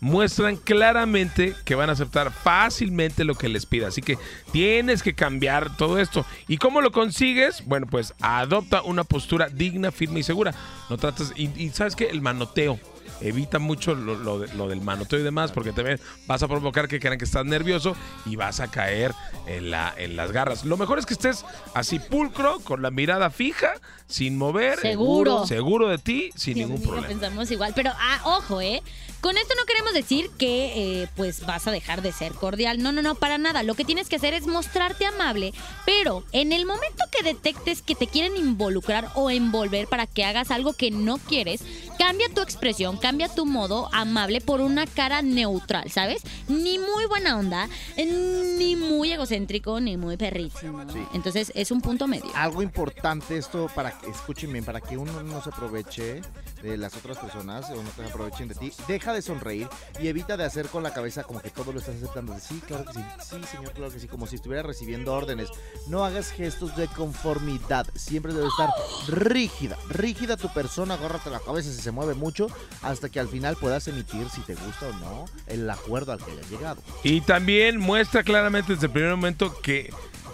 muestran 0.00 0.56
claramente 0.56 1.54
que 1.64 1.74
van 1.74 1.90
a 1.90 1.92
aceptar 1.92 2.32
fácilmente 2.32 3.24
lo 3.24 3.34
que 3.34 3.48
les 3.48 3.66
pida. 3.66 3.88
Así 3.88 4.00
que 4.02 4.18
tienes 4.52 5.02
que 5.02 5.14
cambiar 5.14 5.76
todo 5.76 5.98
esto. 5.98 6.24
¿Y 6.48 6.56
cómo 6.56 6.80
lo 6.80 6.90
consigues? 6.90 7.64
Bueno, 7.66 7.86
pues 7.86 8.14
adopta 8.20 8.82
una 8.82 9.04
postura 9.04 9.48
digna, 9.48 9.90
firme 9.92 10.20
y 10.20 10.22
segura. 10.22 10.54
No 10.88 10.96
trates... 10.96 11.32
Y, 11.36 11.50
y 11.62 11.70
¿sabes 11.70 11.96
qué? 11.96 12.06
El 12.06 12.22
manoteo 12.22 12.78
evita 13.22 13.58
mucho 13.58 13.94
lo, 13.94 14.14
lo 14.14 14.38
de- 14.38 14.54
lo 14.54 14.66
del 14.66 14.80
manoteo 14.80 15.18
y 15.18 15.22
demás, 15.22 15.52
porque 15.52 15.72
también 15.72 16.00
vas 16.26 16.42
a 16.42 16.48
provocar 16.48 16.88
que 16.88 16.98
crean 16.98 17.18
que 17.18 17.26
estás 17.26 17.44
nervioso 17.44 17.94
y 18.24 18.36
vas 18.36 18.60
a 18.60 18.70
caer 18.70 19.12
en, 19.46 19.70
la, 19.70 19.92
en 19.98 20.16
las 20.16 20.32
garras. 20.32 20.64
Lo 20.64 20.78
mejor 20.78 20.98
es 20.98 21.04
que 21.04 21.12
estés 21.12 21.44
así 21.74 21.98
pulcro, 21.98 22.60
con 22.60 22.80
la 22.80 22.90
mirada 22.90 23.28
fija, 23.28 23.72
sin 24.06 24.38
mover. 24.38 24.78
Seguro. 24.78 25.46
Seguro 25.46 25.88
de 25.88 25.98
ti, 25.98 26.30
sin 26.34 26.54
Dios 26.54 26.68
ningún 26.70 26.80
mío, 26.80 26.90
problema. 26.92 27.08
Pensamos 27.08 27.50
igual, 27.50 27.72
pero 27.76 27.90
ah, 27.94 28.20
ojo, 28.24 28.62
¿eh? 28.62 28.82
Con 29.20 29.36
esto 29.36 29.54
no 29.54 29.66
queremos 29.66 29.92
decir 29.92 30.30
que 30.38 31.02
eh, 31.02 31.08
pues 31.14 31.44
vas 31.44 31.66
a 31.66 31.70
dejar 31.70 32.00
de 32.00 32.10
ser 32.12 32.32
cordial. 32.32 32.82
No, 32.82 32.90
no, 32.90 33.02
no, 33.02 33.14
para 33.14 33.36
nada. 33.36 33.62
Lo 33.62 33.74
que 33.74 33.84
tienes 33.84 34.08
que 34.08 34.16
hacer 34.16 34.32
es 34.32 34.46
mostrarte 34.46 35.04
amable, 35.04 35.52
pero 35.84 36.24
en 36.32 36.52
el 36.52 36.64
momento 36.64 37.04
que 37.10 37.22
detectes 37.22 37.82
que 37.82 37.94
te 37.94 38.06
quieren 38.06 38.36
involucrar 38.36 39.10
o 39.14 39.30
envolver 39.30 39.88
para 39.88 40.06
que 40.06 40.24
hagas 40.24 40.50
algo 40.50 40.72
que 40.72 40.90
no 40.90 41.18
quieres, 41.18 41.62
cambia 41.98 42.28
tu 42.32 42.40
expresión, 42.40 42.96
cambia 42.96 43.28
tu 43.28 43.44
modo 43.44 43.90
amable 43.92 44.40
por 44.40 44.62
una 44.62 44.86
cara 44.86 45.20
neutral, 45.20 45.90
¿sabes? 45.90 46.22
Ni 46.48 46.78
muy 46.78 47.04
buena 47.06 47.38
onda, 47.38 47.68
ni 47.96 48.74
muy 48.74 49.12
egocéntrico, 49.12 49.80
ni 49.80 49.98
muy 49.98 50.16
perrísimo. 50.16 50.82
¿no? 50.84 50.92
Sí. 50.92 51.00
Entonces 51.12 51.52
es 51.54 51.70
un 51.70 51.82
punto 51.82 52.06
medio. 52.06 52.30
Algo 52.34 52.62
importante 52.62 53.36
esto 53.36 53.70
para 53.74 53.98
que 53.98 54.10
escuchen 54.10 54.50
bien, 54.50 54.64
para 54.64 54.80
que 54.80 54.96
uno 54.96 55.22
no 55.22 55.42
se 55.42 55.50
aproveche 55.50 56.22
las 56.62 56.96
otras 56.96 57.18
personas 57.18 57.70
o 57.70 57.82
no 57.82 57.90
se 57.90 58.04
aprovechen 58.04 58.48
de 58.48 58.54
ti, 58.54 58.72
deja 58.86 59.12
de 59.12 59.22
sonreír 59.22 59.68
y 60.00 60.08
evita 60.08 60.36
de 60.36 60.44
hacer 60.44 60.68
con 60.68 60.82
la 60.82 60.92
cabeza 60.92 61.22
como 61.22 61.40
que 61.40 61.50
todo 61.50 61.72
lo 61.72 61.80
estás 61.80 61.96
aceptando. 61.96 62.36
Sí, 62.38 62.60
claro 62.66 62.84
que 62.84 62.94
sí, 62.94 63.04
sí, 63.20 63.42
señor, 63.50 63.72
claro 63.72 63.92
que 63.92 64.00
sí, 64.00 64.08
como 64.08 64.26
si 64.26 64.36
estuviera 64.36 64.62
recibiendo 64.62 65.12
órdenes. 65.14 65.48
No 65.88 66.04
hagas 66.04 66.30
gestos 66.30 66.76
de 66.76 66.86
conformidad, 66.88 67.86
siempre 67.94 68.32
debe 68.32 68.48
estar 68.48 68.70
rígida, 69.08 69.76
rígida 69.88 70.36
tu 70.36 70.52
persona, 70.52 70.94
agárrate 70.94 71.30
la 71.30 71.40
cabeza 71.40 71.70
si 71.70 71.80
se 71.80 71.90
mueve 71.90 72.14
mucho, 72.14 72.48
hasta 72.82 73.08
que 73.08 73.20
al 73.20 73.28
final 73.28 73.56
puedas 73.56 73.88
emitir 73.88 74.28
si 74.28 74.40
te 74.42 74.54
gusta 74.54 74.88
o 74.88 74.92
no 74.94 75.24
el 75.46 75.68
acuerdo 75.68 76.12
al 76.12 76.18
que 76.18 76.30
hayas 76.32 76.50
llegado. 76.50 76.82
Y 77.02 77.20
también 77.22 77.78
muestra 77.78 78.22
claramente 78.22 78.74
desde 78.74 78.86
el 78.86 78.92
primer 78.92 79.10
momento 79.10 79.54
que 79.60 79.90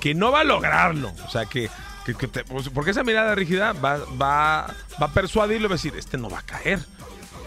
que 0.06 0.14
no 0.14 0.30
va 0.30 0.40
a 0.40 0.44
lograrlo. 0.44 1.12
O 1.26 1.30
sea, 1.30 1.46
que, 1.46 1.68
que- 2.06 2.14
que 2.14 2.28
te- 2.28 2.44
pues, 2.44 2.68
porque 2.70 2.92
esa 2.92 3.02
mirada 3.04 3.34
rígida 3.34 3.72
va, 3.72 3.98
va, 3.98 4.66
va 5.02 5.06
a 5.06 5.12
persuadirlo, 5.12 5.68
va 5.68 5.74
a 5.74 5.78
decir, 5.78 5.92
este 5.96 6.16
no 6.16 6.30
va 6.30 6.38
a 6.38 6.42
caer. 6.42 6.78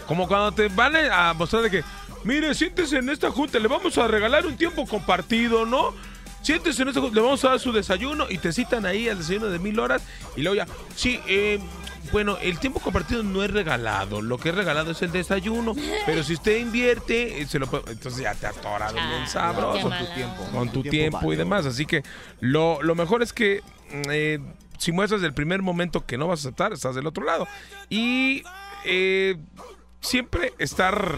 Como 0.06 0.28
cuando 0.28 0.52
te 0.52 0.68
van 0.68 0.94
a 0.96 1.32
mostrar 1.34 1.62
de 1.62 1.70
que, 1.70 1.84
mire, 2.24 2.54
siéntese 2.54 2.98
en 2.98 3.08
esta 3.08 3.30
junta, 3.30 3.58
le 3.58 3.68
vamos 3.68 3.96
a 3.96 4.06
regalar 4.06 4.46
un 4.46 4.56
tiempo 4.56 4.86
compartido, 4.86 5.64
¿no? 5.66 5.94
Siéntese 6.42 6.82
en 6.82 6.88
esta 6.88 7.00
junta, 7.00 7.14
le 7.16 7.22
vamos 7.22 7.44
a 7.44 7.50
dar 7.50 7.60
su 7.60 7.72
desayuno 7.72 8.26
y 8.28 8.38
te 8.38 8.52
citan 8.52 8.86
ahí 8.86 9.08
al 9.08 9.18
desayuno 9.18 9.46
de 9.46 9.58
mil 9.58 9.78
horas 9.78 10.02
y 10.36 10.42
luego 10.42 10.56
ya, 10.56 10.66
sí, 10.96 11.20
eh, 11.28 11.58
bueno, 12.12 12.38
el 12.40 12.58
tiempo 12.58 12.80
compartido 12.80 13.22
no 13.22 13.44
es 13.44 13.50
regalado, 13.50 14.22
lo 14.22 14.38
que 14.38 14.48
es 14.48 14.54
regalado 14.54 14.90
es 14.92 15.02
el 15.02 15.12
desayuno, 15.12 15.74
pero 16.06 16.22
si 16.24 16.32
usted 16.32 16.56
invierte, 16.58 17.40
eh, 17.42 17.46
se 17.46 17.58
lo 17.58 17.66
puede- 17.66 17.92
entonces 17.92 18.22
ya 18.22 18.34
te 18.34 18.46
atoras 18.46 18.92
bien 18.94 19.04
Ah, 19.06 19.26
sabroso 19.26 19.82
Con 19.90 19.98
tu 19.98 20.06
tiempo. 20.14 20.44
con 20.52 20.68
tu 20.70 20.82
Tu 20.82 20.90
tiempo 20.90 21.32
y 21.32 21.36
demás. 21.36 21.66
Así 21.66 21.84
que 21.86 22.02
lo, 22.40 22.82
lo 22.82 22.94
mejor 22.94 23.22
es 23.22 23.32
que 23.34 23.62
eh, 23.92 24.38
si 24.78 24.92
muestras 24.92 25.22
el 25.22 25.34
primer 25.34 25.62
momento 25.62 26.04
que 26.06 26.16
no 26.18 26.26
vas 26.28 26.40
a 26.40 26.48
aceptar, 26.48 26.72
estás 26.72 26.94
del 26.94 27.06
otro 27.06 27.24
lado. 27.24 27.46
Y 27.88 28.42
eh, 28.84 29.36
siempre 30.00 30.52
estar 30.58 31.16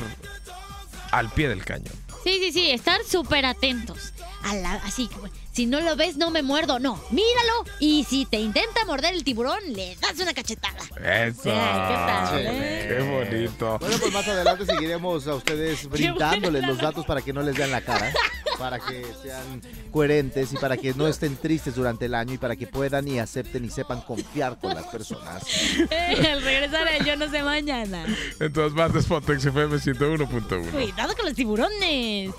al 1.11 1.31
pie 1.31 1.49
del 1.49 1.65
cañón. 1.65 1.95
Sí, 2.25 2.39
sí, 2.39 2.53
sí, 2.53 2.71
estar 2.71 3.03
súper 3.05 3.45
atentos. 3.47 4.13
A 4.45 4.55
la- 4.55 4.75
así, 4.85 5.09
si 5.53 5.67
no 5.67 5.81
lo 5.81 5.97
ves, 5.97 6.17
no 6.17 6.31
me 6.31 6.43
muerdo. 6.43 6.79
No, 6.79 6.99
míralo. 7.11 7.65
Y 7.79 8.05
si 8.05 8.25
te 8.25 8.39
intenta 8.39 8.85
morder 8.87 9.15
el 9.15 9.23
tiburón, 9.23 9.61
le 9.69 9.97
das 9.97 10.19
una 10.19 10.33
cachetada. 10.33 10.79
Eso. 11.27 11.51
Ay, 11.53 11.89
¿qué 11.89 11.95
tal, 11.95 12.43
Qué 12.43 12.99
eh? 12.99 13.27
bonito. 13.31 13.79
Bueno, 13.79 13.97
pues 14.01 14.13
más 14.13 14.27
adelante 14.29 14.65
seguiremos 14.67 15.27
a 15.27 15.35
ustedes 15.35 15.89
brindándoles 15.89 16.67
los 16.67 16.79
datos 16.79 17.05
para 17.05 17.21
que 17.21 17.33
no 17.33 17.43
les 17.43 17.57
vean 17.57 17.71
la 17.71 17.83
cara, 17.83 18.13
para 18.59 18.79
que 18.79 19.07
sean 19.23 19.61
coherentes 19.91 20.53
y 20.53 20.57
para 20.57 20.77
que 20.77 20.95
no 20.95 21.07
estén 21.07 21.37
tristes 21.37 21.75
durante 21.75 22.07
el 22.07 22.15
año 22.15 22.35
y 22.35 22.39
para 22.39 22.57
que 22.57 22.67
puedan 22.67 23.07
y 23.09 23.19
acepten 23.19 23.65
y 23.65 23.71
sepan 23.71 24.01
confiar 24.01 24.59
con 24.59 24.75
las 24.75 24.87
personas. 24.87 25.45
Al 25.91 26.43
regresar 26.43 26.89
el 26.89 27.05
Yo 27.05 27.17
No 27.17 27.31
sé 27.31 27.43
mañana. 27.43 28.07
En 28.41 28.53
todas 28.53 28.73
partes, 28.73 29.05
Pontex 29.05 29.45
FM 29.45 29.77
101.1. 29.77 30.71
Cuidado 30.71 31.15
con 31.15 31.27
los 31.27 31.35
tiburones. 31.35 32.31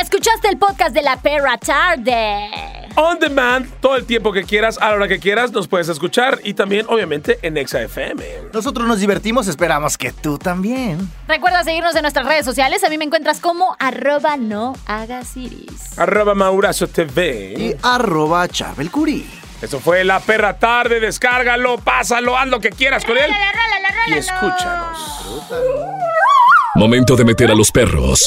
Escuchaste 0.00 0.48
el 0.48 0.56
podcast 0.56 0.94
de 0.94 1.02
la 1.02 1.18
perra 1.18 1.58
tarde. 1.58 2.48
On 2.96 3.18
demand, 3.18 3.68
todo 3.80 3.96
el 3.96 4.06
tiempo 4.06 4.32
que 4.32 4.44
quieras, 4.44 4.78
a 4.80 4.88
la 4.88 4.94
hora 4.94 5.08
que 5.08 5.20
quieras, 5.20 5.52
nos 5.52 5.68
puedes 5.68 5.88
escuchar. 5.88 6.40
Y 6.44 6.54
también, 6.54 6.86
obviamente, 6.88 7.38
en 7.42 7.58
Exa 7.58 7.82
FM. 7.82 8.24
Nosotros 8.54 8.88
nos 8.88 9.00
divertimos, 9.00 9.48
esperamos 9.48 9.98
que 9.98 10.10
tú 10.12 10.38
también. 10.38 11.10
Recuerda 11.28 11.62
seguirnos 11.62 11.94
en 11.94 12.02
nuestras 12.02 12.26
redes 12.26 12.46
sociales. 12.46 12.82
A 12.84 12.88
mí 12.88 12.96
me 12.96 13.04
encuentras 13.04 13.38
como 13.38 13.76
arroba 13.78 14.38
no 14.38 14.74
hagas 14.86 15.36
iris. 15.36 15.98
Arroba 15.98 16.34
Maurazo 16.34 16.86
TV. 16.86 17.54
Y 17.58 17.76
arroba 17.82 18.48
Charbel 18.48 18.90
Curí. 18.90 19.28
Eso 19.60 19.78
fue 19.78 20.04
La 20.04 20.20
Perra 20.20 20.58
Tarde. 20.58 21.00
Descárgalo, 21.00 21.76
pásalo, 21.78 22.38
haz 22.38 22.48
lo 22.48 22.60
que 22.60 22.70
quieras 22.70 23.04
con 23.04 23.18
él. 23.18 23.30
Y 24.06 24.14
escúchanos. 24.14 24.98
Momento 26.76 27.14
de 27.14 27.24
meter 27.26 27.50
a 27.50 27.54
los 27.54 27.70
perros 27.70 28.26